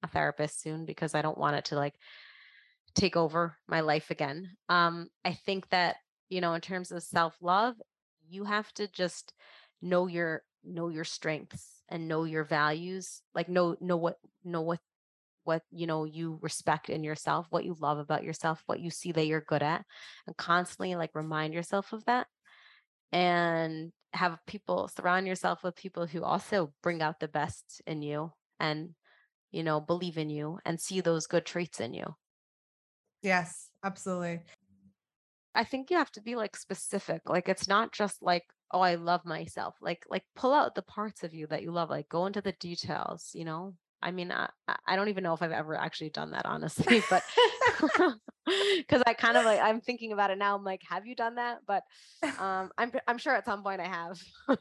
a 0.01 0.07
therapist 0.07 0.61
soon 0.61 0.86
because 0.86 1.13
I 1.13 1.21
don't 1.21 1.38
want 1.38 1.55
it 1.55 1.65
to 1.65 1.75
like 1.75 1.93
take 2.95 3.15
over 3.15 3.55
my 3.67 3.81
life 3.81 4.09
again. 4.09 4.49
Um 4.69 5.07
I 5.23 5.34
think 5.34 5.69
that, 5.69 5.97
you 6.29 6.41
know, 6.41 6.53
in 6.55 6.61
terms 6.61 6.91
of 6.91 7.03
self-love, 7.03 7.75
you 8.27 8.43
have 8.43 8.71
to 8.73 8.88
just 8.88 9.34
know 9.81 10.07
your 10.07 10.41
know 10.63 10.89
your 10.89 11.03
strengths 11.03 11.84
and 11.89 12.07
know 12.07 12.23
your 12.23 12.43
values 12.43 13.21
like 13.36 13.49
know 13.49 13.75
know 13.81 13.97
what 13.97 14.17
know 14.43 14.61
what 14.61 14.79
what 15.43 15.61
you 15.71 15.86
know 15.86 16.05
you 16.05 16.39
respect 16.41 16.89
in 16.89 17.03
yourself 17.03 17.47
what 17.49 17.65
you 17.65 17.75
love 17.79 17.97
about 17.97 18.23
yourself 18.23 18.63
what 18.65 18.79
you 18.79 18.89
see 18.89 19.11
that 19.11 19.27
you're 19.27 19.41
good 19.41 19.61
at 19.61 19.84
and 20.25 20.38
constantly 20.38 20.95
like 20.95 21.11
remind 21.13 21.53
yourself 21.53 21.91
of 21.91 22.03
that 22.05 22.27
and 23.11 23.91
have 24.14 24.39
people 24.45 24.88
surround 24.88 25.28
yourself 25.28 25.64
with 25.64 25.76
people 25.76 26.05
who 26.05 26.24
also 26.24 26.74
bring 26.82 27.01
out 27.01 27.20
the 27.20 27.28
best 27.28 27.82
in 27.88 28.01
you 28.01 28.32
and 28.59 28.91
you 29.51 29.64
know 29.64 29.80
believe 29.80 30.18
in 30.18 30.30
you 30.30 30.59
and 30.66 30.80
see 30.80 31.01
those 31.01 31.28
good 31.28 31.45
traits 31.45 31.80
in 31.80 31.93
you. 31.93 32.16
Yes 33.22 33.70
absolutely. 33.84 34.41
I 35.55 35.64
think 35.64 35.91
you 35.91 35.97
have 35.97 36.11
to 36.11 36.22
be 36.22 36.36
like 36.36 36.55
specific 36.55 37.22
like 37.30 37.47
it's 37.47 37.68
not 37.68 37.91
just 37.91 38.22
like 38.22 38.43
oh 38.72 38.82
i 38.82 38.95
love 38.95 39.24
myself 39.24 39.76
like 39.82 40.03
like 40.09 40.24
pull 40.36 40.51
out 40.51 40.74
the 40.74 40.82
parts 40.82 41.24
of 41.24 41.34
you 41.34 41.45
that 41.47 41.61
you 41.61 41.72
love 41.72 41.91
like 41.91 42.09
go 42.09 42.26
into 42.26 42.41
the 42.41 42.53
details 42.53 43.30
you 43.36 43.45
know 43.45 43.76
i 44.04 44.12
mean 44.12 44.32
i, 44.32 44.49
I 44.86 44.95
don't 44.95 45.10
even 45.10 45.24
know 45.24 45.34
if 45.34 45.41
i've 45.41 45.51
ever 45.51 45.76
actually 45.76 46.10
done 46.10 46.32
that 46.32 46.45
honestly 46.45 47.01
but 47.10 47.24
because 48.78 49.01
i 49.08 49.14
kind 49.14 49.38
of 49.38 49.45
like 49.45 49.60
i'm 49.62 49.82
thinking 49.82 50.12
about 50.12 50.30
it 50.30 50.38
now 50.38 50.56
i'm 50.56 50.64
like 50.64 50.82
have 50.88 51.06
you 51.06 51.16
done 51.16 51.36
that 51.36 51.60
but 51.66 51.84
um 52.39 52.70
i'm 52.78 52.91
i'm 53.08 53.18
sure 53.18 53.34
at 53.34 53.45
some 53.45 53.64
point 53.64 53.82
i 53.82 53.88
have 53.88 54.20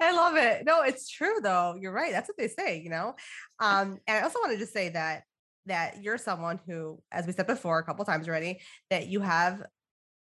I 0.00 0.12
love 0.12 0.36
it. 0.36 0.64
No, 0.64 0.82
it's 0.82 1.08
true 1.08 1.36
though. 1.40 1.76
You're 1.80 1.92
right. 1.92 2.10
That's 2.10 2.28
what 2.28 2.36
they 2.36 2.48
say, 2.48 2.80
you 2.80 2.90
know. 2.90 3.14
Um, 3.60 3.98
and 4.08 4.18
I 4.18 4.22
also 4.22 4.40
wanted 4.40 4.58
to 4.58 4.66
say 4.66 4.88
that 4.88 5.22
that 5.66 6.02
you're 6.02 6.18
someone 6.18 6.58
who, 6.66 7.00
as 7.12 7.24
we 7.24 7.32
said 7.32 7.46
before 7.46 7.78
a 7.78 7.84
couple 7.84 8.04
times 8.04 8.26
already, 8.28 8.58
that 8.90 9.06
you 9.06 9.20
have 9.20 9.62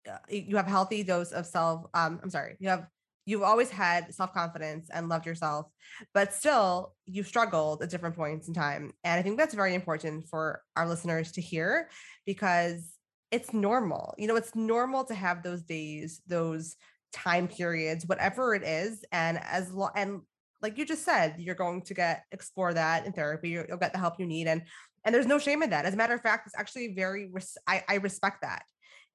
uh, 0.10 0.18
you 0.30 0.56
have 0.58 0.68
a 0.68 0.70
healthy 0.70 1.04
dose 1.04 1.32
of 1.32 1.46
self 1.46 1.86
um 1.94 2.20
i'm 2.24 2.30
sorry 2.32 2.56
you 2.60 2.70
have 2.70 2.88
you've 3.26 3.44
always 3.44 3.70
had 3.70 4.14
self-confidence 4.14 4.90
and 4.94 5.10
loved 5.10 5.26
yourself 5.26 5.68
but 6.14 6.34
still 6.34 6.94
you've 7.06 7.28
struggled 7.28 7.82
at 7.82 7.90
different 7.90 8.16
points 8.16 8.48
in 8.48 8.54
time 8.54 8.92
and 9.04 9.20
i 9.20 9.22
think 9.22 9.38
that's 9.38 9.54
very 9.54 9.76
important 9.76 10.28
for 10.28 10.62
our 10.76 10.88
listeners 10.88 11.32
to 11.32 11.42
hear 11.42 11.90
because 12.26 12.94
it's 13.32 13.54
normal 13.54 14.14
you 14.18 14.28
know 14.28 14.36
it's 14.36 14.56
normal 14.56 15.04
to 15.04 15.14
have 15.14 15.44
those 15.44 15.62
days 15.64 16.22
those 16.28 16.76
time 17.14 17.48
periods 17.48 18.08
whatever 18.08 18.56
it 18.56 18.64
is 18.64 19.04
and 19.12 19.38
as 19.44 19.72
long 19.72 19.92
and 19.96 20.22
like 20.62 20.78
you 20.78 20.86
just 20.86 21.04
said 21.04 21.36
you're 21.40 21.56
going 21.56 21.82
to 21.82 21.94
get 21.94 22.24
explore 22.32 22.74
that 22.74 23.06
in 23.06 23.12
therapy 23.12 23.50
you'll 23.50 23.78
get 23.78 23.92
the 23.92 24.00
help 24.00 24.20
you 24.20 24.26
need 24.26 24.48
and 24.48 24.64
and 25.04 25.14
there's 25.16 25.26
no 25.26 25.40
shame 25.40 25.64
in 25.64 25.72
that. 25.72 25.86
As 25.86 25.94
a 25.94 25.98
matter 25.98 26.14
of 26.14 26.22
fact 26.22 26.48
it's 26.48 26.58
actually 26.58 26.94
very 26.94 27.30
res- 27.32 27.58
I, 27.68 27.84
I 27.88 27.96
respect 27.96 28.42
that 28.42 28.64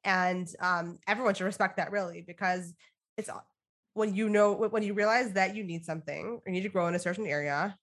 and 0.05 0.49
um, 0.61 0.99
everyone 1.07 1.35
should 1.35 1.45
respect 1.45 1.77
that 1.77 1.91
really 1.91 2.25
because 2.27 2.73
it's 3.17 3.31
when 3.97 4.15
you 4.15 4.29
know 4.29 4.53
when 4.53 4.83
you 4.83 4.95
realize 4.95 5.33
that 5.33 5.57
you 5.57 5.65
need 5.65 5.85
something 5.85 6.25
or 6.25 6.43
you 6.47 6.53
need 6.53 6.63
to 6.63 6.69
grow 6.69 6.87
in 6.87 6.95
a 6.95 6.99
certain 6.99 7.27
area 7.27 7.77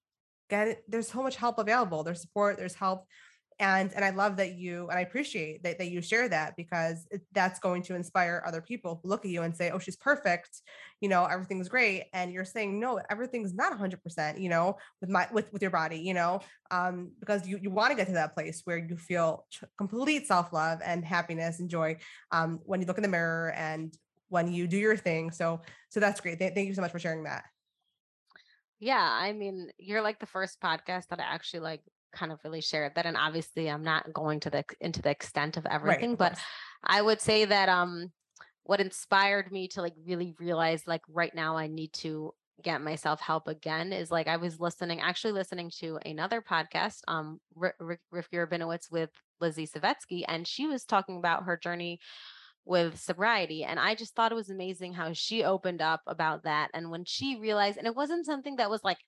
get 0.49 0.83
there's 0.87 1.07
so 1.07 1.23
much 1.23 1.35
help 1.35 1.57
available 1.57 2.03
there's 2.03 2.21
support 2.21 2.57
there's 2.57 2.75
help 2.75 3.05
and 3.59 3.93
and 3.93 4.05
i 4.05 4.09
love 4.09 4.37
that 4.37 4.53
you 4.53 4.87
and 4.89 4.97
i 4.97 5.01
appreciate 5.01 5.63
that, 5.63 5.77
that 5.77 5.89
you 5.89 6.01
share 6.01 6.27
that 6.29 6.55
because 6.55 7.07
it, 7.11 7.21
that's 7.33 7.59
going 7.59 7.81
to 7.81 7.95
inspire 7.95 8.43
other 8.45 8.61
people 8.61 8.99
who 9.01 9.09
look 9.09 9.25
at 9.25 9.31
you 9.31 9.41
and 9.41 9.55
say 9.55 9.71
oh 9.71 9.79
she's 9.79 9.95
perfect 9.95 10.61
you 11.01 11.09
know 11.09 11.25
everything's 11.25 11.69
great 11.69 12.05
and 12.13 12.31
you're 12.31 12.45
saying 12.45 12.79
no 12.79 12.99
everything's 13.09 13.53
not 13.53 13.77
100% 13.77 14.39
you 14.39 14.49
know 14.49 14.75
with 15.01 15.09
my 15.09 15.27
with 15.31 15.51
with 15.51 15.61
your 15.61 15.71
body 15.71 15.97
you 15.97 16.13
know 16.13 16.39
um 16.71 17.11
because 17.19 17.47
you 17.47 17.59
you 17.61 17.69
want 17.69 17.91
to 17.91 17.95
get 17.95 18.07
to 18.07 18.13
that 18.13 18.33
place 18.33 18.61
where 18.65 18.77
you 18.77 18.97
feel 18.97 19.45
complete 19.77 20.27
self-love 20.27 20.79
and 20.83 21.05
happiness 21.05 21.59
and 21.59 21.69
joy 21.69 21.95
um 22.31 22.59
when 22.65 22.81
you 22.81 22.87
look 22.87 22.97
in 22.97 23.03
the 23.03 23.09
mirror 23.09 23.51
and 23.55 23.95
when 24.33 24.51
you 24.51 24.67
do 24.67 24.77
your 24.77 24.97
thing 24.97 25.29
so 25.29 25.61
so 25.89 25.99
that's 25.99 26.19
great 26.19 26.39
Th- 26.39 26.53
thank 26.55 26.67
you 26.67 26.73
so 26.73 26.81
much 26.81 26.91
for 26.91 26.99
sharing 26.99 27.23
that. 27.23 27.43
Yeah 28.79 29.07
i 29.21 29.31
mean 29.31 29.69
you're 29.77 30.01
like 30.01 30.19
the 30.19 30.25
first 30.25 30.59
podcast 30.59 31.07
that 31.09 31.19
i 31.19 31.23
actually 31.23 31.61
like 31.61 31.81
kind 32.13 32.31
of 32.31 32.39
really 32.43 32.59
shared 32.59 32.93
that 32.95 33.05
and 33.05 33.15
obviously 33.15 33.69
i'm 33.69 33.83
not 33.83 34.11
going 34.11 34.39
to 34.41 34.49
the 34.49 34.63
into 34.81 35.01
the 35.01 35.09
extent 35.09 35.55
of 35.55 35.65
everything 35.67 36.09
right, 36.09 36.13
of 36.13 36.17
but 36.17 36.37
i 36.83 37.01
would 37.01 37.21
say 37.21 37.45
that 37.45 37.69
um 37.69 38.11
what 38.63 38.81
inspired 38.81 39.51
me 39.51 39.67
to 39.67 39.81
like 39.81 39.93
really 40.05 40.33
realize 40.39 40.83
like 40.85 41.01
right 41.07 41.33
now 41.33 41.55
i 41.55 41.67
need 41.67 41.93
to 41.93 42.33
get 42.61 42.81
myself 42.81 43.19
help 43.19 43.47
again 43.47 43.93
is 43.93 44.11
like 44.11 44.27
i 44.27 44.37
was 44.37 44.59
listening 44.59 44.99
actually 44.99 45.33
listening 45.33 45.71
to 45.79 45.97
another 46.05 46.41
podcast 46.41 46.99
um 47.07 47.39
Rifki 47.57 48.01
Rabinowitz 48.33 48.91
with 48.91 49.09
Lizzie 49.41 49.67
Savetsky 49.67 50.23
and 50.27 50.47
she 50.47 50.67
was 50.67 50.85
talking 50.85 51.17
about 51.17 51.43
her 51.43 51.57
journey 51.57 51.99
with 52.65 52.99
sobriety. 52.99 53.63
And 53.63 53.79
I 53.79 53.95
just 53.95 54.15
thought 54.15 54.31
it 54.31 54.35
was 54.35 54.49
amazing 54.49 54.93
how 54.93 55.11
she 55.13 55.43
opened 55.43 55.81
up 55.81 56.01
about 56.07 56.43
that. 56.43 56.69
And 56.73 56.89
when 56.89 57.03
she 57.05 57.35
realized, 57.35 57.77
and 57.77 57.87
it 57.87 57.95
wasn't 57.95 58.25
something 58.25 58.55
that 58.55 58.69
was 58.69 58.83
like 58.83 58.99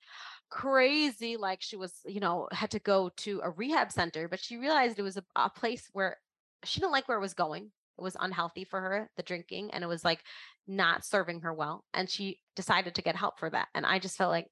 crazy 0.50 1.38
like 1.38 1.62
she 1.62 1.76
was 1.76 1.94
you 2.06 2.20
know 2.20 2.48
had 2.52 2.70
to 2.70 2.80
go 2.80 3.10
to 3.18 3.42
a 3.44 3.50
rehab 3.50 3.92
center 3.92 4.28
but 4.28 4.40
she 4.40 4.58
realized 4.58 5.00
it 5.00 5.04
was 5.04 5.18
a, 5.18 5.24
a 5.36 5.50
place 5.50 5.90
where 5.94 6.18
she 6.64 6.80
didn't 6.80 6.92
like 6.92 7.08
where 7.08 7.18
it 7.18 7.22
was 7.22 7.34
going 7.34 7.72
it 7.98 8.02
was 8.02 8.16
unhealthy 8.20 8.64
for 8.64 8.80
her 8.80 9.10
the 9.18 9.24
drinking 9.24 9.72
and 9.72 9.84
it 9.84 9.88
was 9.88 10.06
like 10.06 10.20
not 10.68 11.04
serving 11.04 11.42
her 11.42 11.54
well 11.54 11.84
and 11.94 12.10
she 12.10 12.40
decided 12.56 12.94
to 12.94 13.02
get 13.02 13.16
help 13.16 13.40
for 13.40 13.50
that 13.50 13.68
and 13.74 13.86
i 13.86 13.98
just 13.98 14.18
felt 14.18 14.32
like 14.32 14.48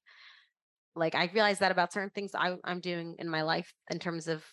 like 0.96 1.16
i 1.16 1.30
realized 1.34 1.60
that 1.60 1.72
about 1.72 1.94
certain 1.94 2.10
things 2.10 2.32
I, 2.34 2.56
i'm 2.64 2.80
doing 2.80 3.16
in 3.20 3.30
my 3.30 3.44
life 3.44 3.72
in 3.92 4.00
terms 4.00 4.28
of 4.28 4.44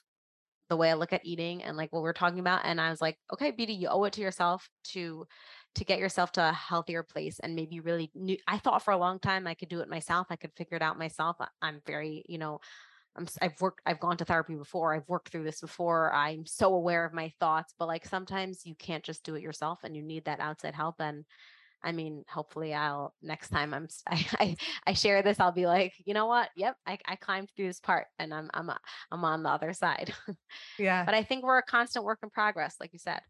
the 0.71 0.77
way 0.77 0.91
i 0.91 0.95
look 0.95 1.13
at 1.13 1.25
eating 1.25 1.63
and 1.63 1.77
like 1.77 1.93
what 1.93 2.03
we're 2.03 2.13
talking 2.15 2.39
about 2.39 2.63
and 2.65 2.81
i 2.81 2.89
was 2.89 3.03
like 3.03 3.19
okay 3.33 3.51
Beatie 3.51 3.75
you 3.75 3.89
owe 3.89 4.05
it 4.05 4.15
to 4.15 4.23
yourself 4.23 4.69
to 4.85 5.27
to 5.75 5.85
get 5.85 5.99
yourself 5.99 6.33
to 6.33 6.49
a 6.49 6.53
healthier 6.53 7.03
place 7.03 7.39
and 7.41 7.55
maybe 7.55 7.81
really 7.81 8.11
new 8.15 8.39
i 8.47 8.57
thought 8.57 8.83
for 8.83 8.93
a 8.93 8.99
long 8.99 9.19
time 9.19 9.47
i 9.47 9.55
could 9.55 9.69
do 9.69 9.81
it 9.81 9.89
myself 9.89 10.29
i 10.31 10.37
could 10.37 10.53
figure 10.57 10.77
it 10.77 10.83
out 10.83 10.99
myself 10.99 11.37
i'm 11.61 11.83
very 11.87 12.25
you 12.27 12.39
know 12.39 12.61
I'm, 13.17 13.27
I've 13.43 13.61
worked, 13.61 13.81
I've 13.85 13.99
gone 13.99 14.17
to 14.19 14.25
therapy 14.25 14.55
before. 14.55 14.95
I've 14.95 15.09
worked 15.09 15.31
through 15.31 15.43
this 15.43 15.61
before. 15.61 16.15
I'm 16.15 16.47
so 16.47 16.75
aware 16.75 17.05
of 17.05 17.13
my 17.13 17.33
thoughts, 17.41 17.75
but 17.77 17.89
like 17.89 18.07
sometimes 18.07 18.65
you 18.65 18.77
can't 18.77 19.03
just 19.03 19.25
do 19.25 19.35
it 19.35 19.43
yourself 19.43 19.81
and 19.83 19.97
you 19.97 20.03
need 20.03 20.27
that 20.27 20.39
outside 20.39 20.77
help. 20.77 21.01
And 21.01 21.25
I 21.83 21.93
mean, 21.93 22.25
hopefully 22.29 22.75
I'll 22.75 23.15
next 23.23 23.49
time 23.49 23.73
I'm, 23.75 23.89
I, 24.09 24.27
I, 24.39 24.57
I 24.87 24.93
share 24.93 25.23
this, 25.23 25.41
I'll 25.41 25.53
be 25.53 25.67
like, 25.67 25.93
you 26.05 26.15
know 26.15 26.27
what? 26.27 26.51
Yep. 26.57 26.77
I, 26.87 26.99
I 27.07 27.17
climbed 27.17 27.49
through 27.57 27.67
this 27.69 27.81
part 27.81 28.07
and 28.19 28.33
I'm, 28.35 28.51
I'm, 28.55 28.71
uh, 28.71 28.77
I'm 29.11 29.25
on 29.25 29.43
the 29.43 29.51
other 29.51 29.73
side. 29.73 30.13
Yeah. 30.79 31.05
but 31.05 31.15
I 31.15 31.23
think 31.23 31.45
we're 31.45 31.59
a 31.59 31.63
constant 31.63 32.05
work 32.05 32.21
in 32.23 32.31
progress, 32.31 32.77
like 32.81 32.93
you 32.93 32.99
said. 32.99 33.21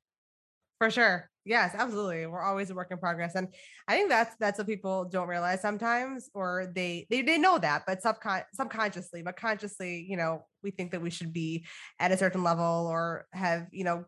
For 0.80 0.90
sure. 0.90 1.28
Yes, 1.44 1.74
absolutely. 1.74 2.26
We're 2.26 2.42
always 2.42 2.70
a 2.70 2.74
work 2.74 2.90
in 2.90 2.96
progress. 2.96 3.34
And 3.34 3.48
I 3.86 3.96
think 3.96 4.09
that's 4.09 4.34
that's 4.40 4.57
what 4.57 4.66
people 4.66 5.05
don't 5.05 5.28
realize 5.28 5.61
sometimes, 5.61 6.30
or 6.32 6.72
they 6.74 7.07
they, 7.11 7.20
they 7.20 7.36
know 7.36 7.59
that, 7.59 7.82
but 7.86 8.03
subcon- 8.03 8.44
subconsciously, 8.55 9.22
but 9.22 9.36
consciously, 9.36 10.07
you 10.09 10.16
know, 10.16 10.46
we 10.62 10.70
think 10.70 10.92
that 10.92 11.03
we 11.03 11.11
should 11.11 11.34
be 11.34 11.66
at 11.98 12.12
a 12.12 12.16
certain 12.16 12.42
level 12.42 12.86
or 12.90 13.26
have, 13.32 13.66
you 13.72 13.84
know, 13.84 14.07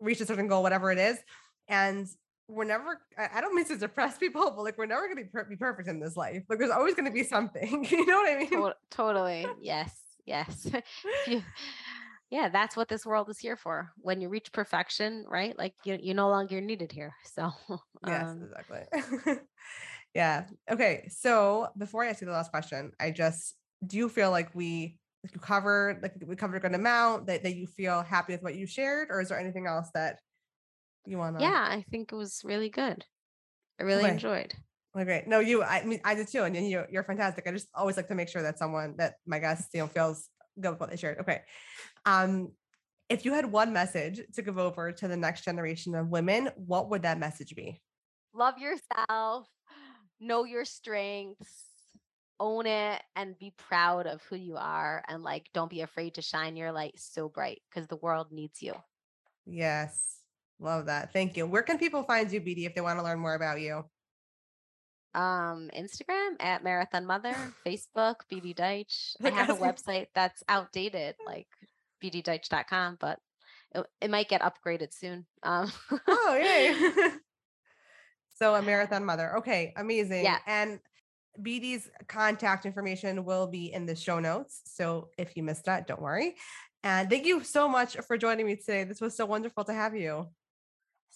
reached 0.00 0.22
a 0.22 0.26
certain 0.26 0.48
goal, 0.48 0.62
whatever 0.62 0.90
it 0.90 0.98
is. 0.98 1.18
And 1.68 2.06
we're 2.48 2.64
never 2.64 3.00
i 3.18 3.40
don't 3.40 3.54
mean 3.54 3.64
to 3.64 3.76
depress 3.76 4.18
people 4.24 4.52
but 4.54 4.62
like 4.62 4.78
we're 4.78 4.86
never 4.86 5.06
going 5.06 5.16
to 5.16 5.24
be, 5.24 5.28
per- 5.28 5.44
be 5.44 5.56
perfect 5.56 5.88
in 5.88 6.00
this 6.00 6.16
life. 6.16 6.42
Like 6.48 6.58
there's 6.58 6.70
always 6.70 6.94
going 6.94 7.06
to 7.06 7.12
be 7.12 7.24
something 7.24 7.84
you 7.90 8.06
know 8.06 8.16
what 8.16 8.30
i 8.30 8.38
mean? 8.38 8.72
Totally 8.90 9.46
yes 9.60 9.92
yes. 10.24 10.68
Yeah 12.28 12.48
that's 12.48 12.76
what 12.76 12.88
this 12.88 13.06
world 13.06 13.30
is 13.30 13.38
here 13.38 13.56
for. 13.56 13.92
When 13.98 14.20
you 14.20 14.28
reach 14.28 14.52
perfection 14.52 15.24
right 15.28 15.56
like 15.56 15.74
you, 15.84 15.96
you 16.00 16.12
no 16.12 16.28
longer 16.28 16.60
needed 16.60 16.90
here 16.90 17.14
so 17.24 17.52
yes 18.06 18.26
um, 18.26 18.42
exactly. 18.42 19.36
Yeah 20.12 20.44
okay 20.70 21.08
so 21.08 21.68
before 21.78 22.02
i 22.04 22.08
ask 22.08 22.20
you 22.20 22.26
the 22.26 22.32
last 22.32 22.50
question 22.50 22.90
i 22.98 23.10
just 23.10 23.54
do 23.86 23.96
you 23.96 24.08
feel 24.08 24.30
like 24.30 24.52
we 24.54 24.98
like 25.22 25.34
you 25.34 25.40
covered 25.40 26.02
like 26.02 26.14
we 26.26 26.34
covered 26.34 26.56
a 26.56 26.60
good 26.60 26.74
amount 26.74 27.26
that, 27.26 27.42
that 27.42 27.54
you 27.54 27.66
feel 27.66 28.02
happy 28.02 28.32
with 28.32 28.42
what 28.42 28.56
you 28.56 28.66
shared 28.66 29.08
or 29.10 29.20
is 29.20 29.28
there 29.28 29.38
anything 29.38 29.66
else 29.66 29.88
that 29.94 30.18
you 31.06 31.18
want 31.18 31.38
to 31.38 31.44
yeah 31.44 31.66
i 31.68 31.84
think 31.90 32.12
it 32.12 32.16
was 32.16 32.42
really 32.44 32.68
good 32.68 33.04
i 33.80 33.82
really 33.82 34.04
okay. 34.04 34.12
enjoyed 34.12 34.54
well, 34.94 35.04
great. 35.04 35.28
No, 35.28 35.40
you. 35.40 35.62
I 35.62 35.84
mean, 35.84 36.00
I 36.06 36.14
did 36.14 36.26
too, 36.26 36.44
and 36.44 36.56
you, 36.56 36.82
you're 36.90 37.04
fantastic. 37.04 37.46
I 37.46 37.52
just 37.52 37.68
always 37.74 37.98
like 37.98 38.08
to 38.08 38.14
make 38.14 38.30
sure 38.30 38.40
that 38.40 38.58
someone 38.58 38.94
that 38.96 39.16
my 39.26 39.38
guest, 39.38 39.68
you 39.74 39.80
know, 39.80 39.88
feels 39.88 40.30
good 40.58 40.70
with 40.70 40.80
what 40.80 40.88
they 40.88 40.96
shared. 40.96 41.18
Okay. 41.18 41.42
Um, 42.06 42.52
if 43.10 43.26
you 43.26 43.34
had 43.34 43.44
one 43.44 43.74
message 43.74 44.22
to 44.34 44.40
give 44.40 44.56
over 44.56 44.92
to 44.92 45.06
the 45.06 45.16
next 45.16 45.44
generation 45.44 45.94
of 45.94 46.08
women, 46.08 46.48
what 46.56 46.88
would 46.88 47.02
that 47.02 47.18
message 47.18 47.54
be? 47.54 47.78
Love 48.32 48.54
yourself, 48.56 49.46
know 50.18 50.44
your 50.44 50.64
strengths, 50.64 51.64
own 52.40 52.66
it 52.66 53.02
and 53.14 53.38
be 53.38 53.52
proud 53.56 54.06
of 54.06 54.22
who 54.24 54.36
you 54.36 54.56
are 54.56 55.02
and 55.08 55.22
like 55.22 55.48
don't 55.54 55.70
be 55.70 55.80
afraid 55.80 56.14
to 56.14 56.22
shine 56.22 56.56
your 56.56 56.72
light 56.72 56.94
so 56.96 57.28
bright 57.28 57.62
because 57.70 57.86
the 57.88 57.96
world 57.96 58.28
needs 58.30 58.62
you. 58.62 58.74
Yes. 59.46 60.20
Love 60.58 60.86
that. 60.86 61.12
Thank 61.12 61.36
you. 61.36 61.46
Where 61.46 61.62
can 61.62 61.78
people 61.78 62.02
find 62.02 62.30
you, 62.30 62.40
Beatie, 62.40 62.66
if 62.66 62.74
they 62.74 62.80
want 62.80 62.98
to 62.98 63.04
learn 63.04 63.18
more 63.18 63.34
about 63.34 63.60
you? 63.60 63.84
Um, 65.14 65.70
Instagram 65.76 66.36
at 66.40 66.62
Marathon 66.62 67.06
Mother, 67.06 67.34
Facebook, 67.66 68.16
Beatie 68.28 68.54
Deutsch. 68.54 69.14
I 69.24 69.30
have 69.30 69.50
a 69.50 69.54
website 69.54 70.06
that's 70.14 70.42
outdated, 70.48 71.14
like 71.24 71.48
beatiedeutsch.com, 72.02 72.98
but 73.00 73.18
it, 73.74 73.86
it 74.00 74.10
might 74.10 74.28
get 74.28 74.42
upgraded 74.42 74.92
soon. 74.92 75.26
Um, 75.42 75.72
oh, 76.06 76.36
yay. 76.38 76.74
so 78.34 78.54
a 78.54 78.62
marathon 78.62 79.04
mother. 79.04 79.38
Okay, 79.38 79.72
amazing. 79.76 80.24
Yeah. 80.24 80.38
And 80.46 80.80
Beatie's 81.40 81.88
contact 82.08 82.66
information 82.66 83.24
will 83.24 83.46
be 83.46 83.72
in 83.72 83.86
the 83.86 83.96
show 83.96 84.20
notes. 84.20 84.62
So 84.64 85.10
if 85.18 85.36
you 85.36 85.42
missed 85.42 85.64
that, 85.64 85.86
don't 85.86 86.00
worry. 86.00 86.36
And 86.82 87.10
thank 87.10 87.26
you 87.26 87.42
so 87.42 87.68
much 87.68 87.96
for 88.06 88.16
joining 88.16 88.46
me 88.46 88.56
today. 88.56 88.84
This 88.84 89.00
was 89.00 89.16
so 89.16 89.26
wonderful 89.26 89.64
to 89.64 89.72
have 89.72 89.96
you. 89.96 90.28